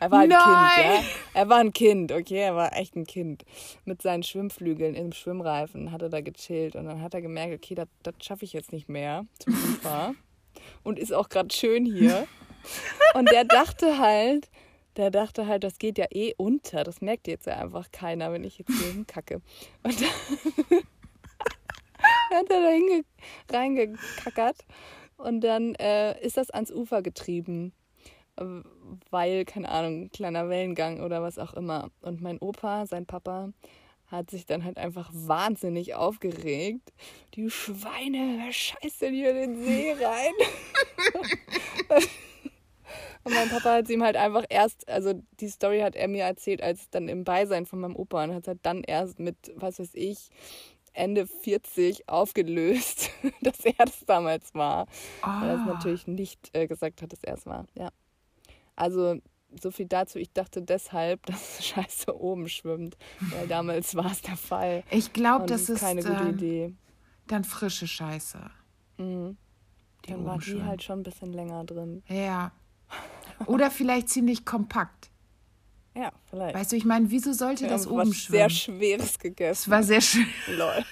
Er 0.00 0.10
war 0.10 0.20
ein 0.20 0.28
Nein. 0.28 0.40
Kind, 0.40 1.04
ja. 1.04 1.40
Er 1.40 1.48
war 1.48 1.58
ein 1.58 1.72
Kind, 1.72 2.12
okay, 2.12 2.38
er 2.38 2.56
war 2.56 2.76
echt 2.76 2.96
ein 2.96 3.06
Kind. 3.06 3.44
Mit 3.84 4.02
seinen 4.02 4.22
Schwimmflügeln 4.22 4.94
im 4.94 5.12
Schwimmreifen 5.12 5.92
hat 5.92 6.02
er 6.02 6.08
da 6.08 6.20
gechillt 6.20 6.76
und 6.76 6.86
dann 6.86 7.02
hat 7.02 7.14
er 7.14 7.22
gemerkt, 7.22 7.54
okay, 7.54 7.74
das, 7.74 7.88
das 8.02 8.14
schaffe 8.20 8.44
ich 8.44 8.52
jetzt 8.52 8.72
nicht 8.72 8.88
mehr 8.88 9.26
zum 9.38 9.54
Ufer. 9.54 10.14
Und 10.84 11.00
ist 11.00 11.12
auch 11.12 11.28
gerade 11.28 11.52
schön 11.52 11.84
hier. 11.84 12.28
Und 13.14 13.28
der 13.30 13.44
dachte 13.44 13.98
halt, 13.98 14.48
der 14.96 15.10
dachte 15.10 15.48
halt, 15.48 15.64
das 15.64 15.78
geht 15.78 15.98
ja 15.98 16.06
eh 16.10 16.32
unter. 16.36 16.84
Das 16.84 17.00
merkt 17.00 17.26
jetzt 17.26 17.46
ja 17.46 17.56
einfach 17.56 17.90
keiner, 17.90 18.32
wenn 18.32 18.44
ich 18.44 18.58
jetzt 18.58 18.70
hier 18.70 18.92
hinkacke. 18.92 19.40
Und 19.82 20.00
dann 20.00 20.08
hat 22.30 22.50
er 22.50 22.60
da 23.48 23.56
reingekackert 23.58 24.64
und 25.16 25.40
dann 25.42 25.74
äh, 25.76 26.20
ist 26.24 26.36
das 26.36 26.50
ans 26.50 26.70
Ufer 26.70 27.02
getrieben, 27.02 27.72
weil, 29.10 29.44
keine 29.44 29.68
Ahnung, 29.68 30.10
kleiner 30.10 30.48
Wellengang 30.48 31.00
oder 31.00 31.22
was 31.22 31.38
auch 31.38 31.54
immer. 31.54 31.90
Und 32.00 32.20
mein 32.20 32.38
Opa, 32.38 32.86
sein 32.86 33.06
Papa, 33.06 33.52
hat 34.06 34.30
sich 34.30 34.46
dann 34.46 34.64
halt 34.64 34.78
einfach 34.78 35.10
wahnsinnig 35.12 35.94
aufgeregt. 35.94 36.92
Die 37.34 37.50
Schweine, 37.50 38.38
wer 38.38 38.52
scheißt 38.52 39.02
denn 39.02 39.14
hier 39.14 39.30
in 39.30 39.36
den 39.36 39.64
See 39.64 39.92
rein? 39.92 40.32
und 43.24 43.34
mein 43.34 43.48
Papa 43.48 43.74
hat 43.76 43.86
sie 43.86 43.94
ihm 43.94 44.04
halt 44.04 44.16
einfach 44.16 44.44
erst, 44.48 44.88
also 44.88 45.14
die 45.40 45.48
Story 45.48 45.80
hat 45.80 45.96
er 45.96 46.08
mir 46.08 46.24
erzählt, 46.24 46.62
als 46.62 46.90
dann 46.90 47.08
im 47.08 47.24
Beisein 47.24 47.66
von 47.66 47.80
meinem 47.80 47.96
Opa 47.96 48.24
und 48.24 48.34
hat 48.34 48.46
halt 48.46 48.60
dann 48.62 48.84
erst 48.84 49.18
mit, 49.18 49.36
was 49.56 49.78
weiß 49.78 49.94
ich, 49.94 50.30
Ende 50.92 51.26
40 51.26 52.08
aufgelöst, 52.08 53.10
dass 53.42 53.60
er 53.60 53.84
das 53.84 54.04
damals 54.06 54.54
war. 54.54 54.86
Ah. 55.22 55.42
Weil 55.42 55.48
er 55.50 55.56
es 55.56 55.66
natürlich 55.66 56.06
nicht 56.06 56.50
äh, 56.52 56.66
gesagt 56.66 57.02
hat, 57.02 57.12
dass 57.12 57.24
er 57.24 57.34
es 57.34 57.46
war. 57.46 57.66
Ja. 57.74 57.90
Also 58.76 59.20
so 59.60 59.70
viel 59.70 59.86
dazu. 59.86 60.18
Ich 60.18 60.32
dachte 60.32 60.62
deshalb, 60.62 61.26
dass 61.26 61.64
Scheiße 61.64 62.18
oben 62.18 62.48
schwimmt, 62.48 62.96
weil 63.20 63.46
damals 63.46 63.94
war 63.94 64.10
es 64.10 64.22
der 64.22 64.36
Fall. 64.36 64.84
Ich 64.90 65.12
glaube, 65.12 65.46
das, 65.46 65.68
ist 65.68 65.80
keine 65.80 66.02
gute 66.02 66.22
ähm, 66.22 66.30
Idee. 66.30 66.74
Dann 67.26 67.44
frische 67.44 67.86
Scheiße. 67.86 68.38
Mhm. 68.98 69.36
Dann 70.06 70.24
war 70.26 70.38
die 70.38 70.62
halt 70.62 70.82
schon 70.82 71.00
ein 71.00 71.02
bisschen 71.02 71.32
länger 71.32 71.64
drin. 71.64 72.02
Ja. 72.08 72.52
Oder 73.46 73.70
vielleicht 73.70 74.10
ziemlich 74.10 74.44
kompakt. 74.44 75.10
Ja, 75.96 76.12
vielleicht. 76.28 76.54
Weißt 76.54 76.72
du, 76.72 76.76
ich 76.76 76.84
meine, 76.84 77.10
wieso 77.10 77.32
sollte 77.32 77.68
das 77.68 77.86
oben 77.86 78.12
schwimmen? 78.12 78.38
sehr 78.38 78.50
Schweres 78.50 79.18
gegessen. 79.18 79.62
Es 79.62 79.70
war 79.70 79.82
sehr 79.82 80.00
schön. 80.00 80.26
Lol. 80.48 80.84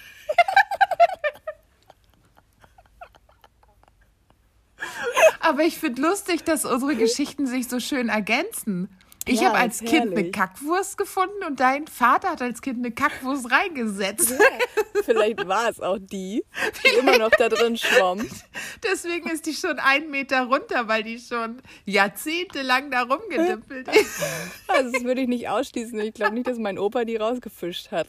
Aber 5.43 5.63
ich 5.63 5.79
finde 5.79 6.03
lustig, 6.03 6.45
dass 6.45 6.65
unsere 6.65 6.95
Geschichten 6.95 7.47
sich 7.47 7.69
so 7.69 7.81
schön 7.81 8.09
ergänzen. 8.09 8.89
Ich 9.25 9.41
ja, 9.41 9.49
habe 9.49 9.59
als 9.59 9.79
Kind 9.79 9.93
herrlich. 9.93 10.19
eine 10.19 10.31
Kackwurst 10.33 10.99
gefunden 10.99 11.45
und 11.47 11.61
dein 11.61 11.87
Vater 11.87 12.31
hat 12.31 12.43
als 12.43 12.61
Kind 12.61 12.79
eine 12.79 12.91
Kackwurst 12.91 13.53
reingesetzt. 13.53 14.31
Ja, 14.31 15.03
vielleicht 15.05 15.47
war 15.47 15.69
es 15.69 15.79
auch 15.79 15.99
die, 16.01 16.45
die 16.85 16.99
immer 16.99 17.19
noch 17.19 17.31
da 17.31 17.49
drin 17.49 17.77
schwamm. 17.77 18.27
Deswegen 18.83 19.31
ist 19.31 19.47
die 19.47 19.55
schon 19.55 19.79
einen 19.79 20.11
Meter 20.11 20.45
runter, 20.47 20.89
weil 20.89 21.05
die 21.05 21.21
schon 21.21 21.63
jahrzehntelang 21.85 22.91
da 22.91 23.03
rumgedippelt 23.03 23.89
ist. 23.89 24.23
Also 24.67 24.91
das 24.91 25.05
würde 25.05 25.21
ich 25.21 25.29
nicht 25.29 25.49
ausschließen. 25.49 26.01
Ich 26.01 26.15
glaube 26.15 26.35
nicht, 26.35 26.47
dass 26.47 26.59
mein 26.59 26.79
Opa 26.79 27.05
die 27.05 27.17
rausgefischt 27.17 27.91
hat. 27.91 28.09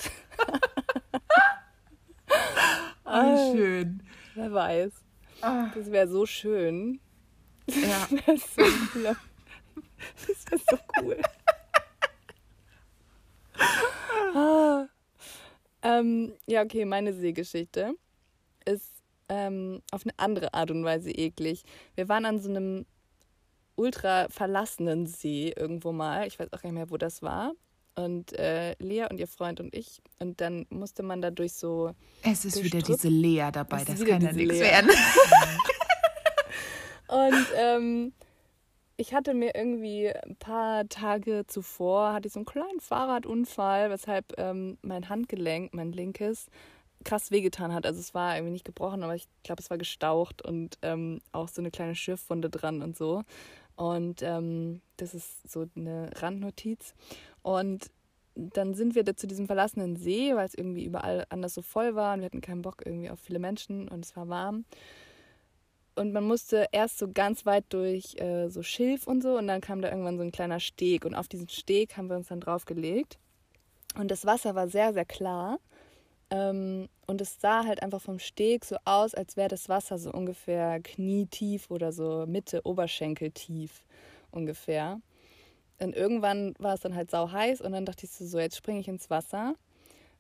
Ah, 3.04 3.52
schön. 3.52 4.02
Wer 4.36 4.54
weiß. 4.54 4.92
Ah. 5.42 5.68
Das 5.76 5.92
wäre 5.92 6.08
so 6.08 6.26
schön. 6.26 7.00
Ja. 7.68 8.08
Das 8.26 8.58
wäre 8.58 8.72
so, 8.94 9.16
das 10.28 10.52
wär 10.52 10.60
so 10.70 10.78
cool. 11.02 11.22
ah. 14.36 14.86
ähm, 15.82 16.34
ja, 16.46 16.64
okay, 16.64 16.86
meine 16.86 17.14
Seegeschichte 17.14 17.96
ist 18.66 18.92
ähm, 19.30 19.82
auf 19.92 20.04
eine 20.06 20.14
andere 20.18 20.54
Art 20.54 20.72
und 20.72 20.84
Weise 20.84 21.12
eklig. 21.12 21.64
Wir 21.96 22.10
waren 22.10 22.26
an 22.26 22.40
so 22.40 22.50
einem 22.50 22.86
ultra 23.76 24.28
verlassenen 24.30 25.08
See 25.08 25.54
irgendwo 25.56 25.92
mal. 25.92 26.28
Ich 26.28 26.40
weiß 26.40 26.52
auch 26.54 26.62
gar 26.62 26.70
nicht 26.70 26.78
mehr, 26.78 26.90
wo 26.90 26.98
das 26.98 27.22
war. 27.22 27.54
Und 27.96 28.34
äh, 28.34 28.76
Lea 28.80 29.06
und 29.10 29.20
ihr 29.20 29.28
Freund 29.28 29.60
und 29.60 29.74
ich. 29.76 30.02
Und 30.20 30.42
dann 30.42 30.66
musste 30.70 31.04
man 31.04 31.22
da 31.22 31.30
durch 31.30 31.54
so. 31.54 31.94
Es 32.24 32.44
ist 32.44 32.64
wieder 32.64 32.82
diese 32.82 33.08
Lea 33.08 33.50
dabei, 33.52 33.84
das 33.84 34.04
kann 34.04 34.22
ja 34.22 34.32
nichts 34.32 34.60
werden. 34.60 34.90
Und 37.08 37.46
ähm, 37.56 38.14
ich 38.98 39.14
hatte 39.14 39.34
mir 39.34 39.56
irgendwie 39.56 40.10
ein 40.10 40.36
paar 40.36 40.88
Tage 40.88 41.46
zuvor, 41.48 42.14
hatte 42.14 42.28
ich 42.28 42.34
so 42.34 42.40
einen 42.40 42.46
kleinen 42.46 42.80
Fahrradunfall, 42.80 43.90
weshalb 43.90 44.34
ähm, 44.38 44.78
mein 44.82 45.10
Handgelenk, 45.10 45.74
mein 45.74 45.92
linkes, 45.92 46.48
krass 47.04 47.32
wehgetan 47.32 47.74
hat. 47.74 47.86
Also 47.86 48.00
es 48.00 48.14
war 48.14 48.36
irgendwie 48.36 48.54
nicht 48.54 48.66
gebrochen, 48.66 49.04
aber 49.04 49.16
ich 49.16 49.28
glaube, 49.44 49.62
es 49.62 49.70
war 49.70 49.78
gestaucht 49.78 50.42
und 50.42 50.78
ähm, 50.82 51.22
auch 51.32 51.48
so 51.48 51.62
eine 51.62 51.72
kleine 51.72 51.96
Schürfwunde 51.96 52.50
dran 52.50 52.82
und 52.82 52.96
so. 52.96 53.24
Und 53.76 54.22
ähm, 54.22 54.82
das 54.98 55.14
ist 55.14 55.52
so 55.52 55.66
eine 55.76 56.12
Randnotiz. 56.16 56.94
Und 57.42 57.90
dann 58.36 58.74
sind 58.74 58.96
wir 58.96 59.04
da 59.04 59.16
zu 59.16 59.28
diesem 59.28 59.48
verlassenen 59.48 59.96
See, 59.96 60.36
weil 60.36 60.46
es 60.46 60.56
irgendwie 60.56 60.86
überall 60.86 61.26
anders 61.30 61.54
so 61.54 61.62
voll 61.62 61.96
war 61.96 62.14
und 62.14 62.22
wir 62.22 62.26
hatten 62.26 62.42
keinen 62.42 62.62
Bock 62.62 62.84
irgendwie 62.86 63.10
auf 63.10 63.20
viele 63.20 63.40
Menschen 63.40 63.88
und 63.88 64.06
es 64.06 64.16
war 64.16 64.28
warm. 64.28 64.66
Und 65.96 66.12
man 66.12 66.24
musste 66.24 66.68
erst 66.72 66.98
so 66.98 67.08
ganz 67.12 67.46
weit 67.46 67.66
durch 67.70 68.16
äh, 68.16 68.50
so 68.50 68.64
Schilf 68.64 69.06
und 69.06 69.22
so 69.22 69.38
und 69.38 69.48
dann 69.48 69.62
kam 69.62 69.82
da 69.82 69.90
irgendwann 69.90 70.18
so 70.18 70.24
ein 70.24 70.32
kleiner 70.32 70.60
Steg 70.60 71.06
und 71.06 71.14
auf 71.14 71.28
diesen 71.28 71.50
Steg 71.50 71.98
haben 71.98 72.10
wir 72.10 72.16
uns 72.16 72.30
dann 72.30 72.40
draufgelegt. 72.40 73.20
Und 73.96 74.10
das 74.10 74.26
Wasser 74.26 74.56
war 74.56 74.68
sehr, 74.68 74.94
sehr 74.94 75.06
klar. 75.06 75.60
Ähm, 76.32 76.90
und 77.06 77.22
es 77.22 77.40
sah 77.40 77.66
halt 77.66 77.84
einfach 77.84 78.02
vom 78.02 78.18
Steg 78.18 78.66
so 78.66 78.78
aus, 78.86 79.14
als 79.14 79.38
wäre 79.38 79.50
das 79.50 79.70
Wasser 79.70 80.00
so 80.00 80.12
ungefähr 80.12 80.80
knietief 80.82 81.70
oder 81.70 81.92
so 81.92 82.26
Mitte 82.28 82.62
Oberschenkel 82.66 83.32
tief 83.32 83.84
ungefähr. 84.32 85.00
Und 85.80 85.96
irgendwann 85.96 86.56
war 86.58 86.74
es 86.74 86.82
dann 86.82 86.96
halt 86.96 87.12
sau 87.12 87.32
heiß 87.32 87.62
und 87.62 87.72
dann 87.74 87.86
dachte 87.86 88.06
ich 88.06 88.12
so, 88.12 88.26
so 88.26 88.40
jetzt 88.40 88.58
springe 88.58 88.80
ich 88.80 88.88
ins 88.88 89.10
Wasser. 89.10 89.56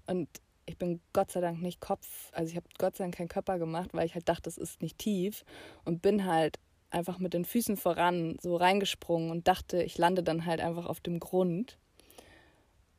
Und 0.05 0.27
ich 0.65 0.77
bin 0.77 1.01
Gott 1.13 1.31
sei 1.31 1.41
Dank 1.41 1.61
nicht 1.61 1.81
Kopf, 1.81 2.31
also 2.31 2.49
ich 2.49 2.55
habe 2.55 2.67
Gott 2.77 2.95
sei 2.95 3.03
Dank 3.03 3.15
keinen 3.15 3.27
Körper 3.27 3.59
gemacht, 3.59 3.89
weil 3.93 4.05
ich 4.05 4.15
halt 4.15 4.29
dachte, 4.29 4.49
es 4.49 4.57
ist 4.57 4.81
nicht 4.81 4.97
tief 4.97 5.43
und 5.85 6.01
bin 6.01 6.25
halt 6.25 6.59
einfach 6.89 7.19
mit 7.19 7.33
den 7.33 7.45
Füßen 7.45 7.75
voran 7.77 8.37
so 8.41 8.55
reingesprungen 8.55 9.31
und 9.31 9.47
dachte, 9.47 9.83
ich 9.83 9.97
lande 9.97 10.23
dann 10.23 10.45
halt 10.45 10.61
einfach 10.61 10.85
auf 10.85 10.99
dem 10.99 11.19
Grund. 11.19 11.77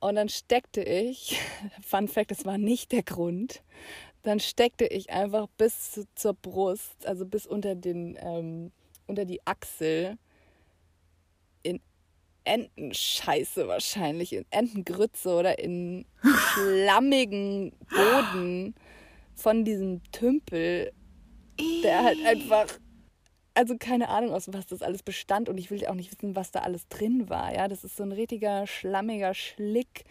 Und 0.00 0.16
dann 0.16 0.28
steckte 0.28 0.82
ich, 0.82 1.40
Fun 1.82 2.08
Fact, 2.08 2.32
es 2.32 2.44
war 2.44 2.58
nicht 2.58 2.92
der 2.92 3.02
Grund, 3.02 3.62
dann 4.22 4.40
steckte 4.40 4.86
ich 4.86 5.10
einfach 5.10 5.46
bis 5.56 6.06
zur 6.14 6.34
Brust, 6.34 7.06
also 7.06 7.24
bis 7.24 7.46
unter 7.46 7.74
den, 7.74 8.18
ähm, 8.20 8.72
unter 9.06 9.24
die 9.24 9.46
Achsel 9.46 10.18
Entenscheiße 12.44 13.68
wahrscheinlich, 13.68 14.32
in 14.32 14.44
Entengrütze 14.50 15.34
oder 15.34 15.58
in 15.58 16.04
schlammigen 16.52 17.72
Boden 17.88 18.74
von 19.34 19.64
diesem 19.64 20.02
Tümpel, 20.12 20.92
der 21.82 22.04
halt 22.04 22.18
einfach, 22.26 22.66
also 23.54 23.76
keine 23.78 24.08
Ahnung, 24.08 24.32
aus 24.34 24.52
was 24.52 24.66
das 24.66 24.82
alles 24.82 25.02
bestand 25.02 25.48
und 25.48 25.58
ich 25.58 25.70
will 25.70 25.86
auch 25.86 25.94
nicht 25.94 26.12
wissen, 26.12 26.36
was 26.36 26.50
da 26.50 26.60
alles 26.60 26.88
drin 26.88 27.28
war. 27.28 27.54
Ja, 27.54 27.68
das 27.68 27.84
ist 27.84 27.96
so 27.96 28.02
ein 28.02 28.12
richtiger 28.12 28.66
schlammiger 28.66 29.34
Schlick. 29.34 30.04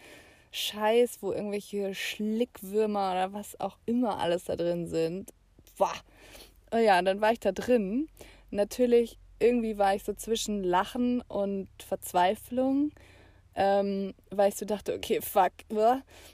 Scheiß, 0.50 1.18
wo 1.20 1.32
irgendwelche 1.32 1.96
Schlickwürmer 1.96 3.10
oder 3.10 3.32
was 3.32 3.58
auch 3.58 3.76
immer 3.86 4.20
alles 4.20 4.44
da 4.44 4.54
drin 4.54 4.86
sind. 4.86 5.32
Boah. 5.76 5.92
Oh 6.70 6.76
ja, 6.76 7.00
und 7.00 7.06
dann 7.06 7.20
war 7.20 7.32
ich 7.32 7.40
da 7.40 7.50
drin. 7.50 8.08
Natürlich 8.52 9.18
irgendwie 9.44 9.78
war 9.78 9.94
ich 9.94 10.04
so 10.04 10.14
zwischen 10.14 10.64
Lachen 10.64 11.20
und 11.22 11.68
Verzweiflung, 11.86 12.92
ähm, 13.56 14.14
weil 14.30 14.48
ich 14.48 14.56
so 14.56 14.66
dachte, 14.66 14.94
okay, 14.94 15.20
fuck. 15.20 15.52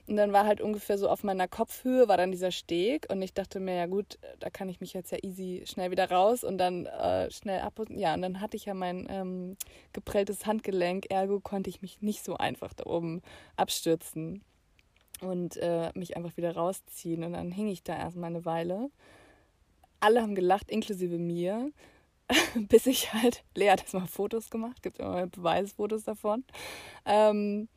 Und 0.07 0.17
dann 0.17 0.33
war 0.33 0.47
halt 0.47 0.61
ungefähr 0.61 0.97
so 0.97 1.09
auf 1.09 1.23
meiner 1.23 1.49
Kopfhöhe 1.49 2.09
war 2.09 2.17
dann 2.17 2.33
dieser 2.33 2.51
Steg 2.51 3.07
und 3.11 3.21
ich 3.21 3.35
dachte 3.35 3.61
mir, 3.61 3.75
ja 3.75 3.87
gut, 3.87 4.19
da 4.39 4.49
kann 4.49 4.69
ich 4.69 4.81
mich 4.81 4.95
jetzt 4.95 5.13
ja 5.13 5.19
easy 5.23 5.63
schnell 5.67 5.91
wieder 5.91 6.11
raus 6.11 6.45
und 6.45 6.59
dann 6.59 6.87
äh, 6.87 7.31
schnell 7.31 7.61
ab 7.61 7.79
und 7.79 7.91
ja, 7.91 8.15
und 8.15 8.23
dann 8.23 8.41
hatte 8.41 8.57
ich 8.57 8.65
ja 8.65 8.75
mein 8.75 9.07
ähm, 9.11 9.57
geprelltes 9.93 10.47
Handgelenk, 10.47 11.11
ergo 11.11 11.41
konnte 11.41 11.69
ich 11.69 11.83
mich 11.83 12.01
nicht 12.01 12.25
so 12.25 12.37
einfach 12.37 12.73
da 12.73 12.87
oben 12.87 13.21
abstürzen 13.57 14.43
und 15.21 15.57
äh, 15.59 15.91
mich 15.95 16.17
einfach 16.17 16.37
wieder 16.37 16.55
rausziehen 16.55 17.25
und 17.25 17.35
dann 17.35 17.51
hing 17.51 17.69
ich 17.69 17.83
da 17.83 17.97
erstmal 17.97 18.31
eine 18.31 18.45
Weile. 18.45 18.91
Alle 20.01 20.23
haben 20.23 20.35
gelacht, 20.35 20.71
inklusive 20.71 21.19
mir. 21.19 21.71
bis 22.69 22.87
ich 22.87 23.13
halt, 23.13 23.45
Lea 23.55 23.71
hat 23.71 23.83
erstmal 23.83 24.07
Fotos 24.07 24.51
gemacht, 24.51 24.83
gibt 24.83 24.99
immer 24.99 25.27
Beweisfotos 25.27 26.05
davon, 26.05 26.45
ähm, 27.05 27.69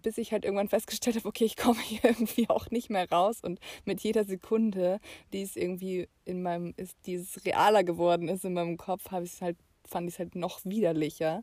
bis 0.00 0.18
ich 0.18 0.32
halt 0.32 0.44
irgendwann 0.44 0.68
festgestellt 0.68 1.16
habe, 1.16 1.28
okay, 1.28 1.44
ich 1.44 1.56
komme 1.56 1.80
hier 1.82 2.04
irgendwie 2.04 2.48
auch 2.48 2.70
nicht 2.70 2.90
mehr 2.90 3.10
raus 3.10 3.40
und 3.42 3.60
mit 3.84 4.00
jeder 4.00 4.24
Sekunde, 4.24 5.00
die 5.32 5.42
es 5.42 5.56
irgendwie 5.56 6.08
in 6.24 6.42
meinem, 6.42 6.74
ist 6.76 6.96
dieses 7.06 7.44
realer 7.44 7.84
geworden 7.84 8.28
ist 8.28 8.44
in 8.44 8.54
meinem 8.54 8.76
Kopf, 8.76 9.10
habe 9.10 9.24
ich 9.24 9.34
es 9.34 9.42
halt, 9.42 9.56
fand 9.84 10.08
ich 10.08 10.14
es 10.14 10.18
halt 10.18 10.34
noch 10.34 10.64
widerlicher. 10.64 11.42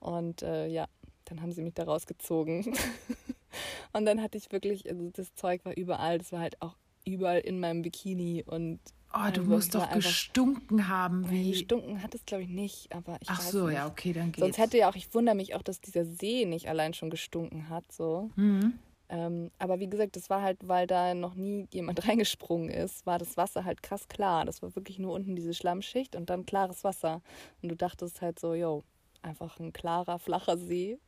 Und 0.00 0.42
äh, 0.42 0.66
ja, 0.66 0.86
dann 1.24 1.40
haben 1.40 1.52
sie 1.52 1.62
mich 1.62 1.74
da 1.74 1.84
rausgezogen. 1.84 2.76
Und 3.92 4.04
dann 4.04 4.20
hatte 4.20 4.36
ich 4.36 4.50
wirklich, 4.52 4.90
also 4.90 5.10
das 5.10 5.34
Zeug 5.34 5.64
war 5.64 5.76
überall, 5.76 6.18
das 6.18 6.32
war 6.32 6.40
halt 6.40 6.60
auch 6.60 6.76
überall 7.04 7.38
in 7.38 7.60
meinem 7.60 7.82
Bikini 7.82 8.42
und 8.44 8.80
Oh, 9.16 9.30
du 9.32 9.40
Also, 9.40 9.42
musst 9.44 9.74
war 9.74 9.86
doch 9.86 9.92
gestunken 9.94 10.88
haben, 10.88 11.20
Nein, 11.22 11.30
wie. 11.30 11.50
gestunken 11.52 12.02
hat 12.02 12.14
es, 12.14 12.24
glaube 12.24 12.42
ich, 12.42 12.48
nicht, 12.48 12.92
aber 12.92 13.16
ich 13.20 13.28
Ach 13.30 13.38
weiß 13.38 13.50
so, 13.52 13.66
nicht. 13.66 13.76
ja, 13.76 13.86
okay, 13.86 14.12
dann 14.12 14.32
geht's. 14.32 14.40
Sonst 14.40 14.58
hätte 14.58 14.76
ja 14.78 14.90
auch, 14.90 14.96
ich 14.96 15.14
wundere 15.14 15.36
mich 15.36 15.54
auch, 15.54 15.62
dass 15.62 15.80
dieser 15.80 16.04
See 16.04 16.44
nicht 16.46 16.68
allein 16.68 16.94
schon 16.94 17.10
gestunken 17.10 17.68
hat, 17.68 17.84
so. 17.92 18.30
Mhm. 18.34 18.74
Ähm, 19.10 19.50
aber 19.58 19.78
wie 19.78 19.88
gesagt, 19.88 20.16
das 20.16 20.30
war 20.30 20.42
halt, 20.42 20.66
weil 20.66 20.86
da 20.88 21.14
noch 21.14 21.34
nie 21.34 21.68
jemand 21.72 22.04
reingesprungen 22.08 22.70
ist, 22.70 23.06
war 23.06 23.18
das 23.18 23.36
Wasser 23.36 23.64
halt 23.64 23.82
krass 23.82 24.08
klar. 24.08 24.44
Das 24.44 24.62
war 24.62 24.74
wirklich 24.74 24.98
nur 24.98 25.12
unten 25.12 25.36
diese 25.36 25.54
Schlammschicht 25.54 26.16
und 26.16 26.28
dann 26.30 26.44
klares 26.46 26.82
Wasser. 26.82 27.22
Und 27.62 27.68
du 27.68 27.76
dachtest 27.76 28.20
halt 28.20 28.40
so, 28.40 28.54
yo, 28.54 28.82
einfach 29.22 29.60
ein 29.60 29.72
klarer, 29.72 30.18
flacher 30.18 30.56
See. 30.58 30.98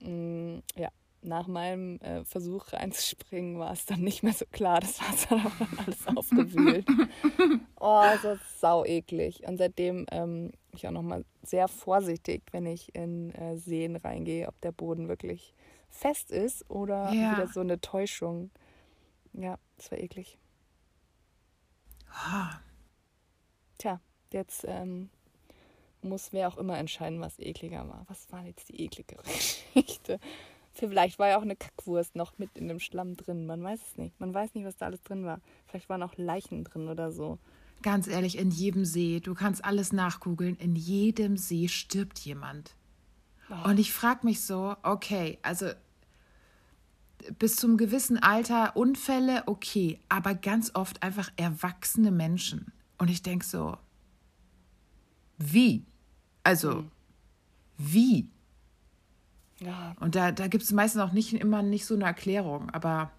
Mm, 0.00 0.58
ja, 0.76 0.90
nach 1.24 1.46
meinem 1.48 1.98
äh, 2.00 2.24
Versuch 2.24 2.72
reinzuspringen 2.72 3.58
war 3.58 3.72
es 3.72 3.86
dann 3.86 4.00
nicht 4.02 4.22
mehr 4.22 4.32
so 4.34 4.46
klar. 4.46 4.80
Das 4.80 5.00
Wasser 5.00 5.42
hat 5.44 5.52
dann 5.58 5.68
alles 5.86 6.06
aufgewühlt. 6.14 6.86
oh, 7.76 8.08
das 8.12 8.24
war 8.24 8.36
sau 8.60 8.84
eklig. 8.84 9.46
Und 9.46 9.58
seitdem 9.58 10.06
ähm, 10.10 10.50
bin 10.50 10.76
ich 10.76 10.86
auch 10.86 10.92
nochmal 10.92 11.24
sehr 11.42 11.68
vorsichtig, 11.68 12.42
wenn 12.52 12.66
ich 12.66 12.94
in 12.94 13.32
äh, 13.34 13.56
Seen 13.56 13.96
reingehe, 13.96 14.48
ob 14.48 14.60
der 14.60 14.72
Boden 14.72 15.08
wirklich 15.08 15.54
fest 15.90 16.30
ist 16.30 16.68
oder 16.70 17.14
Ja. 17.14 17.30
wieder 17.30 17.48
so 17.48 17.60
eine 17.60 17.80
Täuschung. 17.80 18.50
Ja, 19.32 19.58
das 19.76 19.90
war 19.90 19.98
eklig. 19.98 20.38
Ah, 22.10 22.60
Tja, 23.78 24.00
jetzt 24.32 24.64
ähm, 24.66 25.10
muss 26.02 26.32
wer 26.32 26.48
auch 26.48 26.56
immer 26.58 26.78
entscheiden, 26.78 27.20
was 27.20 27.38
ekliger 27.38 27.88
war. 27.88 28.04
Was 28.08 28.30
war 28.32 28.44
jetzt 28.44 28.68
die 28.68 28.84
ekligere 28.84 29.22
Geschichte? 29.74 30.20
Vielleicht 30.74 31.18
war 31.18 31.28
ja 31.28 31.38
auch 31.38 31.42
eine 31.42 31.56
Kackwurst 31.56 32.16
noch 32.16 32.38
mit 32.38 32.58
in 32.58 32.68
dem 32.68 32.80
Schlamm 32.80 33.16
drin. 33.16 33.46
Man 33.46 33.62
weiß 33.62 33.80
es 33.80 33.96
nicht. 33.96 34.18
Man 34.20 34.34
weiß 34.34 34.54
nicht, 34.54 34.64
was 34.64 34.76
da 34.76 34.86
alles 34.86 35.02
drin 35.02 35.24
war. 35.24 35.40
Vielleicht 35.66 35.88
waren 35.88 36.02
auch 36.02 36.16
Leichen 36.16 36.64
drin 36.64 36.88
oder 36.88 37.12
so. 37.12 37.38
Ganz 37.82 38.08
ehrlich, 38.08 38.38
in 38.38 38.50
jedem 38.50 38.84
See, 38.84 39.20
du 39.20 39.34
kannst 39.34 39.64
alles 39.64 39.92
nachgoogeln, 39.92 40.56
in 40.56 40.74
jedem 40.74 41.36
See 41.36 41.68
stirbt 41.68 42.18
jemand. 42.20 42.74
Oh. 43.50 43.68
Und 43.68 43.78
ich 43.78 43.92
frage 43.92 44.26
mich 44.26 44.42
so, 44.42 44.74
okay, 44.82 45.38
also 45.42 45.66
bis 47.38 47.56
zum 47.56 47.76
gewissen 47.76 48.18
Alter 48.18 48.76
Unfälle, 48.76 49.42
okay, 49.46 50.00
aber 50.08 50.34
ganz 50.34 50.72
oft 50.74 51.02
einfach 51.02 51.30
erwachsene 51.36 52.10
Menschen. 52.10 52.72
Und 52.98 53.10
ich 53.10 53.22
denke 53.22 53.44
so, 53.44 53.76
wie? 55.38 55.84
Also, 56.42 56.84
wie? 57.76 58.28
Ja, 59.64 59.94
Und 60.00 60.14
da, 60.14 60.32
da 60.32 60.46
gibt 60.48 60.64
es 60.64 60.72
meistens 60.72 61.00
auch 61.00 61.12
nicht 61.12 61.32
immer 61.32 61.62
nicht 61.62 61.86
so 61.86 61.94
eine 61.94 62.04
Erklärung, 62.04 62.70
aber 62.70 63.10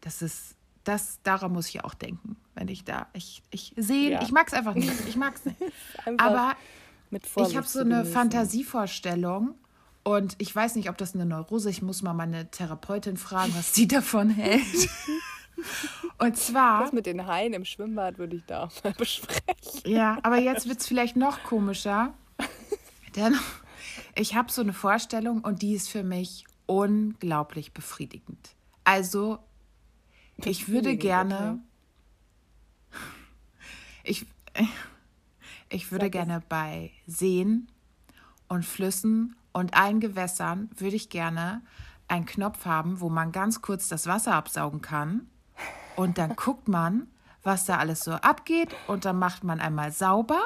das 0.00 0.22
ist, 0.22 0.54
das, 0.84 1.18
daran 1.22 1.52
muss 1.52 1.68
ich 1.68 1.84
auch 1.84 1.94
denken, 1.94 2.36
wenn 2.54 2.68
ich 2.68 2.84
da, 2.84 3.06
ich, 3.12 3.42
ich 3.50 3.72
sehe, 3.76 4.12
Ja. 4.12 4.22
ich 4.22 4.32
mag 4.32 4.48
es 4.48 4.54
einfach 4.54 4.74
nicht, 4.74 4.92
ich 5.08 5.16
mag 5.16 5.34
es 5.36 5.44
nicht. 5.44 5.58
Aber 6.18 6.54
ich 7.36 7.56
habe 7.56 7.66
so 7.66 7.80
eine. 7.80 8.04
Fantasievorstellung 8.04 9.54
und 10.02 10.34
ich 10.38 10.54
weiß 10.54 10.74
nicht, 10.76 10.88
ob 10.88 10.98
das 10.98 11.14
eine 11.14 11.26
Neurose, 11.26 11.70
ich 11.70 11.82
muss 11.82 12.02
mal 12.02 12.14
meine 12.14 12.50
Therapeutin 12.50 13.16
fragen, 13.16 13.54
was 13.54 13.74
sie 13.74 13.86
davon 13.88 14.30
hält. 14.30 14.88
Und 16.18 16.36
zwar, 16.36 16.82
Das 16.82 16.92
mit 16.92 17.06
den 17.06 17.26
Haien 17.26 17.52
im 17.52 17.64
Schwimmbad 17.64 18.18
würde 18.18 18.36
ich 18.36 18.44
da 18.46 18.64
auch 18.64 18.72
mal 18.84 18.92
besprechen. 18.94 19.42
ja, 19.84 20.18
aber 20.22 20.38
jetzt 20.38 20.68
wird 20.68 20.80
es 20.80 20.86
vielleicht 20.86 21.16
noch 21.16 21.42
komischer, 21.44 22.14
denn 23.14 23.36
ich 24.14 24.34
habe 24.34 24.50
so 24.50 24.62
eine 24.62 24.72
Vorstellung 24.72 25.40
und 25.40 25.62
die 25.62 25.74
ist 25.74 25.88
für 25.88 26.02
mich 26.02 26.46
unglaublich 26.66 27.72
befriedigend. 27.72 28.54
Also, 28.84 29.38
ich 30.36 30.68
würde 30.68 30.96
gerne, 30.96 31.60
ich, 34.02 34.26
ich 35.68 35.92
würde 35.92 36.10
gerne 36.10 36.42
bei 36.48 36.90
Seen 37.06 37.68
und 38.48 38.64
Flüssen 38.64 39.36
und 39.52 39.74
allen 39.74 40.00
Gewässern 40.00 40.70
würde 40.76 40.96
ich 40.96 41.08
gerne 41.10 41.62
einen 42.08 42.26
Knopf 42.26 42.64
haben, 42.66 43.00
wo 43.00 43.08
man 43.08 43.32
ganz 43.32 43.62
kurz 43.62 43.88
das 43.88 44.06
Wasser 44.06 44.34
absaugen 44.34 44.82
kann. 44.82 45.28
Und 45.96 46.18
dann 46.18 46.36
guckt 46.36 46.68
man, 46.68 47.06
was 47.42 47.64
da 47.64 47.78
alles 47.78 48.04
so 48.04 48.12
abgeht. 48.12 48.74
Und 48.86 49.04
dann 49.04 49.18
macht 49.18 49.44
man 49.44 49.60
einmal 49.60 49.92
sauber 49.92 50.40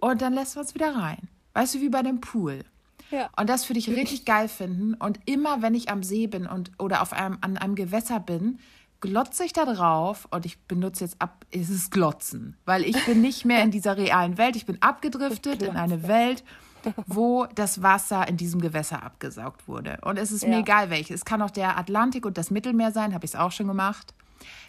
und 0.00 0.22
dann 0.22 0.32
lässt 0.32 0.56
man 0.56 0.64
es 0.64 0.74
wieder 0.74 0.94
rein. 0.94 1.28
Weißt 1.54 1.74
du, 1.74 1.80
wie 1.80 1.88
bei 1.88 2.02
dem 2.02 2.20
Pool. 2.20 2.64
Ja. 3.10 3.28
Und 3.36 3.48
das 3.50 3.68
würde 3.68 3.78
ich 3.78 3.88
richtig 3.90 4.24
geil 4.24 4.48
finden. 4.48 4.94
Und 4.94 5.20
immer, 5.26 5.62
wenn 5.62 5.74
ich 5.74 5.90
am 5.90 6.02
See 6.02 6.26
bin 6.26 6.46
und 6.46 6.70
oder 6.78 7.02
auf 7.02 7.12
einem, 7.12 7.38
an 7.42 7.58
einem 7.58 7.74
Gewässer 7.74 8.20
bin, 8.20 8.58
glotze 9.00 9.44
ich 9.44 9.52
da 9.52 9.64
drauf 9.64 10.26
und 10.30 10.46
ich 10.46 10.60
benutze 10.60 11.04
jetzt 11.04 11.20
ab, 11.20 11.44
es 11.50 11.68
ist 11.70 11.90
Glotzen, 11.90 12.56
weil 12.64 12.84
ich 12.84 13.04
bin 13.04 13.20
nicht 13.20 13.44
mehr 13.44 13.62
in 13.62 13.70
dieser 13.72 13.96
realen 13.96 14.38
Welt. 14.38 14.54
Ich 14.56 14.64
bin 14.64 14.80
abgedriftet 14.80 15.60
in 15.62 15.76
eine 15.76 16.06
Welt, 16.06 16.44
wo 17.06 17.46
das 17.54 17.82
Wasser 17.82 18.26
in 18.28 18.36
diesem 18.36 18.60
Gewässer 18.60 19.02
abgesaugt 19.02 19.66
wurde. 19.68 19.98
Und 20.02 20.18
es 20.18 20.30
ist 20.30 20.44
mir 20.46 20.54
Ja. 20.54 20.60
egal 20.60 20.88
welches. 20.90 21.16
Es 21.16 21.24
kann 21.24 21.42
auch 21.42 21.50
der 21.50 21.76
Atlantik 21.78 22.24
und 22.24 22.38
das 22.38 22.50
Mittelmeer 22.50 22.92
sein, 22.92 23.12
habe 23.12 23.24
ich 23.24 23.32
es 23.32 23.36
auch 23.36 23.52
schon 23.52 23.66
gemacht. 23.66 24.14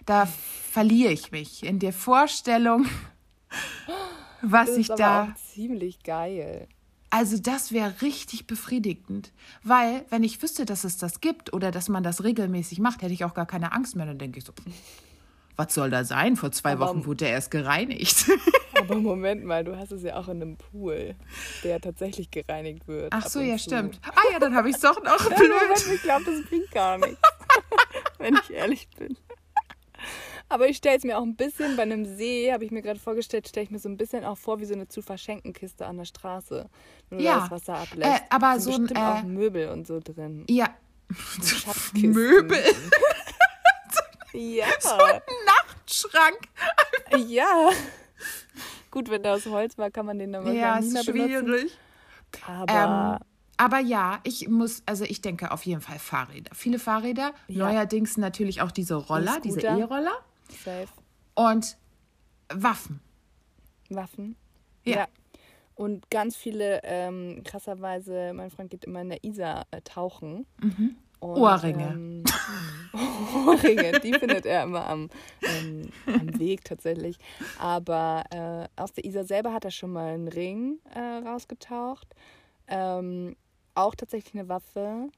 Da 0.06 0.28
verliere 0.72 1.12
ich 1.12 1.32
mich 1.32 1.64
in 1.64 1.78
der 1.80 1.94
Vorstellung, 1.94 2.88
was 4.44 4.68
Das 4.70 4.78
ich 4.78 4.90
ist 4.90 5.00
da. 5.00 5.24
auch 5.24 5.36
ziemlich 5.36 6.04
geil. 6.04 6.68
Also 7.10 7.38
das 7.38 7.72
wäre 7.72 7.94
richtig 8.02 8.48
befriedigend, 8.48 9.32
weil 9.64 10.04
wenn 10.10 10.24
ich 10.24 10.42
wüsste, 10.42 10.66
dass 10.66 10.84
es 10.84 10.98
das 10.98 11.22
gibt 11.22 11.54
oder 11.54 11.70
dass 11.72 11.88
man 11.88 12.02
das 12.04 12.24
regelmäßig 12.24 12.80
macht, 12.80 13.02
hätte 13.04 13.14
ich 13.14 13.24
auch 13.24 13.34
gar 13.36 13.46
keine 13.46 13.72
Angst 13.72 13.96
mehr. 13.96 14.06
Dann 14.08 14.18
denke 14.18 14.40
ich 14.40 14.46
so, 14.46 14.54
was 15.56 15.74
soll 15.76 15.92
da 15.92 16.04
sein? 16.06 16.36
Vor 16.36 16.52
zwei 16.52 16.72
Aber- 16.74 16.88
Wochen 16.88 17.06
wurde 17.06 17.26
er 17.26 17.32
erst 17.34 17.52
gereinigt. 17.52 18.26
Aber 18.80 18.96
Moment 19.00 19.46
mal, 19.46 19.64
du 19.64 19.78
hast 19.78 19.92
es 19.92 20.02
ja 20.02 20.16
auch 20.18 20.28
in 20.28 20.42
einem 20.42 20.58
Pool, 20.58 21.14
der 21.64 21.80
tatsächlich 21.80 22.32
gereinigt 22.32 22.88
wird. 22.88 23.14
Ach 23.14 23.28
so, 23.28 23.40
ja, 23.42 23.58
zu. 23.58 23.66
stimmt. 23.66 24.00
Ah 24.04 24.32
ja, 24.32 24.40
dann 24.40 24.56
habe 24.56 24.70
ich 24.70 24.76
es 24.76 24.82
doch 24.82 25.02
noch 25.04 25.24
blöd. 25.36 25.52
Ich 25.94 26.02
glaube, 26.02 26.26
das 26.26 26.44
bringt 26.50 26.72
gar 26.72 26.98
nichts, 26.98 27.20
wenn 28.18 28.34
ich 28.44 28.50
ehrlich 28.52 28.88
bin. 28.98 29.16
Aber 30.54 30.68
ich 30.70 30.78
stelle 30.78 30.98
es 30.98 31.04
mir 31.04 31.18
auch 31.18 31.24
ein 31.24 31.36
bisschen, 31.36 31.76
bei 31.76 31.82
einem 31.84 32.06
See, 32.06 32.52
habe 32.54 32.64
ich 32.64 32.70
mir 32.72 32.82
gerade 32.84 33.00
vorgestellt, 33.00 33.48
stelle 33.48 33.64
ich 33.64 33.72
mir 33.72 33.80
so 33.80 33.90
ein 33.90 33.98
bisschen 33.98 34.24
auch 34.24 34.38
vor 34.38 34.60
wie 34.60 34.66
so 34.66 34.76
eine 34.76 34.88
zu 34.88 35.02
verschenken 35.02 35.52
Kiste 35.54 35.86
an 35.88 35.98
der 35.98 36.06
Straße. 36.06 36.70
Wenn 37.10 37.18
du 37.18 37.24
Ja. 37.24 37.34
da 37.36 37.40
das 37.42 37.52
Wasser 37.52 37.74
ablässt. 37.80 38.22
Äh, 38.22 38.26
aber 38.30 38.60
so 38.60 38.72
ein, 38.72 38.82
bestimmt 38.82 39.00
äh, 39.00 39.02
auch 39.02 39.24
Möbel 39.24 39.70
und 39.70 39.88
so 39.88 40.00
drin. 40.00 40.46
Ja. 40.48 40.68
Schatzkisten. 41.44 42.12
Möbel, 42.12 42.64
Ja. 44.34 44.66
Nachtschrank. 45.46 46.38
Ja. 47.28 47.70
Gut, 48.92 49.10
wenn 49.10 49.24
der 49.24 49.34
aus 49.34 49.46
Holz 49.48 49.78
war, 49.78 49.90
kann 49.92 50.06
man 50.06 50.20
den 50.20 50.32
dann 50.34 50.46
Ja, 50.56 50.76
wahrscheinlich 50.76 50.94
ist 51.08 51.14
mehr 51.14 51.28
benutzen. 51.28 51.48
schwierig. 51.48 51.78
Aber 52.48 53.20
Ähm, 53.20 53.28
aber 53.58 53.80
ja, 53.80 54.20
ich 54.24 54.48
muss, 54.50 54.82
also 54.86 55.04
ich 55.06 55.22
denke 55.22 55.52
auf 55.52 55.64
jeden 55.66 55.82
Fall 55.82 56.00
Fahrräder. 56.00 56.54
Viele 56.56 56.80
Fahrräder. 56.80 57.34
Ja. 57.48 57.66
Neuerdings 57.72 58.18
natürlich 58.18 58.62
auch 58.62 58.72
diese 58.72 58.96
Roller, 58.96 59.40
diese. 59.44 59.62
E-Roller. 59.62 60.14
Safe. 60.58 60.88
Und 61.36 61.78
Waffen. 62.54 63.00
Waffen. 63.90 64.36
Ja. 64.86 65.08
Und 65.76 66.10
ganz 66.12 66.36
viele, 66.36 66.82
ähm, 66.84 67.42
krasserweise, 67.44 68.32
mein 68.34 68.52
Freund 68.52 68.70
geht 68.70 68.86
immer 68.86 69.02
in 69.02 69.10
der 69.10 69.24
Isar 69.24 69.66
äh, 69.72 69.82
tauchen. 69.82 70.46
Und, 70.62 70.80
Mhm. 70.80 70.96
Ohrringe. 71.20 71.84
Ähm, 71.94 72.24
Ohrringe, 73.48 74.00
die 74.02 74.14
findet 74.14 74.46
er 74.46 74.64
immer 74.64 74.86
am, 74.88 75.10
ähm, 75.42 75.90
am 76.06 76.38
Weg 76.38 76.66
tatsächlich. 76.66 77.18
Aber 77.58 78.24
äh, 78.30 78.82
aus 78.82 78.92
der 78.92 79.06
Isar 79.06 79.24
selber 79.24 79.54
hat 79.54 79.64
er 79.66 79.72
schon 79.72 79.94
mal 79.94 80.14
einen 80.14 80.28
Ring 80.28 80.80
äh, 80.94 81.00
rausgetaucht. 81.00 82.14
Ähm, 82.68 83.36
auch 83.74 83.96
tatsächlich 83.96 84.34
eine 84.36 84.50
Waffe. 84.50 85.10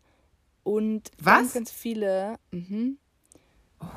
Und 0.64 1.12
Was? 1.18 1.36
ganz, 1.36 1.54
ganz 1.54 1.72
viele, 1.72 2.38
mhm, 2.52 2.98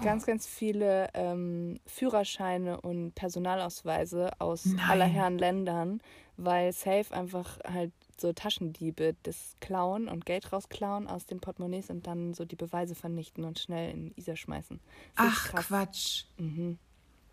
ganz, 0.03 0.27
ganz 0.27 0.47
viele 0.47 1.09
ähm, 1.15 1.79
Führerscheine 1.87 2.81
und 2.81 3.15
Personalausweise 3.15 4.31
aus 4.41 4.65
Nein. 4.67 4.91
aller 4.91 5.07
Herren 5.07 5.39
Ländern, 5.39 6.01
weil 6.37 6.73
Safe 6.73 7.07
einfach 7.11 7.59
halt 7.65 7.93
so 8.21 8.33
Taschendiebe 8.33 9.15
das 9.23 9.55
klauen 9.61 10.09
und 10.09 10.27
Geld 10.27 10.53
rausklauen 10.53 11.07
aus 11.07 11.27
den 11.27 11.41
Portemonnaies 11.41 11.91
und 11.91 12.07
dann 12.07 12.35
so 12.35 12.45
die 12.45 12.57
Beweise 12.57 12.95
vernichten 12.95 13.45
und 13.45 13.59
schnell 13.59 13.93
in 13.93 14.13
Isar 14.17 14.37
schmeißen. 14.37 14.81
Das 15.17 15.27
Ach. 15.27 15.55
Quatsch. 15.55 16.25
Mhm. 16.37 16.79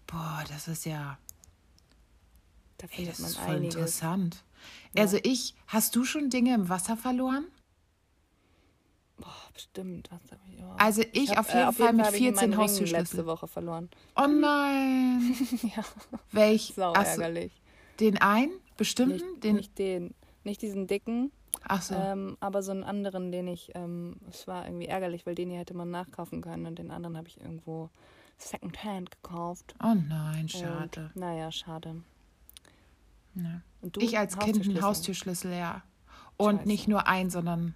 Boah, 0.07 0.43
das 0.47 0.67
ist 0.67 0.85
ja. 0.85 1.17
Da 2.77 2.87
Ey, 2.91 3.05
das 3.05 3.19
ist 3.19 3.37
voll 3.37 3.55
einiges. 3.55 3.75
interessant. 3.75 4.43
Ja. 4.93 5.03
Also 5.03 5.17
ich, 5.23 5.55
hast 5.67 5.95
du 5.95 6.03
schon 6.03 6.29
Dinge 6.29 6.53
im 6.53 6.69
Wasser 6.69 6.97
verloren? 6.97 7.45
Boah, 9.17 9.33
bestimmt. 9.53 10.09
Ich, 10.51 10.61
oh. 10.61 10.73
Also 10.77 11.03
ich, 11.13 11.31
hab, 11.31 11.39
auf 11.39 11.53
jeden 11.53 11.69
äh, 11.69 11.73
Fall 11.73 11.93
mit 11.93 12.05
ich 12.05 12.11
meinen 12.21 12.33
14 12.35 12.49
Ring 12.49 12.57
Haustürschlüssel. 12.57 12.99
letzte 12.99 13.25
Woche 13.25 13.47
verloren. 13.47 13.89
Oh 14.15 14.27
nein. 14.27 15.35
ja, 15.75 15.83
Welch? 16.31 16.73
sau 16.75 16.93
Ach 16.95 17.05
so, 17.05 17.21
ärgerlich. 17.21 17.53
den 17.99 18.17
einen? 18.17 18.51
Bestimmten? 18.77 19.13
Nicht 19.15 19.43
den, 19.43 19.55
nicht 19.55 19.79
den, 19.79 20.13
nicht 20.43 20.61
diesen 20.61 20.87
dicken, 20.87 21.31
Ach 21.67 21.81
so. 21.81 21.95
Ähm, 21.95 22.37
aber 22.39 22.61
so 22.61 22.71
einen 22.71 22.83
anderen, 22.83 23.31
den 23.31 23.47
ich, 23.47 23.71
ähm, 23.75 24.17
es 24.29 24.47
war 24.47 24.65
irgendwie 24.65 24.87
ärgerlich, 24.87 25.25
weil 25.25 25.35
den 25.35 25.49
hier 25.49 25.59
hätte 25.59 25.73
man 25.73 25.91
nachkaufen 25.91 26.41
können 26.41 26.65
und 26.65 26.79
den 26.79 26.91
anderen 26.91 27.17
habe 27.17 27.27
ich 27.27 27.39
irgendwo 27.39 27.89
Secondhand 28.37 29.11
gekauft. 29.11 29.75
oh 29.83 29.93
nein, 29.95 30.49
schade. 30.49 31.11
Und, 31.13 31.15
naja, 31.15 31.51
schade. 31.51 32.01
Ja. 33.35 33.61
Ich 33.97 34.17
als 34.17 34.37
Kind 34.37 34.61
einen 34.61 34.81
Haustürschlüssel. 34.81 34.83
Haustürschlüssel, 34.83 35.53
ja. 35.53 35.83
Und 36.37 36.57
Scheiße. 36.57 36.67
nicht 36.67 36.87
nur 36.87 37.07
ein, 37.07 37.29
sondern 37.29 37.75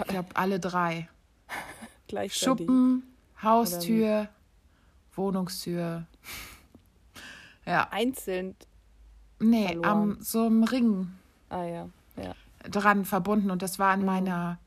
ich 0.00 0.06
glaube 0.06 0.28
alle 0.34 0.60
drei. 0.60 1.08
Gleichzeitig. 2.08 2.66
Schuppen, 2.66 3.02
Haustür, 3.42 4.28
Wohnungstür. 5.14 6.06
Ja. 7.64 7.88
Einzeln. 7.90 8.54
Nee, 9.38 9.66
verloren. 9.66 9.84
am 9.90 10.16
so 10.22 10.46
einem 10.46 10.64
Ring 10.64 11.08
Ah 11.50 11.64
ja, 11.64 11.88
ja. 12.16 12.34
dran 12.70 13.04
verbunden 13.04 13.50
und 13.50 13.60
das 13.62 13.78
war 13.78 13.92
in 13.94 14.00
Mhm. 14.00 14.06
meiner, 14.06 14.58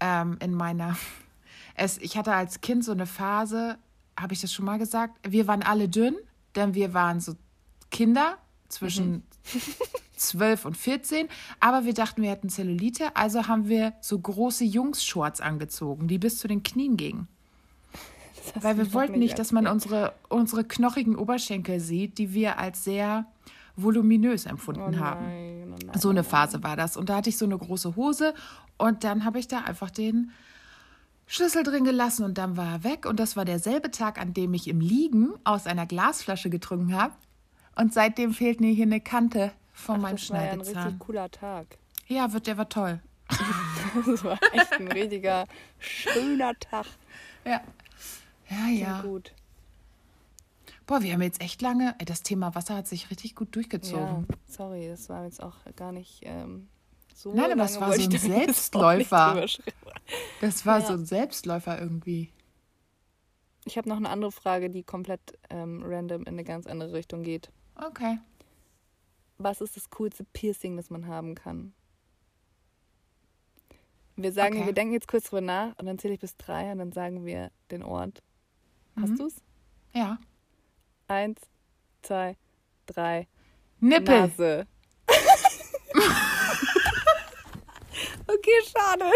ähm, 0.00 0.36
in 0.40 0.54
meiner, 0.54 0.96
es, 1.74 1.98
ich 1.98 2.16
hatte 2.16 2.32
als 2.32 2.60
Kind 2.60 2.84
so 2.84 2.92
eine 2.92 3.06
Phase, 3.06 3.76
habe 4.18 4.32
ich 4.32 4.40
das 4.40 4.52
schon 4.52 4.64
mal 4.64 4.78
gesagt, 4.78 5.18
wir 5.28 5.46
waren 5.46 5.62
alle 5.62 5.88
dünn, 5.88 6.16
denn 6.56 6.74
wir 6.74 6.94
waren 6.94 7.20
so 7.20 7.34
Kinder 7.90 8.38
zwischen 8.68 9.10
Mhm. 9.12 9.22
12 10.16 10.64
und 10.64 10.76
14, 10.76 11.28
aber 11.60 11.84
wir 11.84 11.94
dachten, 11.94 12.22
wir 12.22 12.30
hätten 12.30 12.48
Zellulite, 12.48 13.16
also 13.16 13.46
haben 13.46 13.68
wir 13.68 13.94
so 14.00 14.18
große 14.18 14.64
Jungs-Shorts 14.64 15.40
angezogen, 15.40 16.08
die 16.08 16.18
bis 16.18 16.38
zu 16.38 16.48
den 16.48 16.62
Knien 16.62 16.96
gingen. 16.96 17.28
Weil 18.54 18.78
wir 18.78 18.92
wollten 18.94 19.18
nicht, 19.18 19.38
dass 19.38 19.52
man 19.52 19.66
unsere, 19.66 20.14
unsere 20.28 20.64
knochigen 20.64 21.16
Oberschenkel 21.16 21.80
sieht, 21.80 22.18
die 22.18 22.32
wir 22.32 22.58
als 22.58 22.82
sehr 22.82 23.26
voluminös 23.76 24.46
empfunden 24.46 24.96
oh 24.96 24.98
haben. 24.98 25.24
oh 25.24 25.76
nein, 25.86 26.00
So 26.00 26.10
eine. 26.10 26.24
Phase 26.24 26.62
war 26.62 26.76
das. 26.76 26.96
Und 26.96 27.08
da 27.08 27.16
hatte 27.16 27.28
ich 27.28 27.38
so 27.38 27.44
eine 27.44 27.56
große 27.56 27.94
Hose 27.96 28.34
und 28.76 29.04
dann 29.04 29.24
habe 29.24 29.38
ich 29.38 29.48
da 29.48 29.60
einfach 29.60 29.90
den 29.90 30.32
Schlüssel 31.26 31.62
drin 31.62 31.84
gelassen 31.84 32.24
und 32.24 32.38
dann 32.38 32.56
war 32.56 32.72
er 32.72 32.84
weg. 32.84 33.06
Und 33.06 33.20
das 33.20 33.36
war 33.36 33.44
derselbe 33.44 33.90
Tag, 33.90 34.20
an 34.20 34.34
dem 34.34 34.54
ich 34.54 34.66
im 34.66 34.80
Liegen 34.80 35.30
aus 35.44 35.66
einer 35.66 35.86
Glasflasche 35.86 36.50
getrunken 36.50 36.94
habe. 36.94 37.12
Und 37.78 37.94
seitdem 37.94 38.34
fehlt 38.34 38.60
mir 38.60 38.72
hier 38.72 38.84
eine 38.86 39.00
Kante 39.00 39.52
von 39.72 39.96
Ach, 39.96 40.00
meinem 40.02 40.16
das 40.16 40.30
war 40.30 40.36
ja 40.44 40.50
ein 40.50 40.60
Schneidezahn. 40.60 40.82
richtig 40.84 40.98
cooler 40.98 41.30
Tag. 41.30 41.78
Ja, 42.08 42.32
wird, 42.32 42.46
der 42.46 42.58
war 42.58 42.68
toll. 42.68 43.00
Das 44.06 44.22
war 44.24 44.38
echt 44.52 44.72
ein 44.72 44.88
richtiger, 44.88 45.46
schöner 45.78 46.58
Tag. 46.58 46.86
Ja. 47.44 47.60
Ja, 48.50 48.66
ja. 48.68 49.00
gut. 49.02 49.32
Boah, 50.86 51.02
wir 51.02 51.12
haben 51.12 51.22
jetzt 51.22 51.40
echt 51.40 51.62
lange. 51.62 51.94
Das 52.04 52.22
Thema 52.22 52.54
Wasser 52.54 52.76
hat 52.76 52.86
sich 52.86 53.10
richtig 53.10 53.34
gut 53.34 53.48
Ja, 53.48 53.52
durchgezogen. 53.52 54.26
sorry, 54.46 54.88
das 54.88 55.08
war 55.08 55.24
jetzt 55.24 55.42
auch 55.42 55.54
gar 55.76 55.92
nicht 55.92 56.20
ähm, 56.24 56.68
so. 57.14 57.32
Nein, 57.34 57.52
aber 57.52 57.64
es 57.64 57.74
lange 57.78 57.86
war 57.86 57.92
so 57.98 58.02
ein 58.02 58.18
Selbstläufer. 58.18 59.46
Das 60.40 60.66
war 60.66 60.80
Ja. 60.80 60.86
so 60.86 60.92
ein 60.94 61.04
Selbstläufer 61.06 61.78
irgendwie. 61.80 62.30
Ich 63.64 63.76
habe 63.76 63.88
noch 63.88 63.96
eine 63.98 64.08
andere 64.08 64.32
Frage, 64.32 64.70
die 64.70 64.82
komplett 64.82 65.20
ähm, 65.50 65.82
random 65.84 66.22
in 66.22 66.28
eine 66.28 66.44
ganz 66.44 66.66
andere 66.66 66.92
Richtung 66.94 67.22
geht. 67.22 67.50
Okay. 67.78 68.18
Was 69.38 69.60
ist 69.60 69.76
das 69.76 69.90
coolste 69.90 70.24
Piercing, 70.24 70.76
das 70.76 70.90
man 70.90 71.06
haben 71.06 71.34
kann? 71.34 71.72
Wir 74.16 74.32
sagen, 74.32 74.56
Okay. 74.56 74.66
wir 74.66 74.72
denken 74.72 74.94
jetzt 74.94 75.06
kurz 75.06 75.24
drüber 75.26 75.42
nach 75.42 75.78
und 75.78 75.86
dann 75.86 75.98
zähle 75.98 76.14
ich 76.14 76.20
bis 76.20 76.36
drei 76.36 76.72
und 76.72 76.78
dann 76.78 76.90
sagen 76.92 77.24
wir 77.24 77.52
den 77.70 77.84
Ort. 77.84 78.22
Hast 78.96 79.10
Mhm. 79.10 79.16
du's? 79.18 79.36
Ja. 79.94 80.18
Eins, 81.06 81.40
zwei, 82.02 82.36
drei. 82.86 83.28
Nippel. 83.78 84.22
Nase. 84.22 84.66
okay, 88.26 88.60
schade. 88.66 89.04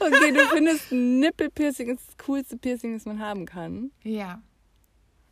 okay, 0.00 0.32
du 0.32 0.40
findest 0.54 0.92
ein 0.92 1.20
Nippelpiercing 1.20 1.88
ist 1.94 2.06
das 2.08 2.16
coolste 2.26 2.56
Piercing, 2.56 2.94
das 2.94 3.04
man 3.04 3.18
haben 3.20 3.46
kann. 3.46 3.90
Ja. 4.02 4.40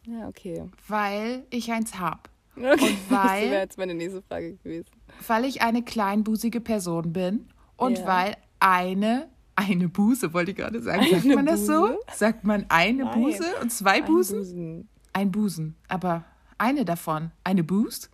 Ja, 0.07 0.29
okay. 0.29 0.64
Weil 0.89 1.45
ich 1.51 1.71
eins 1.73 1.99
hab. 1.99 2.29
okay. 2.57 2.69
Und 2.71 2.81
weil- 3.11 3.41
Das 3.43 3.51
wäre 3.51 3.61
jetzt 3.62 3.79
meine 3.79 3.95
nächste 3.95 4.23
Frage 4.23 4.55
gewesen. 4.57 4.87
Weil 5.27 5.45
ich 5.45 5.62
eine 5.62 5.83
kleinbusige 5.83 6.61
Person 6.61 7.12
bin 7.12 7.49
und 7.77 7.99
Ja. 7.99 8.07
weil 8.07 8.37
eine, 8.61 9.29
eine 9.57 9.89
Buse, 9.89 10.33
wollte 10.33 10.53
ich 10.53 10.57
gerade 10.57 10.81
sagen. 10.83 11.03
Sagt 11.11 11.25
Eine 11.25 11.35
man 11.35 11.47
das 11.47 11.67
so? 11.67 11.99
Sagt 12.14 12.45
man 12.45 12.67
eine 12.69 13.05
Nein. 13.05 13.14
Buse 13.21 13.45
und 13.62 13.71
zwei 13.73 13.97
Ein 13.99 14.05
Busen? 14.05 14.39
Busen. 14.39 14.89
Ein 15.12 15.31
Busen. 15.33 15.77
Aber 15.89 16.25
eine 16.59 16.85
davon. 16.85 17.31
Eine 17.43 17.64
Boost? 17.64 18.11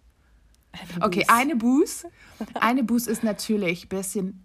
Eine 0.73 1.05
Okay, 1.05 1.25
eine 1.29 1.57
Boost. 1.57 2.07
Eine 2.55 2.83
Boost 2.85 3.07
ist 3.09 3.23
natürlich 3.23 3.85
ein 3.85 3.89
bisschen 3.89 4.45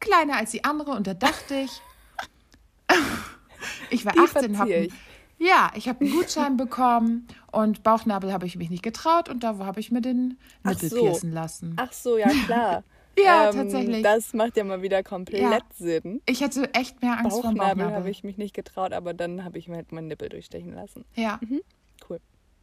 kleiner 0.00 0.36
als 0.36 0.50
die 0.52 0.64
andere 0.64 0.92
und 0.92 1.06
da 1.06 1.14
dachte 1.14 1.54
ich, 1.54 1.80
ich 3.90 4.04
war 4.04 4.12
Die 4.12 4.18
18, 4.20 4.58
habe 4.58 4.72
ich. 4.74 4.92
ja, 5.38 5.70
ich 5.74 5.88
habe 5.88 6.00
einen 6.04 6.12
Gutschein 6.12 6.56
bekommen 6.56 7.26
und 7.52 7.82
Bauchnabel 7.82 8.32
habe 8.32 8.46
ich 8.46 8.56
mich 8.56 8.70
nicht 8.70 8.82
getraut 8.82 9.28
und 9.28 9.42
da 9.44 9.58
habe 9.58 9.80
ich 9.80 9.90
mir 9.90 10.00
den 10.00 10.38
Nippel 10.64 10.88
so. 10.90 11.00
piercen 11.00 11.32
lassen. 11.32 11.74
Ach 11.76 11.92
so, 11.92 12.16
ja 12.18 12.28
klar. 12.46 12.84
Ja, 13.20 13.48
Ähm, 13.50 13.56
tatsächlich. 13.56 14.04
Das 14.04 14.32
macht 14.32 14.56
ja 14.56 14.62
mal 14.62 14.80
wieder 14.80 15.02
komplett 15.02 15.40
Ja. 15.42 15.58
Sinn. 15.74 16.22
Ich 16.24 16.40
hatte 16.40 16.72
echt 16.72 17.02
mehr 17.02 17.18
Angst 17.18 17.32
vor 17.32 17.42
Bauchnabel 17.42 17.66
Bauchnabel. 17.78 17.94
habe 17.96 18.10
ich 18.10 18.22
mich 18.22 18.36
nicht 18.38 18.54
getraut, 18.54 18.92
aber 18.92 19.12
dann 19.12 19.42
habe 19.42 19.58
ich 19.58 19.66
mir 19.66 19.74
halt 19.74 19.90
meinen 19.90 20.06
Nippel 20.06 20.28
durchstechen 20.28 20.72
lassen. 20.72 21.04
Ja, 21.16 21.40
Cool. 22.08 22.20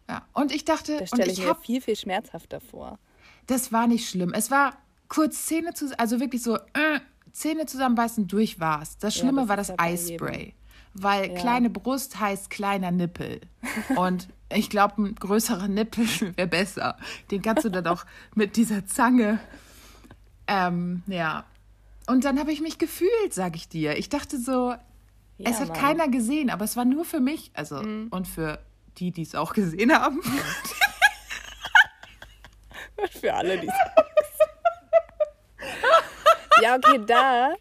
ja. 0.10 0.26
Und 0.32 0.54
ich 0.56 0.64
dachte, 0.64 0.94
Da 0.94 1.00
und 1.02 1.08
stelle 1.10 1.26
ich 1.26 1.40
ich 1.40 1.44
mir 1.44 1.50
habe, 1.50 1.60
viel, 1.60 1.82
viel 1.82 1.98
schmerzhafter 1.98 2.62
vor. 2.62 3.00
das 3.48 3.74
war 3.74 3.86
nicht 3.88 4.10
schlimm. 4.10 4.32
Es 4.34 4.50
war 4.50 4.78
kurz 5.10 5.46
Zähne 5.46 5.74
zusammen, 5.74 6.00
also 6.00 6.22
wirklich 6.22 6.42
so 6.42 6.56
äh, 6.56 7.02
Zähne 7.36 7.66
zusammenbeißen, 7.66 8.28
durch 8.28 8.60
war's. 8.60 8.98
Das 8.98 9.16
Ja, 9.16 9.22
Schlimme 9.22 9.42
das 9.42 9.50
war 9.50 9.58
das 9.58 9.68
ja. 9.70 9.76
Eispray. 9.78 10.54
Weil 10.94 11.32
Ja. 11.32 11.38
kleine 11.40 11.70
Brust 11.70 12.20
heißt 12.20 12.50
kleiner 12.50 12.92
Nippel. 12.92 13.42
Und 13.98 14.30
ich 14.50 14.70
glaube, 14.70 15.02
ein 15.02 15.16
größerer 15.16 15.68
Nippel 15.68 16.08
wäre 16.38 16.48
besser. 16.48 16.98
Den 17.32 17.42
kannst 17.42 17.66
du 17.66 17.70
dann 17.70 17.86
auch 17.88 18.06
mit 18.36 18.56
dieser 18.56 18.86
Zange. 18.86 19.40
Ähm, 20.48 21.04
ja. 21.08 21.44
Und 22.08 22.24
dann 22.24 22.40
habe 22.40 22.52
ich 22.54 22.62
mich 22.62 22.78
gefühlt, 22.78 23.34
sag 23.34 23.56
ich 23.56 23.68
dir. 23.68 23.98
Ich 23.98 24.10
dachte 24.10 24.40
so, 24.40 24.74
Ja, 25.38 25.50
es 25.50 25.60
hat 25.60 25.70
Mann. 25.70 25.78
Mhm. 25.78 25.82
keiner 25.82 26.08
gesehen, 26.08 26.50
aber 26.50 26.64
es 26.64 26.78
war 26.78 26.86
nur 26.86 27.04
für 27.04 27.20
mich. 27.20 27.52
Also, 27.56 27.78
und 27.80 28.28
für 28.28 28.60
die, 28.98 29.12
die 29.12 29.24
es 29.24 29.36
auch 29.36 29.54
gesehen 29.54 29.92
haben. 29.92 30.22
Für 33.20 33.34
alle, 33.34 33.60
die 33.60 33.70
Ja, 36.62 36.76
okay, 36.76 37.00
da 37.06 37.56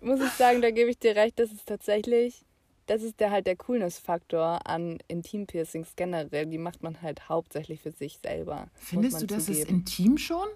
muss 0.00 0.20
ich 0.20 0.30
sagen, 0.32 0.62
da 0.62 0.70
gebe 0.70 0.90
ich 0.90 0.98
dir 0.98 1.16
recht, 1.16 1.38
das 1.38 1.50
ist 1.52 1.66
tatsächlich, 1.66 2.44
das 2.86 3.02
ist 3.02 3.20
der 3.20 3.30
halt 3.30 3.46
der 3.46 3.56
Coolness-Faktor 3.56 4.66
an 4.66 4.98
Intim-Piercings 5.08 5.94
generell. 5.96 6.46
Die 6.46 6.58
macht 6.58 6.82
man 6.82 7.00
halt 7.02 7.28
hauptsächlich 7.28 7.80
für 7.80 7.90
sich 7.92 8.18
selber. 8.18 8.68
Findest 8.74 9.22
du, 9.22 9.26
das 9.26 9.48
ist 9.48 9.60
zugeben. 9.62 9.78
intim 9.80 10.18
schon? 10.18 10.46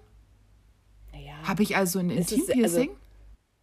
Naja, 1.11 1.33
Habe 1.47 1.63
ich 1.63 1.75
also 1.75 1.99
ein 1.99 2.09
ist- 2.09 2.31
Intim-Piercing? 2.31 2.91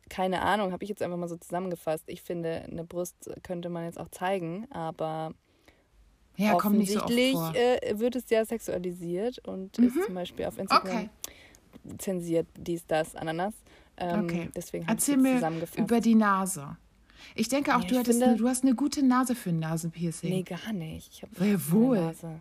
keine 0.08 0.42
Ahnung, 0.42 0.72
habe 0.72 0.82
ich 0.82 0.90
jetzt 0.90 1.02
einfach 1.02 1.16
mal 1.16 1.28
so 1.28 1.36
zusammengefasst. 1.36 2.02
Ich 2.08 2.22
finde, 2.22 2.62
eine 2.68 2.82
Brust 2.84 3.30
könnte 3.44 3.68
man 3.68 3.84
jetzt 3.84 3.98
auch 3.98 4.08
zeigen, 4.08 4.66
aber 4.72 5.32
ja, 6.36 6.50
so 6.52 6.56
offensichtlich 6.56 7.32
vor. 7.34 7.54
äh, 7.54 7.96
wird 7.98 8.16
es 8.16 8.28
ja 8.28 8.44
sexualisiert 8.44 9.38
und 9.46 9.78
ist 9.78 9.94
zum 10.06 10.14
Beispiel 10.14 10.46
auf 10.46 10.58
Instagram 10.58 10.96
Okay. 10.96 11.96
zensiert, 11.98 12.46
dies, 12.56 12.84
das, 12.88 13.14
Ananas. 13.14 13.54
Ähm, 14.00 14.24
Okay. 14.24 14.48
Deswegen 14.54 14.86
Erzähl 14.88 15.16
mir 15.16 15.40
über 15.76 16.00
die 16.00 16.14
Nase. 16.14 16.76
Ich 17.34 17.48
denke 17.48 17.76
auch, 17.76 17.82
Ja, 17.82 17.88
du, 17.88 17.98
hattest 17.98 18.18
finde- 18.18 18.26
eine, 18.30 18.36
du 18.36 18.48
hast 18.48 18.64
eine 18.64 18.74
gute 18.74 19.04
Nase 19.04 19.34
für 19.34 19.50
ein 19.50 19.58
Nasenpiercing. 19.60 20.30
Nee, 20.30 20.42
gar 20.42 20.72
nicht. 20.72 21.10
Ich 21.12 21.22
habe 21.22 21.32
Wer 21.36 21.70
wohl? 21.70 22.00
Nase. 22.00 22.40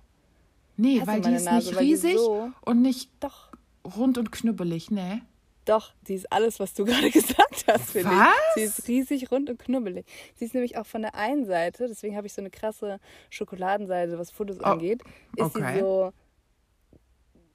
nee, 0.78 1.02
weil 1.06 1.22
die 1.22 1.34
ist 1.34 1.46
Nase, 1.46 1.70
nicht 1.70 1.80
riesig 1.80 2.16
so- 2.18 2.50
und 2.66 2.82
nicht 2.82 3.12
Doch, 3.20 3.52
rund 3.98 4.18
und 4.18 4.32
knubbelig, 4.32 4.90
ne? 4.92 5.22
doch, 5.66 5.94
sie 6.04 6.16
ist 6.16 6.32
alles, 6.32 6.60
was 6.60 6.74
du 6.74 6.84
gerade 6.86 7.12
gesagt 7.12 7.66
hast, 7.68 7.92
finde 7.92 8.10
ich. 8.10 8.16
Was? 8.20 8.34
Sie 8.56 8.62
ist 8.62 8.88
riesig, 8.88 9.32
rund 9.32 9.52
und 9.52 9.60
knubbelig. 9.60 10.04
Sie 10.36 10.46
ist 10.46 10.56
nämlich 10.56 10.78
auch 10.78 10.86
von 10.88 11.04
der 11.04 11.14
einen 11.14 11.46
Seite, 11.46 11.88
deswegen 11.88 12.16
habe 12.16 12.26
ich 12.26 12.34
so 12.34 12.42
eine 12.42 12.50
krasse 12.50 13.00
Schokoladenseite, 13.30 14.18
was 14.18 14.32
Fotos 14.32 14.60
angeht, 14.62 15.04
ist 15.36 15.44
okay. 15.56 15.74
sie 15.76 15.80
so, 15.82 16.12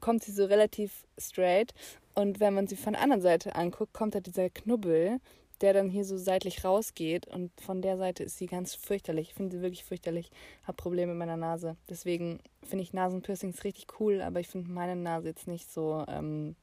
kommt 0.04 0.22
sie 0.22 0.32
so 0.32 0.44
relativ 0.44 1.06
straight. 1.16 1.72
Und 2.14 2.38
wenn 2.38 2.52
man 2.52 2.66
sie 2.66 2.76
von 2.76 2.92
der 2.92 3.00
anderen 3.00 3.22
Seite 3.22 3.56
anguckt, 3.56 3.94
kommt 3.94 4.14
da 4.14 4.20
dieser 4.20 4.50
Knubbel, 4.50 5.18
der 5.62 5.72
dann 5.72 5.88
hier 5.88 6.04
so 6.04 6.18
seitlich 6.18 6.62
rausgeht. 6.62 7.26
Und 7.26 7.50
von 7.58 7.80
der 7.80 7.96
Seite 7.96 8.22
ist 8.22 8.36
sie 8.36 8.44
ganz 8.44 8.74
fürchterlich. 8.74 9.28
Ich 9.28 9.34
finde 9.34 9.56
sie 9.56 9.62
wirklich 9.62 9.82
fürchterlich. 9.82 10.30
Habe 10.64 10.76
Probleme 10.76 11.12
mit 11.12 11.20
meiner 11.20 11.38
Nase. 11.38 11.76
Deswegen 11.88 12.40
finde 12.62 12.82
ich 12.82 12.92
Nasenpiercings 12.92 13.64
richtig 13.64 13.98
cool, 13.98 14.20
aber 14.20 14.40
ich 14.40 14.48
finde 14.48 14.70
meine 14.70 14.94
Nase 14.94 15.28
jetzt 15.28 15.48
nicht 15.48 15.72
so, 15.72 16.04
ähm, 16.06 16.54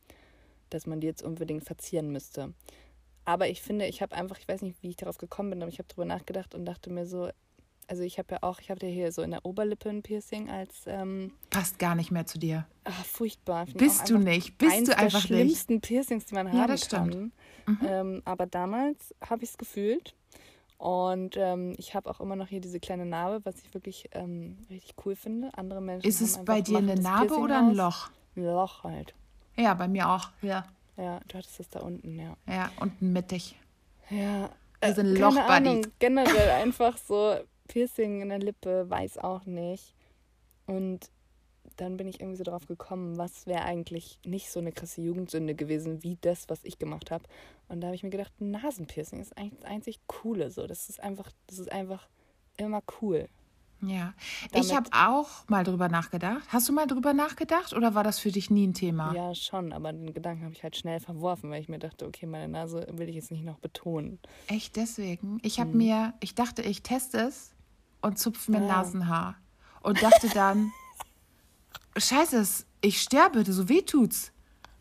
dass 0.69 0.85
man 0.85 1.01
die 1.01 1.07
jetzt 1.07 1.23
unbedingt 1.23 1.63
verzieren 1.63 2.11
müsste. 2.11 2.53
Aber 3.25 3.47
ich 3.49 3.63
finde, 3.63 3.87
ich 3.87 4.03
habe 4.03 4.15
einfach, 4.15 4.37
ich 4.37 4.47
weiß 4.47 4.61
nicht, 4.61 4.83
wie 4.83 4.89
ich 4.89 4.97
darauf 4.97 5.17
gekommen 5.17 5.49
bin, 5.49 5.63
aber 5.63 5.71
ich 5.71 5.79
habe 5.79 5.87
drüber 5.87 6.05
nachgedacht 6.05 6.53
und 6.53 6.65
dachte 6.65 6.91
mir 6.91 7.07
so, 7.07 7.29
also 7.91 8.03
ich 8.03 8.17
habe 8.17 8.35
ja 8.35 8.37
auch, 8.41 8.61
ich 8.61 8.71
habe 8.71 8.85
ja 8.87 8.91
hier 8.91 9.11
so 9.11 9.21
in 9.21 9.31
der 9.31 9.45
Oberlippe 9.45 9.89
ein 9.89 10.01
Piercing 10.01 10.49
als 10.49 10.83
ähm, 10.87 11.33
Passt 11.49 11.77
gar 11.77 11.93
nicht 11.93 12.09
mehr 12.09 12.25
zu 12.25 12.39
dir. 12.39 12.65
ach, 12.85 13.03
furchtbar. 13.05 13.65
Find 13.65 13.77
Bist 13.79 14.09
du 14.09 14.17
nicht. 14.17 14.57
Bist 14.57 14.79
du 14.79 14.85
der 14.85 14.97
einfach 14.99 15.19
nicht. 15.19 15.27
schlimmsten 15.27 15.81
Piercings, 15.81 16.25
die 16.25 16.33
man 16.35 16.47
haben 16.47 16.57
Ja, 16.57 16.67
das 16.67 16.85
stimmt. 16.85 17.11
kann. 17.11 17.31
Mhm. 17.65 17.79
Ähm, 17.87 18.21
aber 18.23 18.45
damals 18.45 19.13
habe 19.29 19.43
ich 19.43 19.49
es 19.51 19.57
gefühlt. 19.57 20.15
Und 20.77 21.35
ähm, 21.37 21.75
ich 21.77 21.93
habe 21.93 22.09
auch 22.09 22.19
immer 22.21 22.35
noch 22.35 22.47
hier 22.47 22.61
diese 22.61 22.79
kleine 22.79 23.05
Narbe, 23.05 23.45
was 23.45 23.55
ich 23.61 23.73
wirklich 23.73 24.09
ähm, 24.13 24.57
richtig 24.69 24.95
cool 25.05 25.15
finde. 25.15 25.49
Andere 25.57 25.81
Menschen 25.81 26.07
Ist 26.07 26.21
es 26.21 26.43
bei 26.43 26.61
dir 26.61 26.77
eine 26.79 26.95
Narbe 26.95 27.27
Piercing 27.27 27.43
oder 27.43 27.57
ein. 27.59 27.75
Loch? 27.75 28.09
Ein 28.37 28.43
Loch 28.45 28.83
halt. 28.85 29.13
Ja, 29.57 29.73
bei 29.75 29.87
mir 29.87 30.09
auch. 30.09 30.29
Ja. 30.41 30.65
Ja, 30.97 31.19
du 31.27 31.37
hattest 31.37 31.59
das 31.59 31.69
da 31.69 31.81
unten, 31.81 32.17
ja. 32.17 32.35
Ja, 32.47 32.71
unten 32.79 33.11
mittig. 33.13 33.55
Ja. 34.09 34.49
Wir 34.83 34.93
sind 34.95 35.15
Äh, 35.15 35.19
keine 35.19 35.35
Lochbuddies. 35.35 35.49
Ahnung, 35.49 35.87
generell 35.99 36.49
einfach 36.63 36.97
so 36.97 37.35
Piercing 37.71 38.21
in 38.21 38.29
der 38.29 38.39
Lippe, 38.39 38.89
weiß 38.89 39.17
auch 39.19 39.45
nicht. 39.45 39.95
Und 40.67 41.09
dann 41.77 41.95
bin 41.97 42.07
ich 42.07 42.19
irgendwie 42.19 42.37
so 42.37 42.43
drauf 42.43 42.67
gekommen, 42.67 43.17
was 43.17 43.47
wäre 43.47 43.63
eigentlich 43.63 44.19
nicht 44.25 44.51
so 44.51 44.59
eine 44.59 44.71
krasse 44.73 45.01
Jugendsünde 45.01 45.55
gewesen 45.55 46.03
wie 46.03 46.17
das, 46.19 46.49
was 46.49 46.63
ich 46.63 46.77
gemacht 46.79 47.11
habe. 47.11 47.23
Und 47.69 47.79
da 47.81 47.87
habe 47.87 47.95
ich 47.95 48.03
mir 48.03 48.09
gedacht, 48.09 48.33
Nasenpiercing 48.39 49.21
ist 49.21 49.37
eigentlich 49.37 49.59
das 49.61 49.69
einzig 49.69 49.99
Coole 50.07 50.51
so. 50.51 50.67
Das 50.67 50.89
ist 50.89 51.01
einfach, 51.01 51.31
das 51.47 51.59
ist 51.59 51.71
einfach 51.71 52.07
immer 52.57 52.81
cool. 53.01 53.29
Ja. 53.83 54.13
Damit- 54.51 54.65
Ich 54.67 54.75
habe 54.75 54.89
auch 54.93 55.47
mal 55.49 55.63
drüber 55.63 55.87
nachgedacht. 55.89 56.43
Hast 56.49 56.69
du 56.69 56.73
mal 56.73 56.85
drüber 56.85 57.13
nachgedacht 57.13 57.73
oder 57.73 57.95
war 57.95 58.03
das 58.03 58.19
für 58.19 58.31
dich 58.31 58.51
nie 58.51 58.67
ein 58.67 58.73
Thema? 58.75 59.11
Ja, 59.15 59.33
schon, 59.33 59.71
aber 59.73 59.91
den 59.91 60.13
Gedanken 60.13 60.43
habe 60.43 60.53
ich 60.53 60.61
halt 60.61 60.75
schnell 60.75 60.99
verworfen, 60.99 61.49
weil 61.49 61.61
ich 61.61 61.69
mir 61.69 61.79
dachte, 61.79 62.05
okay, 62.05 62.27
meine 62.27 62.47
Nase 62.49 62.85
will 62.91 63.09
ich 63.09 63.15
jetzt 63.15 63.31
nicht 63.31 63.43
noch 63.45 63.57
betonen. 63.57 64.19
Echt 64.47 64.75
deswegen? 64.75 65.39
Ich 65.41 65.59
habe 65.59 65.71
mir, 65.75 66.13
ich 66.19 66.35
dachte, 66.35 66.61
ich 66.61 66.83
teste 66.83 67.17
es 67.21 67.55
und 68.01 68.17
zupfe 68.19 68.51
mir 68.51 68.57
Ah. 68.59 68.67
Nasenhaar. 68.67 69.35
Und 69.81 70.01
dachte 70.03 70.29
dann, 70.29 70.71
scheiße, 71.97 72.65
ich 72.81 73.01
sterbe, 73.01 73.43
so 73.51 73.67
weh 73.69 73.81
tut's. 73.81 74.31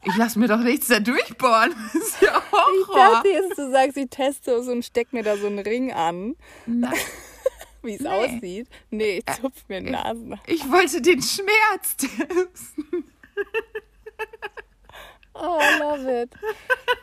Ich 0.05 0.16
lasse 0.16 0.39
mir 0.39 0.49
doch 0.49 0.61
nichts 0.61 0.89
da 0.89 0.99
durchbohren. 1.01 1.75
Das 1.93 1.95
ist 1.95 2.23
ja 2.23 2.39
Ich 2.39 2.53
Horror. 2.89 2.97
dachte 3.14 3.29
jetzt, 3.29 3.59
du 3.59 3.71
sagst, 3.71 3.97
ich 3.99 4.09
teste 4.09 4.53
es 4.53 4.68
und 4.68 4.83
steck 4.85 5.12
mir 5.12 5.23
da 5.23 5.37
so 5.37 5.47
einen 5.47 5.59
Ring 5.59 5.93
an, 5.93 6.37
Nein, 6.66 6.95
wie 7.83 7.95
es 7.97 8.01
Nee. 8.01 8.09
aussieht. 8.09 8.68
Nee, 8.91 9.18
ich 9.27 9.35
zupf 9.41 9.64
mir 9.68 9.83
ich- 9.83 9.91
Nasen. 9.91 10.41
ich 10.47 10.71
wollte 10.71 11.03
den 11.03 11.21
Schmerz 11.23 11.97
testen. 11.97 13.05
Oh, 15.35 15.59
I 15.61 15.79
love 15.79 16.23
it. 16.23 16.33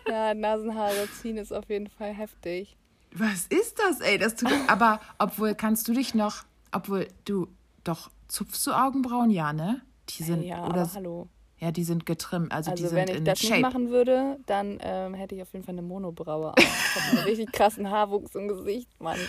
Ja, 0.07 0.33
Nasenhaare 0.33 1.07
ziehen 1.21 1.37
ist 1.37 1.51
auf 1.51 1.69
jeden 1.69 1.89
Fall 1.89 2.13
heftig. 2.13 2.77
Was 3.17 3.47
ist 3.47 3.79
das, 3.79 3.99
ey? 4.01 4.17
Das 4.17 4.35
tut, 4.35 4.51
aber 4.67 4.99
obwohl, 5.17 5.55
kannst 5.55 5.87
du 5.87 5.93
dich 5.93 6.13
noch, 6.13 6.43
obwohl 6.71 7.07
du, 7.25 7.47
doch, 7.83 8.09
zupfst 8.27 8.65
du 8.67 8.71
Augenbrauen? 8.73 9.29
Ja, 9.31 9.53
ne? 9.53 9.81
Die 10.09 10.23
sind, 10.23 10.43
ja, 10.43 10.65
oder, 10.65 10.81
aber 10.81 10.93
hallo. 10.93 11.27
ja, 11.59 11.71
die 11.71 11.83
sind 11.83 12.05
getrimmt, 12.05 12.51
also, 12.51 12.71
die 12.71 12.83
Also 12.83 12.95
sind 12.95 13.07
wenn 13.09 13.15
ich 13.17 13.23
das 13.23 13.41
nicht 13.41 13.61
machen 13.61 13.89
würde, 13.89 14.37
dann 14.45 14.77
ähm, 14.81 15.13
hätte 15.13 15.35
ich 15.35 15.41
auf 15.41 15.51
jeden 15.53 15.65
Fall 15.65 15.73
eine 15.73 15.81
Monobraue. 15.81 16.53
Ich 16.57 16.65
habe 17.01 17.17
einen 17.17 17.27
richtig 17.27 17.51
krassen 17.51 17.89
Haarwuchs 17.89 18.35
im 18.35 18.47
Gesicht, 18.47 18.89
Mann. 19.01 19.19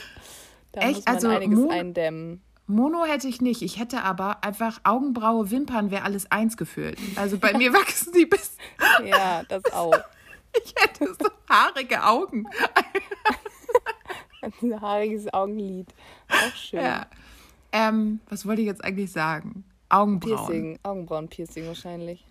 Da 0.72 0.82
Echt? 0.82 0.96
muss 0.96 1.04
man 1.06 1.14
Also 1.14 1.28
einiges 1.28 1.58
Mon- 1.58 1.70
eindämmen. 1.70 2.42
Mono 2.70 3.06
hätte 3.06 3.28
ich 3.28 3.40
nicht. 3.40 3.62
Ich 3.62 3.78
hätte 3.78 4.02
aber 4.02 4.44
einfach 4.44 4.78
Augenbraue, 4.84 5.50
Wimpern 5.50 5.90
wäre 5.90 6.02
alles 6.04 6.30
eins 6.30 6.58
gefühlt. 6.58 6.98
Also 7.16 7.38
bei 7.38 7.56
mir 7.56 7.72
wachsen 7.72 8.12
die 8.12 8.26
bis. 8.26 8.56
Ja, 9.04 9.42
das 9.48 9.64
auch. 9.72 9.94
Ich 10.64 10.74
hätte 10.82 11.06
so 11.14 11.28
haarige 11.48 12.02
Augen. 12.04 12.44
Ein 14.62 14.80
haariges 14.80 15.32
Augenlid. 15.32 15.92
Auch 16.28 16.56
schön. 16.56 16.80
Ja. 16.80 17.06
Ähm, 17.72 18.20
was 18.28 18.46
wollte 18.46 18.62
ich 18.62 18.66
jetzt 18.66 18.84
eigentlich 18.84 19.12
sagen? 19.12 19.64
Augenbrauen. 19.88 20.36
Piercing, 20.36 20.78
Augenbrauenpiercing 20.82 21.66
wahrscheinlich. 21.66 22.24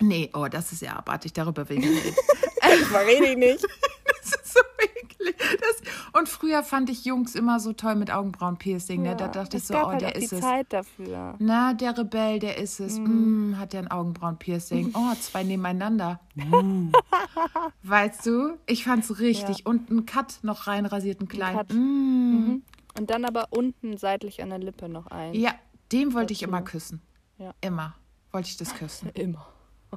Nee, 0.00 0.30
oh, 0.34 0.48
das 0.48 0.72
ist 0.72 0.82
ja 0.82 0.96
abartig. 0.96 1.32
Darüber 1.32 1.68
will 1.68 1.78
ich 1.78 1.90
nicht. 1.90 2.18
Darüber 2.60 3.06
rede 3.06 3.26
ich 3.26 3.36
nicht. 3.36 3.64
Das 4.06 4.34
ist 4.34 4.54
so 4.54 4.60
eklig. 4.78 5.36
Das, 5.38 5.82
und 6.22 6.28
früher 6.28 6.62
fand 6.62 6.88
ich 6.88 7.04
Jungs 7.04 7.34
immer 7.34 7.58
so 7.58 7.72
toll 7.72 7.96
mit 7.96 8.12
Augenbrauen-Piercing. 8.12 9.02
Ne? 9.02 9.16
Da 9.16 9.26
dachte 9.26 9.56
ich 9.56 9.64
so, 9.64 9.74
gab 9.74 9.86
oh, 9.86 9.90
halt 9.90 10.02
der 10.02 10.10
auch 10.10 10.12
die 10.12 10.24
ist 10.24 10.32
es. 10.32 10.40
Zeit 10.40 10.72
dafür. 10.72 11.34
Na, 11.40 11.74
der 11.74 11.98
Rebell, 11.98 12.38
der 12.38 12.58
ist 12.58 12.78
es. 12.78 12.96
Mm, 13.00 13.54
hat 13.58 13.72
der 13.72 13.80
ein 13.80 13.90
Augenbrauen-Piercing. 13.90 14.94
Oh, 14.94 15.14
zwei 15.20 15.42
nebeneinander. 15.42 16.20
Uh. 16.36 16.92
Weißt 17.82 18.24
du, 18.24 18.56
ich 18.66 18.84
fand's 18.84 19.18
richtig. 19.18 19.58
Ja. 19.58 19.64
Und 19.64 19.90
ein 19.90 20.06
Cut 20.06 20.38
noch 20.42 20.68
rein 20.68 20.86
rasierten 20.86 21.26
klein. 21.26 21.56
Cut. 21.56 21.72
Mm. 21.72 21.76
Mhm. 21.76 22.62
Und 22.96 23.10
dann 23.10 23.24
aber 23.24 23.48
unten 23.50 23.96
seitlich 23.96 24.44
an 24.44 24.50
der 24.50 24.60
Lippe 24.60 24.88
noch 24.88 25.08
ein. 25.08 25.34
Ja, 25.34 25.56
dem 25.90 26.14
wollte 26.14 26.32
ich 26.32 26.44
immer 26.44 26.62
küssen. 26.62 27.02
Ja. 27.38 27.52
Immer 27.60 27.96
wollte 28.30 28.48
ich 28.48 28.56
das 28.58 28.76
küssen. 28.76 29.08
Immer. 29.14 29.44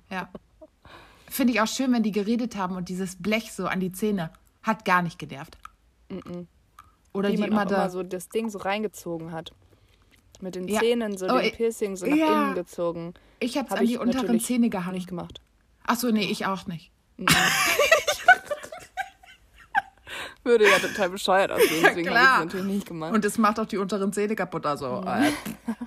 Ja. 0.09 0.29
Finde 1.29 1.53
ich 1.53 1.61
auch 1.61 1.67
schön, 1.67 1.93
wenn 1.93 2.01
die 2.01 2.11
geredet 2.11 2.55
haben 2.55 2.75
und 2.75 2.89
dieses 2.89 3.21
Blech 3.21 3.51
so 3.51 3.67
an 3.67 3.79
die 3.79 3.91
Zähne 3.91 4.31
hat 4.63 4.85
gar 4.85 5.03
nicht 5.03 5.19
genervt. 5.19 5.59
Oder 7.13 7.29
Wie 7.29 7.35
die 7.35 7.41
man 7.41 7.51
immer 7.51 7.65
da. 7.65 7.75
immer 7.75 7.89
so 7.89 8.03
das 8.03 8.29
Ding 8.29 8.49
so 8.49 8.57
reingezogen 8.59 9.31
hat. 9.31 9.51
Mit 10.41 10.55
den 10.55 10.67
Ja. 10.67 10.81
Zähnen 10.81 11.17
so 11.17 11.27
Oh, 11.27 11.37
den 11.37 11.45
ich- 11.47 11.53
Piercing 11.53 11.95
so 11.95 12.05
nach 12.05 12.15
ja. 12.15 12.43
innen 12.43 12.55
gezogen. 12.55 13.13
ich 13.39 13.57
hab's 13.57 13.71
Hab 13.71 13.79
an 13.79 13.85
die 13.85 13.93
ich 13.93 13.99
unteren 13.99 14.39
Zähne 14.39 14.69
gehangen. 14.69 14.95
Nicht 14.95 15.07
gemacht. 15.07 15.39
Ach 15.87 15.95
so, 15.95 16.11
nee, 16.11 16.25
ich 16.25 16.45
auch 16.45 16.65
nicht. 16.67 16.91
Würde 20.43 20.69
ja 20.69 20.77
total 20.77 21.09
bescheuert 21.09 21.51
aussehen, 21.51 21.81
Ja, 21.81 21.89
deswegen 21.89 22.07
klar. 22.09 22.21
habe 22.37 22.43
ich 22.43 22.49
es 22.49 22.53
natürlich 22.53 22.75
nicht 22.75 22.87
gemacht. 22.87 23.13
Und 23.13 23.25
es 23.25 23.37
macht 23.39 23.59
auch 23.59 23.65
die 23.65 23.77
unteren 23.77 24.13
Zähne 24.13 24.35
kaputt. 24.35 24.65
Also, 24.67 25.01
äh, 25.03 25.31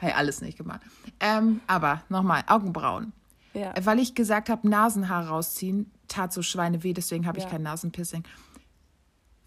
hey, 0.01 0.13
alles 0.17 0.41
nicht 0.41 0.59
gemacht. 0.59 0.81
Ähm, 1.21 1.61
aber 1.69 2.03
nochmal, 2.09 2.43
Augenbrauen. 2.49 3.13
ja. 3.55 3.73
Weil 3.81 4.01
ich 4.01 4.17
gesagt 4.17 4.49
habe, 4.49 4.69
Nasenhaar 4.69 5.29
rausziehen, 5.29 5.93
tat 6.09 6.33
so 6.33 6.43
Schweine 6.43 6.83
weh, 6.83 6.93
deswegen 6.93 7.25
habe 7.27 7.39
ich 7.39 7.45
Ja. 7.45 7.51
kein 7.51 7.63
Nasenpiercing. 7.63 8.25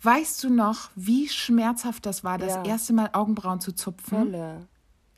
Weißt 0.04 0.44
du 0.44 0.50
noch, 0.50 0.90
wie 0.96 1.28
schmerzhaft 1.30 2.06
das 2.06 2.24
war, 2.24 2.38
das 2.38 2.54
Ja. 2.56 2.64
erste 2.66 2.94
Mal 2.94 3.10
Augenbrauen 3.14 3.60
zu 3.62 3.72
zupfen? 3.74 4.18
Hölle. 4.20 4.68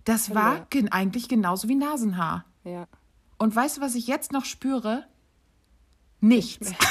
Das 0.03 0.29
Hölle. 0.29 0.39
war 0.39 0.65
gen 0.69 0.91
eigentlich 0.91 1.29
genauso 1.29 1.69
wie 1.69 1.75
Nasenhaar. 1.75 2.43
Ja. 2.65 2.87
Und 3.37 3.55
weißt 3.55 3.77
du, 3.77 3.81
was 3.81 3.95
ich 3.95 4.07
jetzt 4.07 4.31
noch 4.33 4.45
spüre? 4.45 5.05
Nichts. 6.19 6.71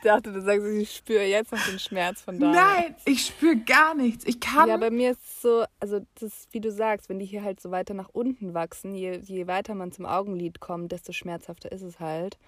Ich 0.00 0.04
dachte, 0.04 0.32
du 0.32 0.40
sagst, 0.40 0.64
ich 0.64 0.94
spüre 0.94 1.24
jetzt 1.24 1.50
noch 1.50 1.60
den 1.66 1.78
Schmerz 1.80 2.22
von 2.22 2.38
da. 2.38 2.52
Nein, 2.52 2.94
ich 3.04 3.26
spüre 3.26 3.56
gar 3.56 3.94
nichts. 3.96 4.24
Ich 4.26 4.38
kann. 4.38 4.68
Ja, 4.68 4.76
bei 4.76 4.90
mir 4.90 5.10
ist 5.10 5.20
es 5.24 5.42
so, 5.42 5.64
also 5.80 5.98
das 6.14 6.22
ist, 6.22 6.48
wie 6.54 6.60
du 6.60 6.70
sagst, 6.70 7.08
wenn 7.08 7.18
die 7.18 7.26
hier 7.26 7.42
halt 7.42 7.60
so 7.60 7.72
weiter 7.72 7.94
nach 7.94 8.08
unten 8.12 8.54
wachsen, 8.54 8.94
je, 8.94 9.18
je 9.18 9.48
weiter 9.48 9.74
man 9.74 9.90
zum 9.90 10.06
Augenlid 10.06 10.60
kommt, 10.60 10.92
desto 10.92 11.12
schmerzhafter 11.12 11.72
ist 11.72 11.82
es 11.82 11.98
halt. 11.98 12.38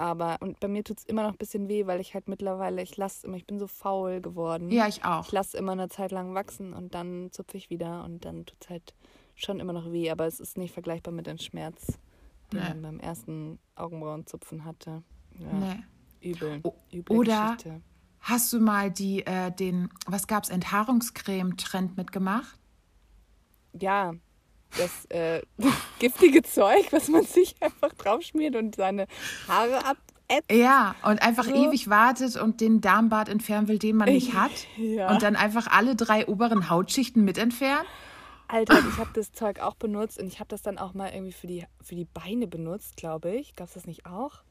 Aber, 0.00 0.38
und 0.40 0.58
bei 0.60 0.68
mir 0.68 0.82
tut 0.82 0.98
es 0.98 1.04
immer 1.04 1.22
noch 1.24 1.32
ein 1.32 1.36
bisschen 1.36 1.68
weh, 1.68 1.86
weil 1.86 2.00
ich 2.00 2.14
halt 2.14 2.26
mittlerweile, 2.26 2.80
ich 2.82 2.96
lasse 2.96 3.26
immer, 3.26 3.36
ich 3.36 3.46
bin 3.46 3.58
so 3.58 3.66
faul 3.66 4.22
geworden. 4.22 4.70
ja, 4.70 4.88
ich 4.88 5.04
auch. 5.04 5.26
Ich 5.26 5.32
lasse 5.32 5.58
immer 5.58 5.72
eine 5.72 5.90
Zeit 5.90 6.10
lang 6.10 6.34
wachsen 6.34 6.72
und 6.72 6.94
dann 6.94 7.28
zupfe 7.32 7.58
ich 7.58 7.68
wieder 7.68 8.02
und 8.04 8.24
dann 8.24 8.46
tut 8.46 8.56
es 8.62 8.70
halt 8.70 8.94
schon 9.34 9.60
immer 9.60 9.74
noch 9.74 9.92
weh, 9.92 10.10
aber 10.10 10.26
es 10.26 10.40
ist 10.40 10.56
nicht 10.56 10.72
vergleichbar 10.72 11.12
mit 11.12 11.26
dem 11.26 11.36
Schmerz, 11.36 11.98
den 12.50 12.60
Nee. 12.60 12.68
man 12.70 12.82
beim 12.82 13.00
ersten 13.00 13.58
Augenbrauenzupfen 13.74 14.64
hatte. 14.64 15.02
Ja, 15.38 15.52
Nee. 15.52 15.84
übel. 16.30 16.60
O- 16.62 16.74
Üble 16.92 17.16
oder- 17.18 17.54
Geschichte. 17.56 17.82
Hast 18.20 18.52
du 18.54 18.60
mal 18.60 18.90
die, 18.90 19.26
äh, 19.26 19.50
den, 19.52 19.90
was 20.06 20.26
gab's, 20.26 20.48
Enthaarungscreme-Trend 20.48 21.96
mitgemacht? 21.98 22.58
Ja, 23.78 24.12
das 24.76 25.04
äh, 25.06 25.42
giftige 25.98 26.42
Zeug, 26.42 26.92
was 26.92 27.08
man 27.08 27.24
sich 27.24 27.54
einfach 27.60 27.92
draufschmiert 27.94 28.56
und 28.56 28.76
seine 28.76 29.06
Haare 29.48 29.78
abätzt. 29.84 30.50
Ja, 30.50 30.94
und 31.02 31.22
einfach 31.22 31.44
So. 31.44 31.54
ewig 31.54 31.90
wartet 31.90 32.36
und 32.36 32.60
den 32.60 32.80
Darmbart 32.80 33.28
entfernen 33.28 33.68
will, 33.68 33.78
den 33.78 33.96
man 33.96 34.08
nicht 34.08 34.34
hat. 34.34 34.52
Ja. 34.76 35.10
Und 35.10 35.22
dann 35.22 35.36
einfach 35.36 35.66
alle 35.66 35.96
drei 35.96 36.26
oberen 36.28 36.70
Hautschichten 36.70 37.24
mit 37.24 37.36
entfernen. 37.38 37.86
Alter, 38.46 38.78
ich 38.80 38.98
habe 38.98 39.10
das 39.14 39.32
Zeug 39.32 39.60
auch 39.60 39.76
benutzt 39.76 40.20
und 40.20 40.26
ich 40.26 40.40
habe 40.40 40.48
das 40.48 40.62
dann 40.62 40.76
auch 40.78 40.92
mal 40.92 41.12
irgendwie 41.12 41.32
für 41.32 41.46
die, 41.46 41.64
für 41.80 41.94
die 41.94 42.04
Beine 42.04 42.48
benutzt, 42.48 42.96
glaube 42.96 43.30
ich. 43.30 43.54
Gab 43.54 43.68
es 43.68 43.74
das 43.74 43.86
nicht 43.86 44.06
auch? 44.06 44.42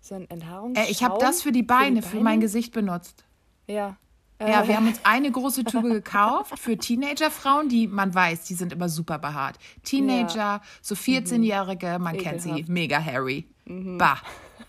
So 0.00 0.14
ein 0.14 0.28
Enthaarungsschaum? 0.28 0.86
Äh, 0.86 0.90
ich 0.90 1.02
habe 1.02 1.18
das 1.18 1.42
für 1.42 1.52
die 1.52 1.62
Beine, 1.62 2.02
für, 2.02 2.20
mein 2.20 2.40
Gesicht 2.40 2.72
benutzt. 2.72 3.24
Ja. 3.66 3.96
Ja, 4.40 4.62
Äh, 4.64 4.68
wir 4.68 4.76
haben 4.76 4.86
uns 4.88 5.00
eine 5.04 5.30
große 5.30 5.64
Tube 5.64 5.84
gekauft 5.90 6.58
für 6.58 6.76
Teenagerfrauen, 6.76 7.68
die 7.68 7.86
man 7.88 8.14
weiß, 8.14 8.44
die 8.44 8.54
sind 8.54 8.72
immer 8.72 8.88
super 8.88 9.18
behaart. 9.18 9.58
Teenager, 9.82 10.60
so 10.82 10.94
14-Jährige, 10.94 11.98
man 11.98 12.16
kennt 12.18 12.42
sie, 12.42 12.50
Ekelhaft. 12.50 12.68
mega 12.68 12.98
hairy. 12.98 13.46
Bah. 13.66 14.18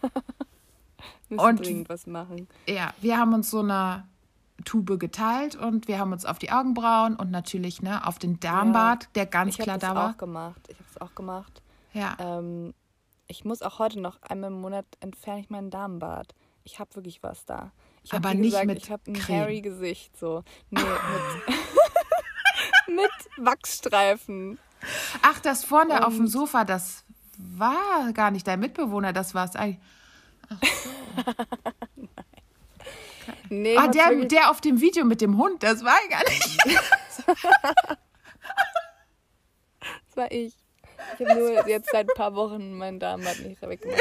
müssen 1.30 1.40
und- 1.46 1.60
dringend 1.66 1.90
was 1.90 2.08
machen. 2.08 2.48
Ja, 2.68 2.94
wir 3.02 3.18
haben 3.18 3.34
uns 3.34 3.50
so 3.50 3.60
eine 3.60 4.06
Tube 4.66 4.98
geteilt 5.00 5.56
und 5.56 5.88
wir 5.88 6.00
haben 6.00 6.12
uns 6.14 6.26
auf 6.26 6.40
die 6.40 6.52
Augenbrauen 6.52 7.16
und 7.16 7.30
natürlich 7.32 7.82
ne, 7.82 8.06
auf 8.08 8.18
den 8.20 8.40
Darmbart, 8.40 9.10
der 9.16 9.26
ganz 9.26 9.54
Ich 9.56 9.60
habe 9.68 9.78
klar 9.78 9.94
da 9.94 9.96
war. 9.96 10.12
auch 10.12 10.18
gemacht. 10.18 10.62
Ich 10.70 10.78
habe 10.78 10.88
es 10.96 11.02
auch 11.02 11.14
gemacht. 11.16 11.62
Ja. 11.94 12.16
Ähm, 12.20 12.74
ich 13.28 13.44
muss 13.46 13.62
auch 13.62 13.80
heute 13.80 14.00
noch 14.00 14.22
einmal 14.22 14.50
im 14.52 14.62
Monat 14.62 14.86
entferne 15.02 15.42
ich 15.42 15.50
meinen 15.50 15.70
Darmbart. 15.70 16.34
Ich 16.64 16.80
habe 16.80 16.96
wirklich 16.96 17.22
was 17.22 17.46
da. 17.46 17.72
Ich 18.08 18.14
Aber 18.14 18.34
nicht 18.34 18.52
gesagt, 18.52 18.66
mit 18.68 18.78
Ich 18.84 18.90
habe 18.92 19.04
ein 19.08 19.14
Creme. 19.14 19.38
hairy 19.40 19.62
Gesicht 19.62 20.18
so. 20.18 20.44
Nee, 20.70 20.82
mit 20.82 21.56
mit 22.96 23.12
Wachsstreifen. 23.46 24.58
Ach, 25.22 25.40
das 25.40 25.64
vorne 25.66 26.06
auf 26.08 26.16
dem 26.16 26.28
Sofa, 26.28 26.64
das 26.64 27.04
war 27.38 28.12
gar 28.14 28.32
nicht 28.32 28.48
dein 28.48 28.60
Mitbewohner, 28.60 29.12
das 29.14 29.36
war 29.36 29.46
es 29.46 29.56
eigentlich. 29.56 29.80
Ach 30.50 30.58
so. 30.64 30.90
Nee, 33.50 33.78
hat's 33.78 33.96
der, 33.96 34.10
wirklich- 34.10 34.28
der 34.30 34.50
auf 34.52 34.62
dem 34.62 34.80
Video 34.82 35.04
mit 35.06 35.20
dem 35.22 35.38
Hund, 35.38 35.62
das 35.64 35.84
war 35.84 35.98
gar 36.10 36.24
nicht. 36.30 36.58
Das 40.08 40.16
war 40.16 40.32
ich. 40.32 40.54
Ich 41.20 41.26
habe 41.26 41.40
nur 41.40 41.68
jetzt 41.68 41.90
seit 41.92 42.10
ein 42.10 42.16
paar 42.16 42.36
Wochen 42.36 42.74
meinen 42.78 43.00
Darmband 43.00 43.46
nicht 43.46 43.62
weggemacht. 43.62 44.00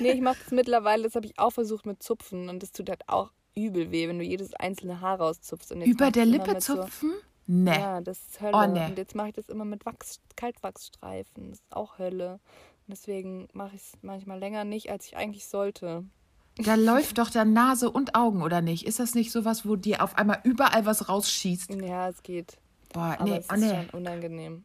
Nee, 0.00 0.12
ich 0.12 0.20
mache 0.20 0.38
das 0.42 0.50
mittlerweile, 0.52 1.04
das 1.04 1.14
habe 1.14 1.26
ich 1.26 1.38
auch 1.38 1.50
versucht 1.50 1.86
mit 1.86 2.02
Zupfen 2.02 2.48
und 2.48 2.62
das 2.62 2.72
tut 2.72 2.88
halt 2.88 3.08
auch 3.08 3.30
übel 3.54 3.90
weh, 3.90 4.08
wenn 4.08 4.18
du 4.18 4.24
jedes 4.24 4.54
einzelne 4.54 5.00
Haar 5.00 5.18
rauszupfst. 5.20 5.72
Und 5.72 5.82
Über 5.82 6.10
der 6.10 6.24
Lippe 6.26 6.52
mit 6.54 6.62
so- 6.62 6.76
zupfen? 6.76 7.12
Nee. 7.46 7.72
Ja, 7.78 8.00
das 8.00 8.18
ist 8.20 8.40
Hölle. 8.40 8.52
Oh, 8.56 8.66
nee. 8.66 8.86
Und 8.86 8.96
jetzt 8.98 9.14
mache 9.16 9.28
ich 9.28 9.34
das 9.34 9.48
immer 9.48 9.64
mit 9.64 9.84
Wachs, 9.84 10.20
Kaltwachsstreifen. 10.36 11.50
Das 11.50 11.58
ist 11.60 11.76
auch 11.76 11.98
Hölle. 11.98 12.34
Und 12.34 12.92
deswegen 12.96 13.48
mache 13.52 13.74
ich 13.74 13.82
es 13.82 13.92
manchmal 14.02 14.38
länger 14.38 14.64
nicht, 14.64 14.90
als 14.90 15.06
ich 15.06 15.16
eigentlich 15.16 15.46
sollte. 15.46 16.04
Da 16.56 16.74
läuft 16.76 17.18
doch 17.18 17.30
dann 17.30 17.52
Nase 17.52 17.90
und 17.90 18.14
Augen, 18.14 18.42
oder 18.42 18.60
nicht? 18.60 18.86
Ist 18.86 19.00
das 19.00 19.14
nicht 19.14 19.32
sowas, 19.32 19.66
wo 19.66 19.76
dir 19.76 20.02
auf 20.02 20.16
einmal 20.16 20.40
überall 20.44 20.86
was 20.86 21.08
rausschießt? 21.08 21.70
Ja, 21.82 22.08
es 22.08 22.22
geht. 22.22 22.58
Boah, 22.92 23.16
Aber 23.18 23.24
nee, 23.24 23.38
es 23.38 23.46
oh 23.50 23.54
ist 23.54 23.60
nee. 23.60 23.68
schon 23.68 23.90
unangenehm. 24.00 24.64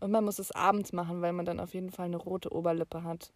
Und 0.00 0.10
man 0.10 0.24
muss 0.24 0.38
es 0.38 0.52
abends 0.52 0.92
machen, 0.92 1.20
weil 1.22 1.32
man 1.32 1.44
dann 1.44 1.60
auf 1.60 1.74
jeden 1.74 1.90
Fall 1.90 2.06
eine 2.06 2.16
rote 2.16 2.52
Oberlippe 2.52 3.02
hat. 3.04 3.32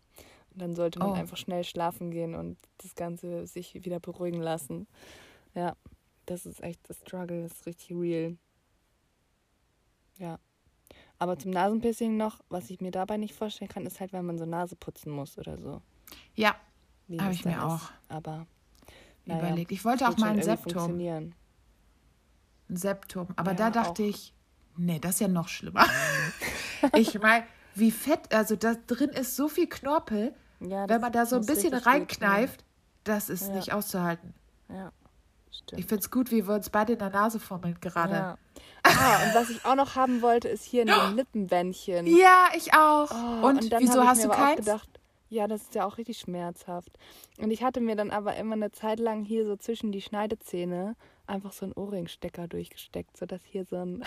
Dann 0.56 0.74
sollte 0.74 0.98
man 0.98 1.10
Oh. 1.10 1.14
einfach 1.14 1.36
schnell 1.36 1.64
schlafen 1.64 2.10
gehen 2.10 2.34
und 2.34 2.56
das 2.78 2.94
Ganze 2.94 3.46
sich 3.46 3.74
wieder 3.84 4.00
beruhigen 4.00 4.40
lassen. 4.40 4.86
Ja, 5.54 5.76
das 6.24 6.46
ist 6.46 6.62
echt 6.62 6.80
das 6.88 6.98
Struggle, 7.00 7.42
das 7.42 7.52
ist 7.52 7.66
richtig 7.66 7.90
real. 7.92 8.36
Ja. 10.18 10.38
Aber 11.18 11.38
zum 11.38 11.50
Nasenpiercing 11.50 12.16
noch, 12.16 12.40
was 12.48 12.70
ich 12.70 12.80
mir 12.80 12.90
dabei 12.90 13.16
nicht 13.16 13.34
vorstellen 13.34 13.68
kann, 13.70 13.86
ist 13.86 14.00
halt, 14.00 14.12
wenn 14.12 14.24
man 14.26 14.38
so 14.38 14.44
Nase 14.46 14.76
putzen 14.76 15.10
muss 15.12 15.38
oder 15.38 15.58
so. 15.58 15.82
Ja, 16.34 16.56
Wie 17.08 17.18
Hab 17.18 17.28
das 17.28 17.36
ich 17.36 17.44
mir 17.44 17.52
ist. 17.56 17.62
auch 17.62 17.90
Aber 18.08 18.46
überlegt. 19.24 19.72
Ich 19.72 19.84
wollte 19.84 20.08
auch 20.08 20.16
mal 20.18 20.30
ein 20.30 20.42
Septum. 20.42 20.98
Ein 20.98 21.34
Septum. 22.68 23.28
Aber 23.36 23.52
Ja, 23.52 23.56
da 23.56 23.70
dachte 23.70 24.02
auch. 24.02 24.08
ich, 24.08 24.34
nee, 24.76 24.98
das 24.98 25.12
ist 25.14 25.20
ja 25.20 25.28
noch 25.28 25.48
schlimmer. 25.48 25.86
ich 26.94 27.18
meine, 27.20 27.46
wie 27.74 27.90
fett, 27.90 28.32
also 28.34 28.56
da 28.56 28.74
drin 28.86 29.10
ist 29.10 29.36
so 29.36 29.48
viel 29.48 29.68
Knorpel, 29.68 30.34
Ja, 30.60 30.88
wenn 30.88 31.00
man 31.00 31.12
da 31.12 31.26
so 31.26 31.36
ein 31.36 31.46
bisschen 31.46 31.74
reinkneift, 31.74 32.64
das 33.04 33.28
ist 33.28 33.48
Ja. 33.48 33.54
nicht 33.54 33.72
auszuhalten. 33.72 34.34
Ja, 34.68 34.90
stimmt. 35.50 35.80
Ich 35.80 35.86
finde 35.86 36.00
es 36.00 36.10
gut, 36.10 36.30
wie 36.30 36.46
wir 36.48 36.54
uns 36.54 36.70
beide 36.70 36.94
in 36.94 36.98
der 36.98 37.10
Nase 37.10 37.38
fummeln 37.38 37.78
gerade. 37.80 38.14
Ja. 38.14 38.38
Ah, 38.82 39.24
und 39.26 39.34
was 39.34 39.50
ich 39.50 39.64
auch 39.64 39.74
noch 39.74 39.96
haben 39.96 40.22
wollte, 40.22 40.48
ist 40.48 40.64
hier 40.64 40.82
ein 40.86 40.88
Lippenbändchen. 41.16 42.06
Ja, 42.06 42.48
ich 42.56 42.72
auch. 42.74 43.10
Oh, 43.10 43.46
und 43.48 43.72
dann 43.72 43.82
wieso 43.82 44.04
hast 44.06 44.24
du 44.24 44.28
keins? 44.28 44.56
gedacht, 44.64 44.88
ja, 45.28 45.46
das 45.48 45.62
ist 45.62 45.74
ja 45.74 45.84
auch 45.84 45.98
richtig 45.98 46.18
schmerzhaft. 46.18 46.90
Und 47.38 47.50
ich 47.50 47.62
hatte 47.62 47.80
mir 47.80 47.96
dann 47.96 48.10
aber 48.10 48.36
immer 48.36 48.54
eine 48.54 48.70
Zeit 48.72 48.98
lang 49.00 49.24
hier 49.24 49.44
so 49.44 49.56
zwischen 49.56 49.92
die 49.92 50.00
Schneidezähne 50.02 50.94
einfach 51.26 51.52
so 51.52 51.64
einen 51.66 51.72
Ohrringstecker 51.74 52.46
durchgesteckt, 52.46 53.16
sodass 53.16 53.40
hier 53.44 53.64
so 53.64 53.76
ein, 53.76 54.04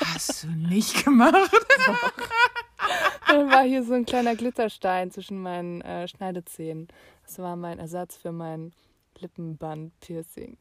Hast 0.00 0.44
du 0.44 0.48
nicht 0.48 1.04
gemacht? 1.04 1.34
dann 3.28 3.50
war 3.50 3.62
hier 3.64 3.82
so 3.82 3.94
ein 3.94 4.06
kleiner 4.06 4.34
Glitterstein 4.36 5.10
zwischen 5.10 5.40
meinen 5.42 5.80
äh, 5.82 6.06
Schneidezähnen. 6.08 6.88
Das 7.24 7.38
war 7.38 7.56
mein 7.56 7.78
Ersatz 7.78 8.16
für 8.16 8.32
mein 8.32 8.72
Lippenband-Piercing. 9.18 10.56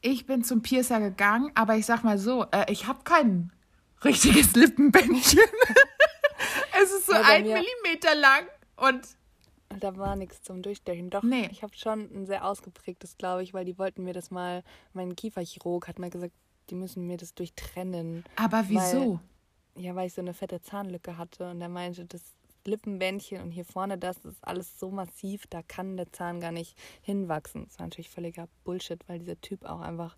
Ich 0.00 0.26
bin 0.26 0.44
zum 0.44 0.62
Piercer 0.62 1.00
gegangen, 1.00 1.50
aber 1.54 1.76
ich 1.76 1.86
sag 1.86 2.04
mal 2.04 2.18
so, 2.18 2.46
äh, 2.52 2.70
ich 2.72 2.86
habe 2.86 3.00
kein 3.04 3.52
richtiges 4.04 4.54
Lippenbändchen. 4.54 5.40
es 6.82 6.90
ist 6.92 7.06
so 7.06 7.12
Ja, 7.12 7.22
ein 7.22 7.42
Millimeter 7.42 8.14
lang 8.14 8.46
und 8.76 9.06
Und 9.68 9.84
da 9.84 9.96
war 9.96 10.16
nichts 10.16 10.42
zum 10.42 10.62
Durchstechen. 10.62 11.10
Doch, 11.10 11.22
Nee. 11.22 11.48
ich 11.52 11.62
habe 11.62 11.74
schon 11.76 12.08
ein 12.14 12.26
sehr 12.26 12.44
ausgeprägtes, 12.46 13.16
glaube 13.18 13.42
ich, 13.42 13.52
weil 13.52 13.64
die 13.64 13.78
wollten 13.78 14.04
mir 14.04 14.14
das 14.14 14.30
mal, 14.30 14.62
mein 14.94 15.14
Kieferchirurg 15.16 15.86
hat 15.86 15.98
mal 15.98 16.10
gesagt, 16.10 16.32
die 16.70 16.74
müssen 16.74 17.06
mir 17.06 17.16
das 17.16 17.34
durchtrennen. 17.34 18.24
aber 18.36 18.64
wieso? 18.68 19.20
Ja, 19.76 19.94
weil 19.94 20.08
ich 20.08 20.14
so 20.14 20.20
eine 20.20 20.34
fette 20.34 20.60
Zahnlücke 20.60 21.16
hatte 21.16 21.50
und 21.50 21.60
er 21.60 21.68
meinte, 21.68 22.04
das 22.04 22.22
Lippenbändchen 22.64 23.40
und 23.40 23.52
hier 23.52 23.64
vorne 23.64 23.96
das 23.96 24.18
ist 24.18 24.42
alles 24.42 24.78
so 24.78 24.90
massiv, 24.90 25.46
da 25.48 25.62
kann 25.62 25.96
der 25.96 26.12
Zahn 26.12 26.40
gar 26.40 26.52
nicht 26.52 26.76
hinwachsen. 27.02 27.64
Das 27.64 27.78
war 27.78 27.86
natürlich 27.86 28.10
völliger 28.10 28.48
Bullshit, 28.64 29.00
weil 29.08 29.18
dieser 29.18 29.40
Typ 29.40 29.64
auch 29.64 29.80
einfach, 29.80 30.16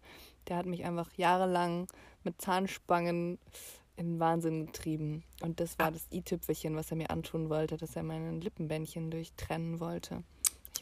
der 0.49 0.57
hat 0.57 0.67
mich 0.67 0.85
einfach 0.85 1.13
jahrelang 1.15 1.87
mit 2.25 2.41
Zahnspangen 2.41 3.39
in 3.97 4.19
Wahnsinn 4.19 4.67
getrieben. 4.67 5.23
Und 5.43 5.61
das 5.61 5.79
war 5.79 5.93
das 5.93 6.07
i-Tüpfelchen, 6.11 6.75
was 6.75 6.91
er 6.91 6.97
mir 6.97 7.11
antun 7.11 7.49
wollte, 7.51 7.77
dass 7.77 7.95
er 7.95 8.03
mein 8.03 8.41
Lippenbändchen 8.41 9.11
durchtrennen 9.11 9.81
wollte. 9.81 10.25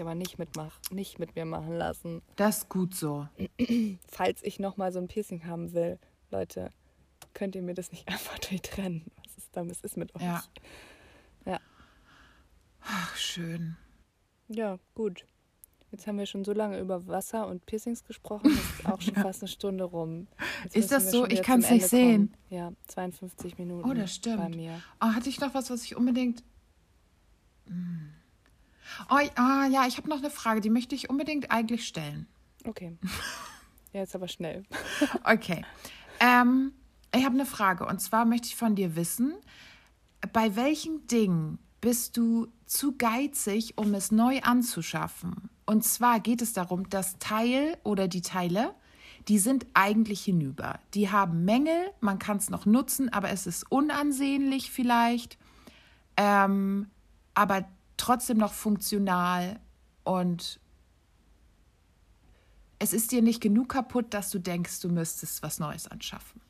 Ich 0.01 0.03
aber 0.07 0.15
nicht 0.15 0.39
mitmach, 0.39 0.81
nicht 0.91 1.19
mit 1.19 1.37
mir 1.37 1.45
machen 1.45 1.75
lassen. 1.75 2.23
Das 2.37 2.61
ist 2.61 2.69
gut 2.71 2.95
so. 2.95 3.29
Falls 4.09 4.43
ich 4.43 4.59
nochmal 4.59 4.93
so 4.93 4.99
ein 4.99 5.09
Piercing 5.09 5.45
haben 5.45 5.75
will, 5.75 5.99
Leute, 6.31 6.71
könnt 7.35 7.55
ihr 7.55 7.61
mir 7.61 7.75
das 7.75 7.93
nicht 7.93 8.09
einfach 8.09 8.39
durchtrennen? 8.39 9.05
Was 9.23 9.37
ist 9.37 9.55
damit 9.55 9.79
ist 9.83 9.99
mit 9.99 10.15
euch? 10.15 10.23
Ja. 10.23 10.43
Ja. 11.45 11.61
Ach, 12.81 13.15
schön. 13.15 13.77
Ja, 14.49 14.79
gut. 14.95 15.27
Jetzt 15.91 16.07
haben 16.07 16.17
wir 16.17 16.25
schon 16.25 16.47
so 16.47 16.55
lange 16.55 16.81
über 16.81 17.07
Wasser 17.07 17.47
und 17.47 17.67
Piercings 17.67 18.03
gesprochen, 18.03 18.53
es 18.53 18.79
ist 18.81 18.87
auch 18.87 19.03
schon 19.03 19.15
fast 19.17 19.43
eine 19.43 19.49
Stunde 19.49 19.85
rum. 19.85 20.29
Jetzt 20.65 20.77
Ist 20.77 20.93
das 20.93 21.11
so? 21.11 21.27
Ich 21.27 21.43
kann's 21.43 21.67
zum 21.67 21.77
nicht 21.77 21.89
sehen. 21.89 22.33
kommen. 22.33 22.59
Ja, 22.59 22.73
52 22.87 23.59
Minuten. 23.59 23.87
Oh, 23.87 23.93
das 23.93 24.15
stimmt. 24.15 24.39
Bei 24.39 24.49
mir. 24.49 24.81
Oh, 25.03 25.09
hatte 25.09 25.29
ich 25.29 25.39
noch 25.43 25.53
was, 25.53 25.69
was 25.69 25.85
ich 25.85 25.95
unbedingt. 25.95 26.43
Hm. 27.67 28.15
Oh, 29.09 29.19
ah, 29.37 29.67
ja, 29.67 29.87
ich 29.87 29.97
habe 29.97 30.09
noch 30.09 30.19
eine 30.19 30.31
Frage, 30.31 30.61
die 30.61 30.71
möchte 30.71 30.95
ich 30.95 31.11
unbedingt 31.11 31.51
eigentlich 31.51 31.87
stellen. 31.87 32.27
Okay. 32.65 32.97
Ja, 33.93 33.99
jetzt 34.03 34.15
aber 34.15 34.29
schnell. 34.29 34.63
Okay. 35.25 35.65
Ähm, 36.21 36.71
ich 37.13 37.25
habe 37.25 37.35
eine 37.35 37.45
Frage 37.45 37.87
und 37.87 38.01
zwar 38.01 38.25
möchte 38.25 38.47
ich 38.47 38.55
von 38.55 38.77
dir 38.77 38.95
wissen, 38.95 39.35
bei 40.33 40.55
welchen 40.55 41.09
Dingen 41.09 41.59
bist 41.81 42.17
du 42.17 42.47
zu 42.67 42.97
geizig, 42.97 43.77
um 43.77 43.95
es 43.95 44.13
neu 44.13 44.41
anzuschaffen? 44.43 45.51
Und 45.67 45.85
zwar 45.85 46.21
geht 46.21 46.43
es 46.43 46.53
darum, 46.53 46.89
das 46.89 47.19
Teil 47.19 47.77
oder 47.83 48.07
die 48.07 48.23
Teile, 48.23 48.75
die 49.29 49.39
sind 49.39 49.67
eigentlich 49.75 50.23
hinüber. 50.25 50.79
Die 50.95 51.11
haben 51.11 51.45
Mängel, 51.45 51.91
man 52.01 52.19
kann 52.19 52.37
es 52.37 52.51
noch 52.51 52.67
nutzen, 52.67 53.13
aber 53.13 53.31
es 53.31 53.47
ist 53.47 53.71
unansehnlich 53.71 54.71
vielleicht, 54.71 55.39
ähm, 56.17 56.91
aber 57.35 57.67
trotzdem 58.01 58.39
noch 58.39 58.53
funktional 58.53 59.61
und 60.05 60.61
es 62.79 62.93
ist 62.93 63.13
dir 63.13 63.23
nicht 63.23 63.41
genug 63.41 63.69
kaputt, 63.69 64.13
dass 64.15 64.31
du 64.31 64.39
denkst, 64.39 64.81
du 64.81 64.89
müsstest 64.89 65.43
was 65.43 65.59
Neues 65.59 65.87
anschaffen. 65.89 66.41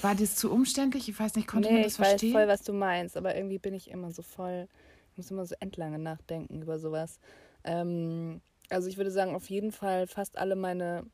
War 0.00 0.14
das 0.14 0.36
zu 0.36 0.50
umständlich? 0.50 1.08
Ich 1.08 1.18
weiß 1.18 1.34
nicht, 1.36 1.46
konnte 1.48 1.70
man 1.70 1.82
nee, 1.82 1.82
das 1.82 1.94
ich 1.94 2.00
weiß 2.00 2.22
verstehen? 2.22 2.30
voll, 2.30 2.48
was 2.48 2.62
du 2.62 2.72
meinst, 2.72 3.16
aber 3.16 3.34
irgendwie 3.36 3.58
bin 3.58 3.74
ich 3.74 3.90
immer 3.90 4.10
so 4.12 4.22
voll, 4.22 4.68
ich 5.12 5.16
muss 5.16 5.30
immer 5.30 5.46
so 5.46 5.54
endlange 5.60 5.98
nachdenken 5.98 6.62
über 6.62 6.78
sowas. 6.78 7.18
Ähm, 7.64 8.40
also 8.70 8.88
ich 8.88 8.96
würde 8.96 9.10
sagen, 9.10 9.34
auf 9.34 9.48
jeden 9.50 9.72
Fall 9.72 10.06
fast 10.06 10.38
alle 10.38 10.56
meine 10.56 11.06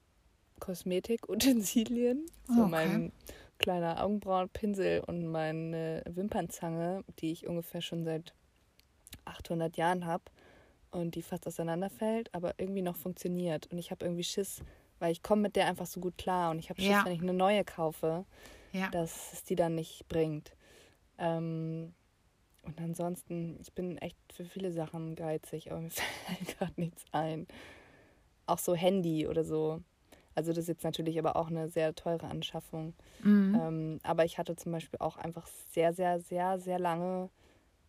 Kosmetikutensilien, 0.60 2.26
so 2.46 2.64
Okay. 2.64 2.66
mein 2.66 3.12
kleiner 3.58 4.02
Augenbrauenpinsel 4.02 5.00
und 5.00 5.26
meine 5.26 6.02
Wimpernzange, 6.06 7.04
die 7.18 7.32
ich 7.32 7.46
ungefähr 7.46 7.80
schon 7.80 8.04
seit 8.04 8.34
800 9.24 9.76
Jahren 9.76 10.06
habe 10.06 10.24
und 10.90 11.14
die 11.14 11.22
fast 11.22 11.46
auseinanderfällt, 11.46 12.32
aber 12.34 12.54
irgendwie 12.58 12.82
noch 12.82 12.96
funktioniert. 12.96 13.66
Und 13.70 13.78
ich 13.78 13.90
habe 13.90 14.04
irgendwie 14.04 14.24
Schiss, 14.24 14.62
weil 14.98 15.12
ich 15.12 15.22
komme 15.22 15.42
mit 15.42 15.56
der 15.56 15.66
einfach 15.66 15.86
so 15.86 16.00
gut 16.00 16.16
klar 16.18 16.50
und 16.50 16.58
ich 16.58 16.70
habe 16.70 16.80
Schiss, 16.80 16.90
Ja. 16.90 17.04
wenn 17.04 17.12
ich 17.12 17.22
eine 17.22 17.32
neue 17.34 17.64
kaufe, 17.64 18.24
ja. 18.72 18.88
dass 18.90 19.32
es 19.32 19.44
die 19.44 19.56
dann 19.56 19.74
nicht 19.74 20.06
bringt. 20.08 20.52
Ähm, 21.18 21.94
und 22.62 22.80
ansonsten, 22.80 23.58
ich 23.60 23.72
bin 23.72 23.98
echt 23.98 24.16
für 24.32 24.44
viele 24.44 24.72
Sachen 24.72 25.14
geizig, 25.16 25.70
aber 25.70 25.80
mir 25.80 25.90
fällt 26.26 26.58
gerade 26.58 26.72
nichts 26.76 27.04
ein. 27.12 27.46
Auch 28.46 28.58
so 28.58 28.74
Handy 28.74 29.26
oder 29.26 29.44
so. 29.44 29.80
Also 30.34 30.52
das 30.52 30.64
ist 30.64 30.68
jetzt 30.68 30.84
natürlich 30.84 31.18
aber 31.18 31.36
auch 31.36 31.48
eine 31.48 31.68
sehr 31.68 31.94
teure 31.94 32.26
Anschaffung. 32.26 32.94
Mhm. 33.22 33.54
Ähm, 33.54 34.00
aber 34.02 34.24
ich 34.24 34.38
hatte 34.38 34.56
zum 34.56 34.72
Beispiel 34.72 34.98
auch 35.00 35.16
einfach 35.16 35.46
sehr, 35.72 35.92
sehr, 35.92 36.20
sehr, 36.20 36.58
sehr 36.58 36.78
lange 36.78 37.30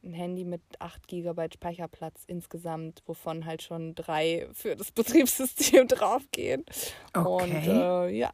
ein 0.03 0.13
Handy 0.13 0.45
mit 0.45 0.61
8 0.79 1.07
GB 1.07 1.47
Speicherplatz 1.53 2.23
insgesamt, 2.27 3.01
wovon 3.07 3.45
halt 3.45 3.63
schon 3.63 3.95
drei 3.95 4.47
für 4.53 4.75
das 4.75 4.91
Betriebssystem 4.93 5.87
draufgehen. 5.87 6.63
Und 7.13 7.25
Okay. 7.25 7.81
äh, 7.81 8.09
ja, 8.17 8.31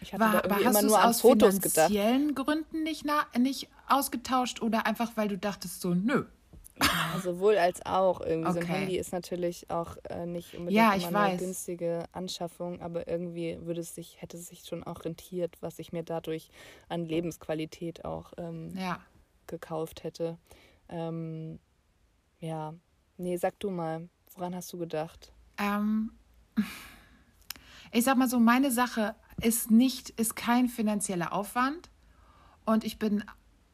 ich 0.00 0.12
hatte 0.12 0.24
War, 0.24 0.32
da 0.32 0.38
aber 0.44 0.56
hast 0.56 0.62
immer 0.62 0.82
nur 0.82 0.98
an 1.00 1.10
aus 1.10 1.20
Fotos 1.22 1.60
gedacht. 1.60 1.88
finanziellen 1.90 2.34
Gründen 2.34 2.82
nicht, 2.82 3.04
na, 3.04 3.26
nicht 3.38 3.68
ausgetauscht 3.88 4.62
oder 4.62 4.86
einfach, 4.86 5.12
weil 5.16 5.28
du 5.28 5.38
dachtest 5.38 5.80
so, 5.80 5.94
nö. 5.94 6.24
Sowohl 7.22 7.58
als 7.58 7.84
auch. 7.84 8.20
Irgendwie 8.20 8.52
so 8.52 8.58
ein 8.58 8.64
Okay. 8.64 8.72
Handy 8.74 8.96
ist 8.98 9.12
natürlich 9.12 9.70
auch 9.70 9.96
äh, 10.08 10.26
nicht 10.26 10.54
unbedingt 10.54 10.76
Ja, 10.78 10.92
immer 10.94 11.20
eine 11.26 11.36
günstige 11.36 12.04
Anschaffung, 12.12 12.80
aber 12.80 13.08
irgendwie 13.08 13.58
würde 13.62 13.80
es 13.80 13.94
sich, 13.94 14.20
hätte 14.20 14.36
es 14.36 14.48
sich 14.48 14.64
schon 14.64 14.84
auch 14.84 15.04
rentiert, 15.04 15.56
was 15.60 15.78
ich 15.78 15.92
mir 15.92 16.02
dadurch 16.02 16.50
an 16.88 17.04
Lebensqualität 17.04 18.04
auch 18.04 18.32
ähm, 18.38 18.74
Ja. 18.76 19.00
gekauft 19.46 20.04
hätte. 20.04 20.38
Ähm, 20.88 21.58
ja, 22.40 22.74
nee, 23.16 23.36
sag 23.36 23.58
du 23.60 23.70
mal, 23.70 24.08
woran 24.34 24.54
hast 24.54 24.72
du 24.72 24.78
gedacht? 24.78 25.32
Ähm, 25.58 26.12
ich 27.92 28.04
sag 28.04 28.16
mal 28.16 28.28
so, 28.28 28.38
meine 28.38 28.70
Sache 28.70 29.14
ist 29.40 29.70
nicht, 29.70 30.10
ist 30.10 30.36
kein 30.36 30.68
finanzieller 30.68 31.32
Aufwand. 31.32 31.90
Und 32.64 32.84
ich 32.84 32.98
bin 32.98 33.24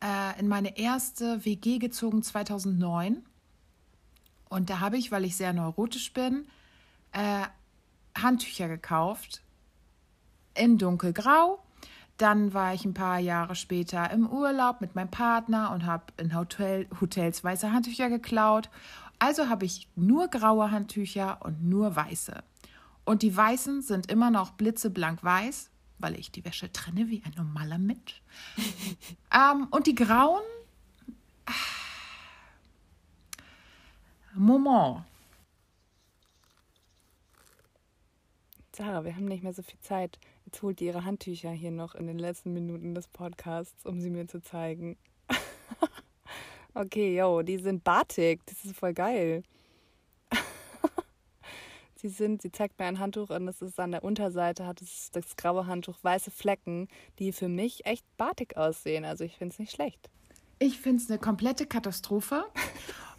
äh, 0.05 0.39
in 0.39 0.49
meine 0.49 0.77
erste 0.77 1.45
WG 1.45 1.79
gezogen 1.79 2.23
2009. 2.23 3.25
Und 4.49 4.71
da 4.71 4.81
habe 4.81 4.99
ich, 4.99 5.11
weil 5.11 5.25
ich 5.25 5.37
sehr 5.37 5.53
neurotisch 5.53 6.13
bin, 6.13 6.47
äh, 7.13 7.47
Handtücher 8.17 8.69
gekauft 8.69 9.43
in 10.55 10.79
dunkelgrau. 10.79 11.61
Dann 12.19 12.55
war 12.55 12.75
ich 12.75 12.85
ein 12.85 12.95
paar 12.95 13.19
Jahre 13.19 13.57
später 13.57 14.11
im 14.13 14.29
Urlaub 14.29 14.81
mit 14.81 14.95
meinem 14.95 15.11
Partner 15.11 15.73
und 15.73 15.85
habe 15.85 16.05
in 16.19 16.37
Hotel, 16.37 16.87
Hotels 17.01 17.43
weiße 17.43 17.73
Handtücher 17.73 18.09
geklaut. 18.09 18.71
Also 19.19 19.49
habe 19.49 19.65
ich 19.65 19.89
nur 19.97 20.29
graue 20.29 20.71
Handtücher 20.71 21.39
und 21.43 21.65
nur 21.65 21.97
weiße. 21.97 22.45
Und 23.05 23.23
die 23.23 23.37
weißen 23.37 23.83
sind 23.83 24.11
immer 24.11 24.31
noch 24.31 24.53
blitzeblank 24.53 25.25
weiß, 25.25 25.71
weil 25.99 26.19
ich 26.19 26.31
die 26.31 26.45
Wäsche 26.45 26.71
trenne 26.73 27.09
wie 27.09 27.23
ein 27.25 27.33
normaler 27.37 27.79
Mensch. 27.79 28.23
ähm, 29.35 29.69
und 29.71 29.87
die 29.87 29.95
grauen. 29.95 30.43
ah, 31.47 31.53
Moment. 34.35 35.05
Sarah, 38.77 39.05
wir 39.05 39.15
haben 39.15 39.27
nicht 39.27 39.45
mehr 39.45 39.55
so 39.55 39.63
viel 39.63 39.79
Zeit. 39.79 40.19
Jetzt 40.47 40.61
holt 40.61 40.81
die 40.81 40.87
ihre 40.87 41.05
Handtücher 41.05 41.53
hier 41.53 41.71
noch 41.71 41.95
in 41.95 42.09
den 42.09 42.19
letzten 42.19 42.53
Minuten 42.53 42.95
des 42.95 43.07
Podcasts, 43.07 43.87
um 43.87 44.01
sie 44.01 44.11
mir 44.11 44.27
zu 44.27 44.43
zeigen. 44.43 44.97
okay, 46.75 47.17
yo, 47.17 47.43
die 47.43 47.59
sind 47.59 47.85
batik. 47.85 48.45
Das 48.47 48.65
ist 48.65 48.77
voll 48.77 48.93
geil. 48.93 49.45
Sie 52.05 52.11
sind, 52.11 52.43
sie 52.43 52.53
zeigt 52.53 52.79
mir 52.79 52.85
ein 52.85 52.99
Handtuch 52.99 53.31
und 53.31 53.49
es 53.49 53.63
ist 53.63 53.81
an 53.81 53.91
der 53.91 54.05
Unterseite, 54.05 54.67
hat 54.67 54.83
es 54.83 55.11
das 55.11 55.37
graue 55.37 55.67
Handtuch 55.67 55.97
weiße 56.03 56.31
Flecken, 56.31 56.89
die 57.19 57.33
für 57.33 57.49
mich 57.49 57.87
echt 57.87 58.05
batik 58.19 58.59
aussehen. 58.59 59.07
Also 59.07 59.25
ich 59.25 59.37
finde 59.39 59.55
es 59.55 59.59
nicht 59.59 59.73
schlecht. 59.73 60.11
Ich 60.59 60.79
finde 60.79 61.03
es 61.03 61.11
eine 61.11 61.19
komplette 61.19 61.65
Katastrophe. 61.67 62.45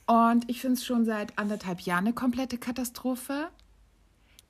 Und 0.06 0.48
ich 0.52 0.62
finde 0.62 0.76
es 0.76 0.86
schon 0.86 1.04
seit 1.04 1.36
anderthalb 1.40 1.82
Jahren 1.82 2.06
eine 2.06 2.14
komplette 2.14 2.60
Katastrophe. 2.60 3.50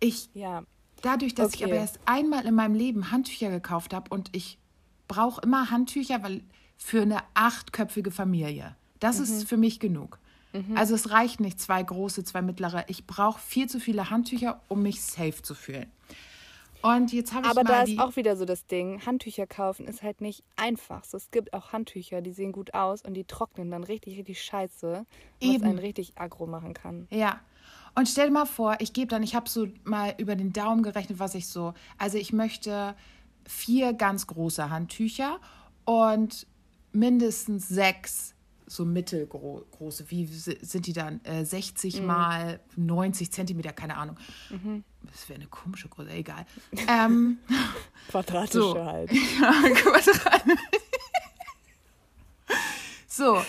Ich, 0.01 0.29
Ja, 0.33 0.63
dadurch, 1.01 1.33
dass 1.33 1.53
ich 1.53 1.61
Okay. 1.63 1.71
aber 1.71 1.75
erst 1.79 1.99
einmal 2.03 2.45
in 2.45 2.55
meinem 2.55 2.75
Leben 2.75 3.11
Handtücher 3.11 3.49
gekauft 3.49 3.93
habe 3.93 4.09
und 4.13 4.35
ich 4.35 4.57
brauche 5.07 5.39
immer 5.43 5.71
Handtücher, 5.71 6.21
weil 6.23 6.41
für 6.75 7.03
eine 7.03 7.19
achtköpfige 7.35 8.11
Familie. 8.11 8.75
Das 8.99 9.17
Mhm. 9.17 9.23
ist 9.23 9.47
für 9.47 9.55
mich 9.55 9.79
genug. 9.79 10.19
Also 10.75 10.95
es 10.95 11.11
reicht 11.11 11.39
nicht 11.39 11.59
zwei 11.59 11.81
große, 11.81 12.23
zwei 12.23 12.41
mittlere. 12.41 12.85
Ich 12.87 13.05
brauche 13.05 13.39
viel 13.39 13.67
zu 13.67 13.79
viele 13.79 14.09
Handtücher, 14.09 14.61
um 14.67 14.81
mich 14.81 15.01
safe 15.01 15.41
zu 15.41 15.55
fühlen. 15.55 15.91
Und 16.81 17.11
jetzt 17.11 17.33
habe 17.33 17.47
ich 17.47 17.49
aber 17.49 17.63
mal 17.63 17.69
da 17.69 17.81
ist 17.81 17.99
auch 17.99 18.15
wieder 18.15 18.37
so 18.37 18.45
das 18.45 18.67
Ding, 18.67 19.03
Handtücher 19.03 19.47
kaufen 19.47 19.87
ist 19.87 20.03
halt 20.03 20.21
nicht 20.21 20.43
einfach. 20.55 21.03
So, 21.03 21.17
es 21.17 21.31
gibt 21.31 21.51
auch 21.53 21.73
Handtücher, 21.73 22.21
die 22.21 22.31
sehen 22.31 22.51
gut 22.51 22.75
aus 22.75 23.01
und 23.01 23.15
die 23.15 23.23
trocknen 23.23 23.71
dann 23.71 23.83
richtig, 23.83 24.19
richtig 24.19 24.43
scheiße, 24.43 25.05
was 25.41 25.49
Eben. 25.49 25.63
einen 25.63 25.79
richtig 25.79 26.13
aggro 26.15 26.45
machen 26.45 26.75
kann. 26.75 27.07
Ja. 27.09 27.39
Und 27.95 28.07
stell 28.07 28.27
dir 28.27 28.33
mal 28.33 28.45
vor, 28.45 28.75
ich 28.81 28.93
gebe 28.93 29.07
dann, 29.07 29.23
ich 29.23 29.33
habe 29.33 29.49
so 29.49 29.67
mal 29.83 30.13
über 30.19 30.35
den 30.35 30.53
Daumen 30.53 30.83
gerechnet, 30.83 31.17
was 31.17 31.33
ich 31.33 31.47
so. 31.47 31.73
Also 31.97 32.19
ich 32.19 32.33
möchte 32.33 32.93
vier 33.47 33.93
ganz 33.93 34.27
große 34.27 34.69
Handtücher 34.69 35.39
und 35.85 36.45
mindestens 36.91 37.67
sechs 37.67 38.34
so 38.67 38.85
mittelgroße. 38.85 40.09
Wie 40.09 40.25
si- 40.25 40.57
sind 40.61 40.87
die 40.87 40.93
dann? 40.93 41.23
Äh, 41.23 41.45
60 41.45 42.01
mal 42.01 42.59
90 42.75 43.31
Zentimeter, 43.31 43.73
keine 43.73 43.97
Ahnung. 43.97 44.17
Das 45.03 45.29
wäre 45.29 45.39
eine 45.39 45.47
komische 45.47 45.89
Größe, 45.89 46.11
egal. 46.11 46.45
Ähm, 46.87 47.37
Quadratische 48.09 48.59
So. 48.59 48.83
halt. 48.85 49.11
ja, 49.41 49.51
Quadrat. 49.75 50.43
so, 53.07 53.41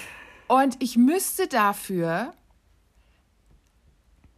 und 0.48 0.82
ich 0.82 0.96
müsste 0.96 1.48
dafür 1.48 2.32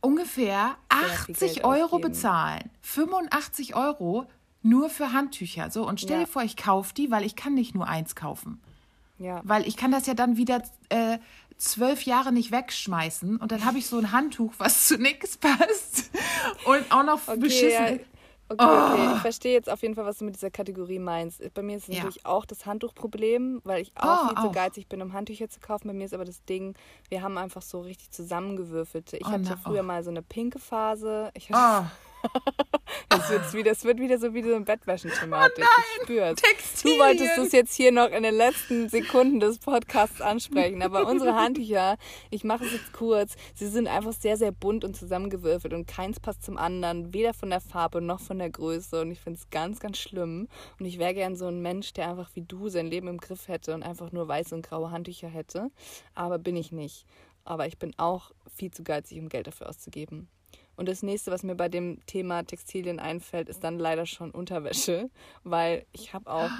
ungefähr 0.00 0.76
viel 0.92 1.10
80 1.34 1.38
Geld 1.54 1.64
Euro 1.64 1.84
ausgeben. 1.96 2.02
bezahlen. 2.02 2.70
85 2.82 3.74
Euro 3.74 4.26
nur 4.62 4.90
für 4.90 5.12
Handtücher. 5.12 5.70
So, 5.70 5.86
und 5.86 6.00
stell 6.00 6.20
Ja. 6.20 6.24
dir 6.24 6.30
vor, 6.30 6.42
ich 6.42 6.56
kaufe 6.56 6.94
die, 6.94 7.10
weil 7.10 7.24
ich 7.24 7.36
kann 7.36 7.54
nicht 7.54 7.74
nur 7.74 7.86
eins 7.88 8.14
kaufen. 8.14 8.60
Ja. 9.18 9.40
Weil 9.44 9.66
ich 9.66 9.76
kann 9.76 9.90
das 9.90 10.06
ja 10.06 10.14
dann 10.14 10.36
wieder 10.36 10.62
äh, 10.90 11.18
zwölf 11.56 12.02
Jahre 12.02 12.32
nicht 12.32 12.52
wegschmeißen 12.52 13.36
und 13.38 13.50
dann 13.52 13.64
habe 13.64 13.78
ich 13.78 13.86
so 13.86 13.98
ein 13.98 14.12
Handtuch, 14.12 14.52
was 14.58 14.86
zu 14.86 14.96
nichts 14.98 15.36
passt 15.36 16.10
und 16.66 16.90
auch 16.92 17.02
noch 17.04 17.26
Okay, 17.26 17.38
beschissen. 17.40 17.70
ja. 17.98 18.04
Okay, 18.50 18.64
okay, 18.64 19.12
ich 19.14 19.20
verstehe 19.20 19.52
jetzt 19.52 19.68
auf 19.68 19.82
jeden 19.82 19.94
Fall, 19.94 20.06
was 20.06 20.16
du 20.18 20.24
mit 20.24 20.34
dieser 20.34 20.50
Kategorie 20.50 20.98
meinst. 20.98 21.42
Bei 21.52 21.60
mir 21.60 21.76
ist 21.76 21.82
es 21.82 21.88
Ja. 21.88 21.94
natürlich 21.96 22.24
auch 22.24 22.46
das 22.46 22.64
Handtuchproblem, 22.64 23.60
weil 23.64 23.82
ich 23.82 23.92
auch 23.94 24.22
Oh, 24.24 24.28
viel 24.28 24.36
zu 24.38 24.48
auch. 24.48 24.52
geizig 24.52 24.88
bin, 24.88 25.02
um 25.02 25.12
Handtücher 25.12 25.50
zu 25.50 25.60
kaufen. 25.60 25.86
Bei 25.88 25.92
mir 25.92 26.06
ist 26.06 26.14
aber 26.14 26.24
das 26.24 26.42
Ding, 26.46 26.74
wir 27.10 27.20
haben 27.20 27.36
einfach 27.36 27.60
so 27.60 27.80
richtig 27.80 28.10
zusammengewürfelte. 28.10 29.18
Ich 29.18 29.26
Oh, 29.26 29.32
hatte 29.32 29.50
na, 29.50 29.56
früher 29.56 29.80
oh. 29.80 29.84
mal 29.84 30.02
so 30.02 30.08
eine 30.08 30.22
pinke 30.22 30.58
Phase. 30.58 31.30
Ich 31.34 31.50
hatte, 31.50 31.86
Oh, 31.86 31.90
das, 33.08 33.30
wird 33.30 33.52
wieder, 33.52 33.72
es 33.72 33.84
wird 33.84 33.98
wieder 33.98 34.18
so 34.18 34.34
wie 34.34 34.42
so 34.42 34.54
eine 34.54 34.64
Bettwäschenthematik. 34.64 35.64
ich 35.64 36.02
spür's. 36.02 36.40
Du 36.82 36.88
wolltest 36.98 37.38
es 37.38 37.52
jetzt 37.52 37.74
hier 37.74 37.92
noch 37.92 38.10
in 38.10 38.22
den 38.22 38.34
letzten 38.34 38.88
Sekunden 38.88 39.40
des 39.40 39.58
Podcasts 39.58 40.20
ansprechen, 40.20 40.82
aber 40.82 41.06
unsere 41.06 41.34
Handtücher, 41.34 41.96
ich 42.30 42.44
mache 42.44 42.64
es 42.64 42.72
jetzt 42.72 42.92
kurz, 42.92 43.34
sie 43.54 43.66
sind 43.66 43.88
einfach 43.88 44.12
sehr, 44.12 44.36
sehr 44.36 44.52
bunt 44.52 44.84
und 44.84 44.96
zusammengewürfelt 44.96 45.72
und 45.72 45.86
keins 45.86 46.20
passt 46.20 46.42
zum 46.42 46.56
anderen, 46.56 47.12
weder 47.12 47.34
von 47.34 47.50
der 47.50 47.60
Farbe 47.60 48.00
noch 48.00 48.20
von 48.20 48.38
der 48.38 48.50
Größe 48.50 49.00
und 49.00 49.10
ich 49.10 49.20
finde 49.20 49.38
es 49.38 49.50
ganz, 49.50 49.80
ganz 49.80 49.98
schlimm 49.98 50.48
und 50.78 50.86
ich 50.86 50.98
wäre 50.98 51.14
gern 51.14 51.36
so 51.36 51.46
ein 51.46 51.60
Mensch, 51.60 51.92
der 51.92 52.10
einfach 52.10 52.30
wie 52.34 52.42
du 52.42 52.68
sein 52.68 52.86
Leben 52.86 53.08
im 53.08 53.18
Griff 53.18 53.48
hätte 53.48 53.74
und 53.74 53.82
einfach 53.82 54.12
nur 54.12 54.28
weiße 54.28 54.54
und 54.54 54.62
graue 54.62 54.90
Handtücher 54.90 55.28
hätte, 55.28 55.70
aber 56.14 56.38
bin 56.38 56.56
ich 56.56 56.72
nicht. 56.72 57.06
Aber 57.44 57.66
ich 57.66 57.78
bin 57.78 57.94
auch 57.96 58.30
viel 58.54 58.70
zu 58.70 58.82
geizig, 58.82 59.18
um 59.18 59.30
Geld 59.30 59.46
dafür 59.46 59.70
auszugeben. 59.70 60.28
Und 60.78 60.88
das 60.88 61.02
nächste, 61.02 61.30
was 61.32 61.42
mir 61.42 61.56
bei 61.56 61.68
dem 61.68 61.98
Thema 62.06 62.44
Textilien 62.44 63.00
einfällt, 63.00 63.48
ist 63.48 63.64
dann 63.64 63.78
leider 63.78 64.06
schon 64.06 64.30
Unterwäsche, 64.30 65.10
weil 65.44 65.84
ich 65.92 66.14
habe 66.14 66.30
auch, 66.30 66.50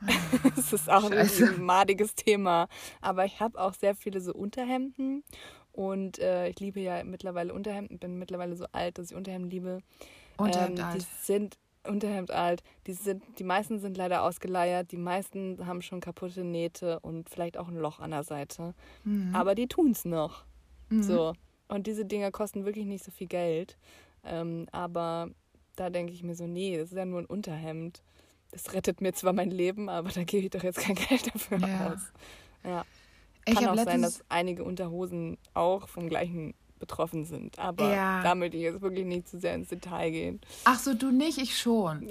es 0.56 0.72
ist 0.72 0.90
auch 0.90 1.08
Scheiße. 1.10 1.54
ein 1.54 1.62
madiges 1.64 2.14
Thema, 2.14 2.68
aber 3.00 3.24
ich 3.24 3.40
habe 3.40 3.58
auch 3.58 3.72
sehr 3.74 3.94
viele 3.94 4.20
so 4.20 4.32
Unterhemden 4.34 5.24
und 5.72 6.18
äh, 6.18 6.48
ich 6.48 6.60
liebe 6.60 6.80
ja 6.80 7.02
mittlerweile 7.02 7.54
Unterhemden, 7.54 7.98
bin 7.98 8.18
mittlerweile 8.18 8.56
so 8.56 8.66
alt, 8.72 8.98
dass 8.98 9.10
ich 9.10 9.16
Unterhemden 9.16 9.50
liebe. 9.50 9.78
Unterhemd 10.36 10.78
ähm, 10.78 10.84
alt. 10.84 10.96
Die 11.02 11.06
sind 11.24 11.58
Unterhemd 11.84 12.30
alt, 12.30 12.62
die 12.86 12.92
sind, 12.92 13.22
die 13.38 13.44
meisten 13.44 13.80
sind 13.80 13.96
leider 13.96 14.22
ausgeleiert, 14.22 14.92
die 14.92 14.96
meisten 14.98 15.66
haben 15.66 15.82
schon 15.82 16.00
kaputte 16.00 16.44
Nähte 16.44 17.00
und 17.00 17.28
vielleicht 17.30 17.56
auch 17.56 17.68
ein 17.68 17.76
Loch 17.76 17.98
an 18.00 18.10
der 18.12 18.22
Seite, 18.22 18.74
Mhm. 19.04 19.34
aber 19.34 19.54
die 19.54 19.66
tun's 19.66 20.04
noch. 20.04 20.44
So. 20.90 21.32
Und 21.72 21.86
diese 21.86 22.04
Dinger 22.04 22.30
kosten 22.30 22.64
wirklich 22.64 22.86
nicht 22.86 23.04
so 23.04 23.10
viel 23.10 23.26
Geld. 23.26 23.76
Ähm, 24.24 24.66
aber 24.72 25.30
da 25.76 25.90
denke 25.90 26.12
ich 26.12 26.22
mir 26.22 26.34
so, 26.34 26.46
nee, 26.46 26.76
das 26.76 26.90
ist 26.92 26.96
ja 26.96 27.04
nur 27.04 27.20
ein 27.20 27.26
Unterhemd. 27.26 28.02
Das 28.50 28.72
rettet 28.74 29.00
mir 29.00 29.12
zwar 29.14 29.32
mein 29.32 29.50
Leben, 29.50 29.88
aber 29.88 30.10
da 30.10 30.22
gebe 30.24 30.44
ich 30.44 30.50
doch 30.50 30.62
jetzt 30.62 30.78
kein 30.80 30.94
Geld 31.08 31.34
dafür 31.34 31.58
Ja. 31.58 31.92
aus. 31.92 32.00
Ja. 32.64 32.84
Ich 33.46 33.54
Kann 33.54 33.66
habe 33.66 33.80
auch 33.80 33.84
sein, 33.84 34.02
dass 34.02 34.22
einige 34.28 34.62
Unterhosen 34.64 35.38
auch 35.54 35.88
vom 35.88 36.08
gleichen 36.08 36.54
betroffen 36.78 37.24
sind. 37.24 37.58
Aber 37.58 37.92
Ja. 37.94 38.22
da 38.22 38.34
möchte 38.34 38.56
ich 38.56 38.62
jetzt 38.64 38.80
wirklich 38.82 39.06
nicht 39.06 39.28
zu 39.28 39.40
sehr 39.40 39.54
ins 39.54 39.68
Detail 39.68 40.10
gehen. 40.10 40.40
ach 40.64 40.78
so, 40.78 40.94
du 40.94 41.10
nicht, 41.10 41.38
ich 41.38 41.56
schon. 41.58 42.08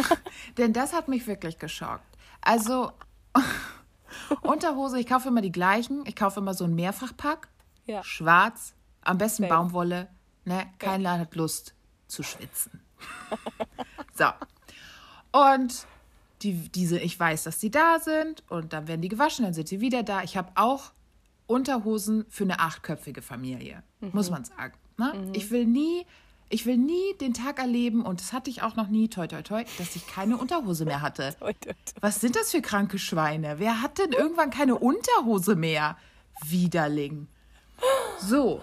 Denn 0.58 0.72
das 0.72 0.92
hat 0.92 1.08
mich 1.08 1.26
wirklich 1.26 1.58
geschockt. 1.58 2.04
Also, 2.40 2.90
Unterhose, 4.42 4.98
ich 4.98 5.06
kaufe 5.06 5.28
immer 5.28 5.42
die 5.42 5.52
gleichen. 5.52 6.02
Ich 6.06 6.16
kaufe 6.16 6.40
immer 6.40 6.54
so 6.54 6.64
ein 6.64 6.74
Mehrfachpack. 6.74 7.48
Ja. 7.86 8.02
Schwarz, 8.02 8.74
am 9.06 9.18
besten 9.18 9.44
Safe. 9.44 9.54
Baumwolle. 9.54 10.08
Ne? 10.44 10.66
Kein 10.78 11.00
Laden 11.02 11.20
hat 11.20 11.34
Lust 11.34 11.74
zu 12.06 12.22
schwitzen. 12.22 12.80
so. 14.14 14.26
Und 15.32 15.86
die, 16.42 16.68
diese, 16.68 16.98
ich 16.98 17.18
weiß, 17.18 17.44
dass 17.44 17.58
die 17.58 17.70
da 17.70 17.98
sind 17.98 18.44
und 18.48 18.72
dann 18.72 18.88
werden 18.88 19.00
die 19.00 19.08
gewaschen, 19.08 19.44
dann 19.44 19.54
sind 19.54 19.68
sie 19.68 19.80
wieder 19.80 20.02
da. 20.02 20.22
Ich 20.22 20.36
habe 20.36 20.52
auch 20.54 20.92
Unterhosen 21.46 22.26
für 22.28 22.44
eine 22.44 22.60
achtköpfige 22.60 23.22
Familie, 23.22 23.82
muss 24.00 24.30
man 24.30 24.44
sagen. 24.44 24.74
Ne? 24.98 25.30
Ich 25.32 25.50
will 25.50 25.66
nie, 25.66 26.04
ich 26.48 26.66
will 26.66 26.76
nie 26.76 27.14
den 27.20 27.34
Tag 27.34 27.58
erleben 27.58 28.04
und 28.04 28.20
das 28.20 28.32
hatte 28.32 28.50
ich 28.50 28.62
auch 28.62 28.76
noch 28.76 28.88
nie, 28.88 29.08
toi 29.08 29.26
toi 29.26 29.42
toi, 29.42 29.64
dass 29.78 29.96
ich 29.96 30.06
keine 30.06 30.36
Unterhose 30.36 30.84
mehr 30.84 31.02
hatte. 31.02 31.36
Heute. 31.40 31.74
Was 32.00 32.20
sind 32.20 32.36
das 32.36 32.50
für 32.50 32.62
kranke 32.62 32.98
Schweine? 32.98 33.58
Wer 33.58 33.82
hat 33.82 33.98
denn 33.98 34.12
irgendwann 34.12 34.50
keine 34.50 34.76
Unterhose 34.76 35.54
mehr? 35.54 35.96
Widerling. 36.44 37.28
So. 38.20 38.60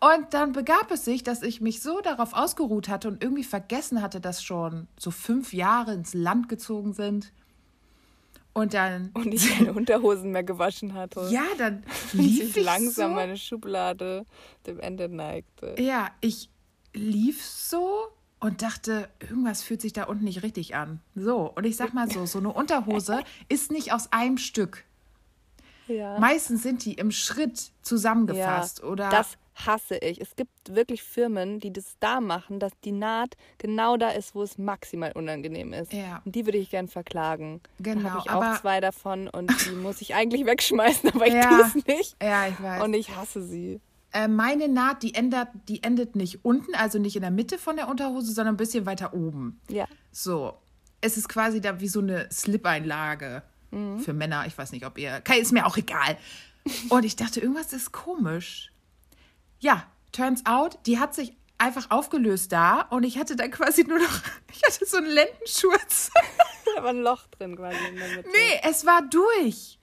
Und 0.00 0.34
dann 0.34 0.52
begab 0.52 0.90
es 0.90 1.04
sich, 1.04 1.22
dass 1.24 1.42
ich 1.42 1.60
mich 1.60 1.82
so 1.82 2.00
darauf 2.00 2.34
ausgeruht 2.34 2.88
hatte 2.88 3.08
und 3.08 3.22
irgendwie 3.22 3.44
vergessen 3.44 4.02
hatte, 4.02 4.20
dass 4.20 4.42
schon 4.42 4.88
so 4.98 5.10
fünf 5.10 5.52
Jahre 5.52 5.94
ins 5.94 6.14
Land 6.14 6.48
gezogen 6.48 6.92
sind. 6.92 7.32
Und 8.52 8.72
dann. 8.72 9.10
Und 9.14 9.34
ich 9.34 9.54
keine 9.54 9.74
Unterhosen 9.74 10.30
mehr 10.30 10.42
gewaschen 10.42 10.94
hatte. 10.94 11.28
Ja, 11.30 11.44
dann 11.58 11.84
Und 12.12 12.20
lief 12.20 12.46
sich 12.46 12.56
ich 12.56 12.64
langsam 12.64 13.10
so. 13.10 13.14
meine 13.14 13.36
Schublade 13.36 14.24
dem 14.66 14.80
Ende 14.80 15.10
neigte. 15.10 15.74
Ja, 15.78 16.08
ich 16.22 16.48
lief 16.94 17.44
so 17.44 18.08
und 18.40 18.62
dachte, 18.62 19.10
irgendwas 19.20 19.62
fühlt 19.62 19.82
sich 19.82 19.92
da 19.92 20.04
unten 20.04 20.24
nicht 20.24 20.42
richtig 20.42 20.74
an. 20.74 21.00
So, 21.14 21.52
und 21.54 21.64
ich 21.64 21.76
sag 21.76 21.92
mal 21.92 22.10
so, 22.10 22.24
so 22.24 22.38
eine 22.38 22.50
Unterhose 22.50 23.20
ist 23.50 23.70
nicht 23.70 23.92
aus 23.92 24.10
einem 24.10 24.38
Stück. 24.38 24.85
Ja. 25.88 26.18
Meistens 26.18 26.62
sind 26.62 26.84
die 26.84 26.94
im 26.94 27.10
Schritt 27.10 27.70
zusammengefasst 27.82 28.82
oder 28.82 29.08
Das 29.10 29.36
hasse 29.54 29.96
ich. 29.96 30.20
Es 30.20 30.36
gibt 30.36 30.50
wirklich 30.74 31.02
Firmen, 31.02 31.60
die 31.60 31.72
das 31.72 31.96
da 32.00 32.20
machen, 32.20 32.60
dass 32.60 32.72
die 32.84 32.92
Naht 32.92 33.36
genau 33.58 33.96
da 33.96 34.10
ist, 34.10 34.34
wo 34.34 34.42
es 34.42 34.58
maximal 34.58 35.12
unangenehm 35.12 35.72
ist. 35.72 35.92
Ja. 35.92 36.20
Und 36.24 36.34
die 36.34 36.44
würde 36.44 36.58
ich 36.58 36.70
gern 36.70 36.88
verklagen. 36.88 37.60
Genau, 37.78 38.02
Da 38.02 38.10
habe 38.10 38.22
ich 38.24 38.30
auch 38.30 38.60
zwei 38.60 38.80
davon 38.80 39.28
und 39.28 39.48
die 39.66 39.74
muss 39.76 40.00
ich 40.00 40.14
eigentlich 40.14 40.44
wegschmeißen, 40.44 41.10
aber 41.14 41.26
ich 41.26 41.34
Ja. 41.34 41.48
tue 41.48 41.60
es 41.62 41.74
nicht. 41.86 42.16
Ja, 42.22 42.46
ich 42.48 42.62
weiß. 42.62 42.82
Und 42.82 42.94
ich 42.94 43.16
hasse 43.16 43.42
sie. 43.42 43.80
Äh, 44.12 44.28
meine 44.28 44.68
Naht, 44.68 45.02
die 45.02 45.14
endet, 45.14 45.48
die 45.68 45.82
endet 45.82 46.16
nicht 46.16 46.44
unten, 46.44 46.74
also 46.74 46.98
nicht 46.98 47.16
in 47.16 47.22
der 47.22 47.30
Mitte 47.30 47.58
von 47.58 47.76
der 47.76 47.88
Unterhose, 47.88 48.32
sondern 48.32 48.54
ein 48.54 48.58
bisschen 48.58 48.86
weiter 48.86 49.14
oben. 49.14 49.60
Ja. 49.68 49.86
So. 50.12 50.54
Es 51.00 51.16
ist 51.16 51.28
quasi 51.28 51.60
da 51.60 51.78
wie 51.80 51.88
so 51.88 52.00
eine 52.00 52.28
Slip-Einlage 52.32 53.42
Mhm. 53.70 54.00
für 54.00 54.12
Männer. 54.12 54.46
Ich 54.46 54.56
weiß 54.56 54.72
nicht, 54.72 54.86
ob 54.86 54.98
ihr. 54.98 55.22
Ist 55.38 55.52
mir 55.52 55.66
auch 55.66 55.76
egal. 55.76 56.16
Und 56.88 57.04
ich 57.04 57.16
dachte, 57.16 57.40
irgendwas 57.40 57.72
ist 57.72 57.92
komisch. 57.92 58.72
Ja, 59.60 59.86
turns 60.12 60.44
out, 60.46 60.78
die 60.86 60.98
hat 60.98 61.14
sich 61.14 61.32
einfach 61.58 61.90
aufgelöst 61.90 62.52
da 62.52 62.82
und 62.82 63.04
ich 63.04 63.18
hatte 63.18 63.36
dann 63.36 63.50
quasi 63.50 63.84
nur 63.84 63.98
noch. 63.98 64.20
Ich 64.52 64.62
hatte 64.64 64.86
so 64.86 64.96
einen 64.96 65.06
Lendenschurz. 65.08 66.10
Da 66.74 66.82
war 66.82 66.90
ein 66.90 67.02
Loch 67.02 67.26
drin 67.26 67.56
quasi 67.56 67.76
in 67.88 67.96
der 67.96 68.08
Mitte. 68.08 68.28
Nee, 68.30 68.60
es 68.62 68.86
war 68.86 69.02
durch. 69.02 69.78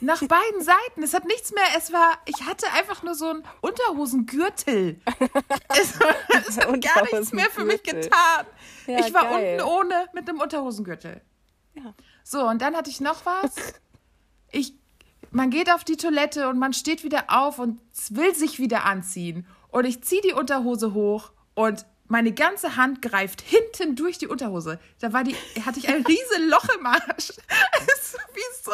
Nach 0.00 0.18
beiden 0.20 0.62
Seiten. 0.62 1.02
Es 1.02 1.14
hat 1.14 1.26
nichts 1.26 1.52
mehr. 1.52 1.64
Es 1.76 1.92
war. 1.92 2.18
Ich 2.24 2.44
hatte 2.44 2.66
einfach 2.72 3.02
nur 3.02 3.14
so 3.14 3.28
einen 3.30 3.44
Unterhosengürtel. 3.60 5.00
Es, 5.68 5.94
es 6.48 6.58
hat 6.58 6.80
gar 6.80 7.02
nichts 7.02 7.32
mehr 7.32 7.50
für 7.50 7.64
mich 7.64 7.82
getan. 7.82 8.46
Ja, 8.86 9.00
ich 9.00 9.12
war 9.12 9.24
geil. 9.24 9.60
unten 9.60 9.68
ohne 9.70 10.06
mit 10.14 10.28
einem 10.28 10.40
Unterhosengürtel. 10.40 11.20
Ja. 11.74 11.94
So, 12.28 12.42
und 12.48 12.60
dann 12.60 12.74
hatte 12.74 12.90
ich 12.90 13.00
noch 13.00 13.24
was. 13.24 13.54
Ich, 14.52 14.72
man 15.32 15.50
geht 15.50 15.70
auf 15.70 15.82
die 15.84 15.96
Toilette 15.96 16.48
und 16.48 16.58
man 16.58 16.72
steht 16.72 17.02
wieder 17.02 17.24
auf 17.28 17.58
und 17.58 17.80
will 18.10 18.34
sich 18.34 18.58
wieder 18.60 18.84
anziehen. 18.84 19.44
Und 19.70 19.84
ich 19.84 20.02
ziehe 20.02 20.22
die 20.22 20.32
Unterhose 20.32 20.94
hoch 20.94 21.32
und 21.54 21.84
meine 22.06 22.32
ganze 22.32 22.76
Hand 22.76 23.02
greift 23.02 23.42
hinten 23.42 23.96
durch 23.96 24.18
die 24.18 24.28
Unterhose. 24.28 24.78
Da 25.00 25.12
war 25.12 25.24
die, 25.24 25.34
hatte 25.66 25.80
ich 25.80 25.88
ein 25.88 26.06
riesen 26.06 26.48
Loch 26.48 26.64
im 26.78 26.86
Arsch. 26.86 27.26
so, 28.02 28.18
wieso? 28.32 28.70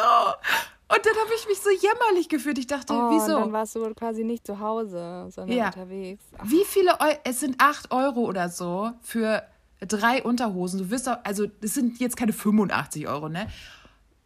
Und 0.95 1.05
dann 1.05 1.15
habe 1.15 1.33
ich 1.35 1.47
mich 1.47 1.59
so 1.59 1.71
jämmerlich 1.71 2.29
gefühlt. 2.29 2.59
Ich 2.59 2.67
dachte, 2.67 2.93
Oh, 2.93 3.09
wieso? 3.09 3.35
Und 3.35 3.41
dann 3.41 3.53
warst 3.53 3.75
du 3.75 3.93
quasi 3.95 4.23
nicht 4.23 4.45
zu 4.45 4.59
Hause, 4.59 5.27
sondern 5.31 5.57
Ja. 5.57 5.65
unterwegs. 5.65 6.23
Ach, 6.37 6.43
Wie 6.45 6.63
viele 6.65 6.99
Euro? 7.01 7.17
Es 7.23 7.39
sind 7.39 7.55
8 7.59 7.91
Euro 7.91 8.21
oder 8.21 8.47
so 8.49 8.91
für 9.01 9.43
drei 9.87 10.23
Unterhosen. 10.23 10.79
Du 10.79 10.89
wirst 10.89 11.07
auch, 11.09 11.17
also 11.23 11.47
es 11.61 11.73
sind 11.73 11.99
jetzt 11.99 12.17
keine 12.17 12.33
85 12.33 13.07
Euro, 13.07 13.29
ne? 13.29 13.47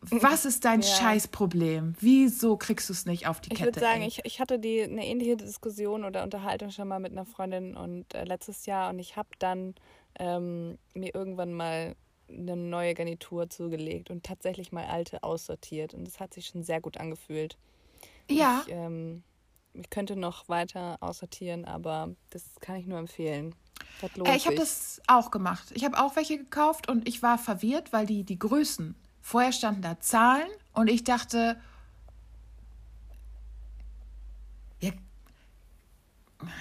Was 0.01 0.45
ist 0.45 0.64
dein 0.64 0.82
Ja. 0.82 0.88
Scheißproblem? 0.88 1.95
Wieso 1.99 2.55
kriegst 2.55 2.88
du 2.88 2.93
es 2.93 3.05
nicht 3.05 3.28
auf 3.28 3.41
die 3.41 3.49
Ich 3.51 3.58
Kette? 3.58 3.66
würde 3.66 3.80
sagen, 3.80 4.01
ey? 4.01 4.08
ich, 4.08 4.22
ich 4.26 4.39
hatte 4.39 4.60
die, 4.60 4.84
eine 4.84 5.05
ähnliche 5.05 5.36
Diskussion 5.38 6.05
oder 6.05 6.24
Unterhaltung 6.24 6.70
schon 6.70 6.88
mal 6.88 6.99
mit 6.99 7.12
einer 7.12 7.26
Freundin 7.26 7.76
und 7.76 8.14
äh, 8.14 8.24
letztes 8.24 8.66
Jahr 8.68 8.89
und 8.91 8.99
ich 8.99 9.16
habe 9.18 9.30
dann 9.39 9.74
ähm, 10.20 10.78
mir 10.93 11.14
irgendwann 11.16 11.51
mal 11.53 11.95
eine 12.30 12.55
neue 12.55 12.93
Garnitur 12.93 13.49
zugelegt 13.49 14.12
und 14.12 14.24
tatsächlich 14.24 14.72
mal 14.72 14.86
alte 14.86 15.24
aussortiert 15.24 15.93
und 15.93 16.05
das 16.05 16.20
hat 16.20 16.34
sich 16.34 16.47
schon 16.47 16.64
sehr 16.64 16.80
gut 16.80 16.97
angefühlt. 16.97 17.58
ja, 18.30 18.64
Ich, 18.68 18.72
ähm, 18.74 19.24
ich 19.80 19.90
könnte 19.90 20.16
noch 20.16 20.48
weiter 20.50 20.98
aussortieren, 21.02 21.66
aber 21.66 22.16
das 22.32 22.44
kann 22.62 22.76
ich 22.76 22.86
nur 22.88 23.00
empfehlen. 23.00 23.56
Äh, 24.26 24.36
ich 24.38 24.46
habe 24.46 24.56
das 24.62 25.02
auch 25.08 25.32
gemacht. 25.32 25.72
Ich 25.74 25.86
habe 25.86 26.00
auch 26.00 26.16
welche 26.16 26.38
gekauft 26.38 26.90
und 26.90 27.08
ich 27.08 27.22
war 27.24 27.38
verwirrt, 27.38 27.94
weil 27.94 28.06
die, 28.06 28.24
die 28.24 28.38
Größen, 28.40 28.96
vorher 29.22 29.52
standen 29.52 29.82
da 29.82 30.00
Zahlen 30.00 30.48
und 30.74 30.88
ich 30.90 31.04
dachte, 31.04 31.60
ja, 34.82 34.92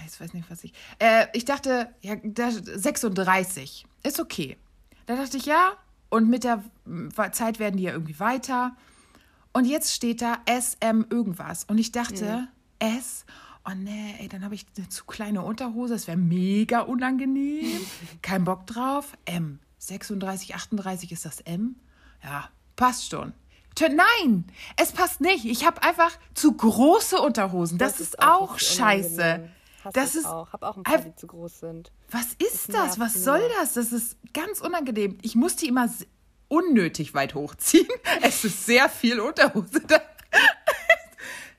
ich 0.07 0.21
weiß 0.21 0.33
nicht, 0.35 0.51
was 0.51 0.65
ich, 0.65 0.73
äh, 0.99 1.27
ich 1.33 1.45
dachte, 1.45 1.89
ja, 2.01 2.17
da- 2.23 2.51
36 2.51 3.87
ist 4.03 4.21
okay. 4.21 4.57
Da 5.07 5.17
dachte 5.17 5.37
ich, 5.37 5.47
ja, 5.47 5.73
und 6.09 6.29
mit 6.29 6.45
der 6.45 6.63
Zeit 7.33 7.59
werden 7.59 7.77
die 7.77 7.85
ja 7.85 7.93
irgendwie 7.93 8.19
weiter. 8.19 8.77
Und 9.53 9.65
jetzt 9.65 9.93
steht 9.95 10.21
da 10.23 10.39
SM 10.47 11.05
irgendwas. 11.11 11.65
Und 11.65 11.79
ich 11.79 11.93
dachte, 11.93 12.49
S, 12.79 13.25
oh 13.69 13.73
nee, 13.75 14.15
ey, 14.21 14.29
dann 14.29 14.45
habe 14.45 14.55
ich 14.55 14.67
eine 14.77 14.89
zu 14.89 15.05
kleine 15.05 15.43
Unterhose, 15.43 15.95
das 15.95 16.07
wäre 16.07 16.17
mega 16.17 16.81
unangenehm. 16.81 17.81
Kein 18.23 18.45
Bock 18.45 18.67
drauf. 18.67 19.17
M, 19.25 19.59
36, 19.79 20.55
38 20.55 21.13
ist 21.13 21.25
das 21.25 21.41
M? 21.41 21.77
Ja, 22.23 22.49
passt 22.77 23.11
schon. 23.11 23.33
Nein, 23.79 24.47
es 24.77 24.93
passt 24.93 25.21
nicht. 25.21 25.45
Ich 25.45 25.67
habe 25.67 25.83
einfach 25.83 26.11
zu 26.33 26.53
große 26.53 27.21
Unterhosen. 27.21 27.77
Das, 27.77 28.01
ist 28.01 28.23
auch 28.23 28.55
richtig 28.55 28.77
scheiße. 28.77 29.51
Das 29.93 30.15
ich 30.15 30.21
ist 30.21 30.27
auch. 30.27 30.53
Hab 30.53 30.63
auch 30.63 30.77
ein 30.79 30.83
paar, 30.83 30.99
die 30.99 31.15
zu 31.15 31.27
groß 31.27 31.61
sind. 31.61 31.93
Was 32.11 32.33
ist 32.39 32.69
Das 32.71 32.97
das? 32.97 32.99
Was 32.99 33.15
soll 33.23 33.43
das? 33.61 33.75
Das 33.75 33.93
ist 33.93 34.17
ganz 34.33 34.61
unangenehm. 34.61 35.19
Ich 35.23 35.35
muss 35.35 35.57
die 35.57 35.69
immer 35.69 35.89
unnötig 36.49 37.15
weit 37.15 37.35
hochziehen. 37.35 37.89
Es 38.23 38.45
ist 38.45 38.67
sehr 38.67 38.89
viel 38.89 39.21
Unterhose 39.21 39.81
da. 39.87 40.01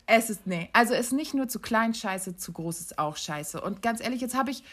Es 0.07 0.29
ist, 0.29 0.47
nee. 0.47 0.69
Also 0.73 0.93
es 0.93 1.07
ist 1.07 1.11
nicht 1.11 1.33
nur 1.33 1.47
zu 1.49 1.59
klein 1.59 1.93
scheiße, 1.93 2.37
zu 2.37 2.53
groß 2.53 2.79
ist 2.79 2.97
auch 2.97 3.17
scheiße. 3.17 3.59
Und 3.61 3.81
ganz 3.81 4.01
ehrlich, 4.01 4.21
jetzt 4.21 4.35
habe 4.35 4.51
ich 4.51 4.63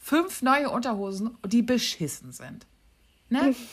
fünf 0.00 0.42
neue 0.42 0.68
Unterhosen, 0.68 1.38
die 1.46 1.62
beschissen 1.62 2.32
sind. 2.32 2.66
Ne? 3.28 3.54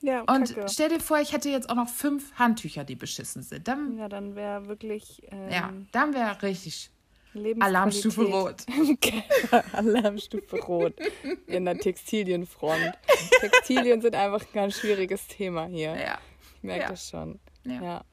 Ja, 0.00 0.20
Und 0.20 0.54
kacke. 0.54 0.68
stell 0.68 0.90
dir 0.90 1.00
vor, 1.00 1.18
ich 1.18 1.32
hätte 1.32 1.48
jetzt 1.48 1.70
auch 1.70 1.76
noch 1.76 1.88
fünf 1.88 2.34
Handtücher, 2.34 2.84
die 2.84 2.94
beschissen 2.94 3.42
sind. 3.42 3.66
Dann, 3.66 3.96
Ja, 3.96 4.10
dann 4.10 4.34
wäre 4.36 4.66
wirklich 4.66 5.22
ähm, 5.30 5.48
ja, 5.50 5.72
dann 5.92 6.12
wäre 6.12 6.42
richtig. 6.42 6.90
Alarmstufe 7.60 8.24
Rot. 8.24 8.66
Alarmstufe 9.72 10.56
Rot 10.60 10.92
in 11.46 11.64
der 11.64 11.78
Textilienfront. 11.78 12.92
Textilien 13.40 14.02
sind 14.02 14.14
einfach 14.14 14.42
ein 14.42 14.52
ganz 14.52 14.74
schwieriges 14.78 15.26
Thema 15.26 15.64
hier. 15.68 15.96
Ja. 15.96 16.18
Ich 16.58 16.62
merke 16.62 16.82
Ja. 16.82 16.88
das 16.90 17.08
schon. 17.08 17.40
Ja. 17.64 17.82
Ja. 17.82 18.04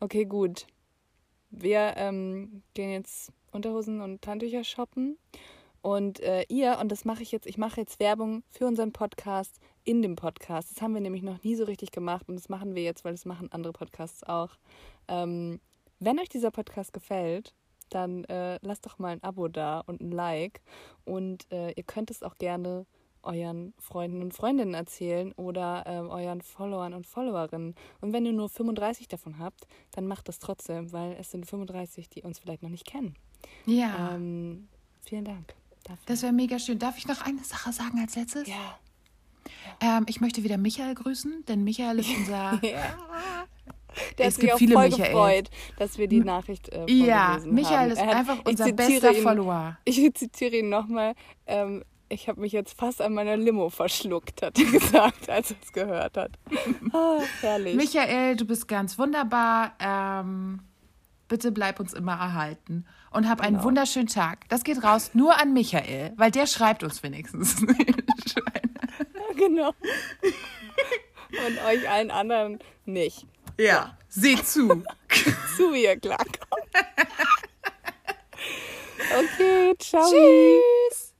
Okay, 0.00 0.24
gut. 0.24 0.66
Wir 1.56 1.94
ähm, 1.96 2.62
gehen 2.74 2.90
jetzt 2.90 3.32
Unterhosen 3.52 4.00
und 4.00 4.26
Handtücher 4.26 4.64
shoppen. 4.64 5.18
Und 5.82 6.20
äh, 6.20 6.44
ihr, 6.48 6.78
und 6.80 6.90
das 6.90 7.04
mache 7.04 7.22
ich 7.22 7.30
jetzt, 7.30 7.46
ich 7.46 7.58
mache 7.58 7.80
jetzt 7.80 8.00
Werbung 8.00 8.42
für 8.50 8.66
unseren 8.66 8.92
Podcast 8.92 9.60
in 9.84 10.00
dem 10.02 10.16
Podcast. 10.16 10.70
Das 10.70 10.82
haben 10.82 10.94
wir 10.94 11.00
nämlich 11.00 11.22
noch 11.22 11.42
nie 11.44 11.54
so 11.54 11.64
richtig 11.64 11.92
gemacht 11.92 12.28
und 12.28 12.36
das 12.36 12.48
machen 12.48 12.74
wir 12.74 12.82
jetzt, 12.82 13.04
weil 13.04 13.12
das 13.12 13.26
machen 13.26 13.52
andere 13.52 13.72
Podcasts 13.72 14.24
auch. 14.24 14.56
Ähm, 15.08 15.60
wenn 16.00 16.18
euch 16.18 16.30
dieser 16.30 16.50
Podcast 16.50 16.92
gefällt, 16.92 17.54
dann 17.90 18.24
äh, 18.24 18.58
lasst 18.62 18.86
doch 18.86 18.98
mal 18.98 19.12
ein 19.12 19.22
Abo 19.22 19.48
da 19.48 19.80
und 19.80 20.00
ein 20.00 20.10
Like. 20.10 20.62
Und 21.04 21.50
äh, 21.52 21.72
ihr 21.72 21.84
könnt 21.84 22.10
es 22.10 22.22
auch 22.22 22.36
gerne 22.36 22.86
euren 23.24 23.74
Freunden 23.78 24.22
und 24.22 24.32
Freundinnen 24.34 24.74
erzählen 24.74 25.32
oder 25.32 25.84
ähm, 25.86 26.08
euren 26.10 26.40
Followern 26.42 26.94
und 26.94 27.06
Followerinnen. 27.06 27.74
Und 28.00 28.12
wenn 28.12 28.24
ihr 28.26 28.32
nur 28.32 28.48
35 28.48 29.08
davon 29.08 29.38
habt, 29.38 29.66
dann 29.92 30.06
macht 30.06 30.28
das 30.28 30.38
trotzdem, 30.38 30.92
weil 30.92 31.16
es 31.18 31.30
sind 31.30 31.46
35, 31.46 32.08
die 32.08 32.22
uns 32.22 32.38
vielleicht 32.38 32.62
noch 32.62 32.70
nicht 32.70 32.86
kennen. 32.86 33.16
Ja, 33.66 34.14
Ähm, 34.14 34.68
vielen 35.02 35.24
Dank 35.24 35.54
dafür. 35.84 36.02
das 36.06 36.22
wäre 36.22 36.32
mega 36.32 36.58
schön. 36.58 36.78
Darf 36.78 36.96
ich 36.98 37.06
noch 37.06 37.20
eine 37.22 37.42
Sache 37.44 37.72
sagen 37.72 37.98
als 38.00 38.14
letztes? 38.16 38.46
ja. 38.48 38.78
Ähm, 39.80 40.06
ich 40.08 40.20
möchte 40.22 40.42
wieder 40.42 40.56
Michael 40.56 40.94
grüßen, 40.94 41.44
denn 41.46 41.64
Michael 41.64 41.98
ist 41.98 42.08
unser. 42.16 42.58
ja. 42.62 42.96
Der 44.18 44.26
Es 44.26 44.38
gibt 44.38 44.52
auch 44.54 44.58
viele 44.58 44.74
voll 44.74 44.88
Michaels. 44.88 45.08
gefreut, 45.08 45.50
dass 45.78 45.98
wir 45.98 46.08
die 46.08 46.20
Nachricht 46.20 46.68
äh, 46.70 46.84
ja, 46.90 47.38
Michael 47.44 47.90
haben. 47.90 47.90
ist 47.92 47.98
einfach 47.98 48.38
unser 48.44 48.72
bester 48.72 49.12
ihn, 49.12 49.22
Follower. 49.22 49.78
Ich 49.84 50.14
zitiere 50.14 50.56
ihn 50.56 50.68
nochmal. 50.68 51.14
Ähm, 51.46 51.84
ich 52.08 52.28
habe 52.28 52.40
mich 52.40 52.52
jetzt 52.52 52.78
fast 52.78 53.00
an 53.02 53.14
meiner 53.14 53.36
Limo 53.36 53.70
verschluckt, 53.70 54.42
hat 54.42 54.58
er 54.58 54.64
gesagt, 54.70 55.28
als 55.28 55.50
er 55.52 55.56
es 55.62 55.72
gehört 55.72 56.16
hat. 56.16 56.32
Ah, 56.92 57.20
herrlich. 57.40 57.74
Michael, 57.76 58.36
du 58.36 58.44
bist 58.44 58.68
ganz 58.68 58.98
wunderbar. 58.98 59.72
Ähm, 59.80 60.60
bitte 61.28 61.50
bleib 61.52 61.80
uns 61.80 61.92
immer 61.94 62.12
erhalten 62.12 62.86
und 63.10 63.28
hab 63.28 63.40
einen 63.40 63.54
Genau. 63.56 63.64
wunderschönen 63.64 64.08
Tag. 64.08 64.48
Das 64.48 64.62
geht 64.64 64.82
raus 64.84 65.10
nur 65.14 65.40
an 65.40 65.52
Michael, 65.52 66.12
weil 66.16 66.30
der 66.30 66.46
schreibt 66.46 66.82
uns 66.82 67.02
wenigstens. 67.02 67.56
Ja, 69.14 69.34
genau. 69.36 69.68
Und 71.30 71.64
euch 71.66 71.88
allen 71.88 72.10
anderen 72.10 72.58
nicht. 72.84 73.26
ja, 73.58 73.96
seht 74.08 74.46
zu. 74.46 74.68
Zu, 75.56 75.72
wie 75.72 75.84
ihr 75.84 75.98
klarkommt. 75.98 76.34
ciao. 79.78 80.10
Tschüss. 80.10 81.13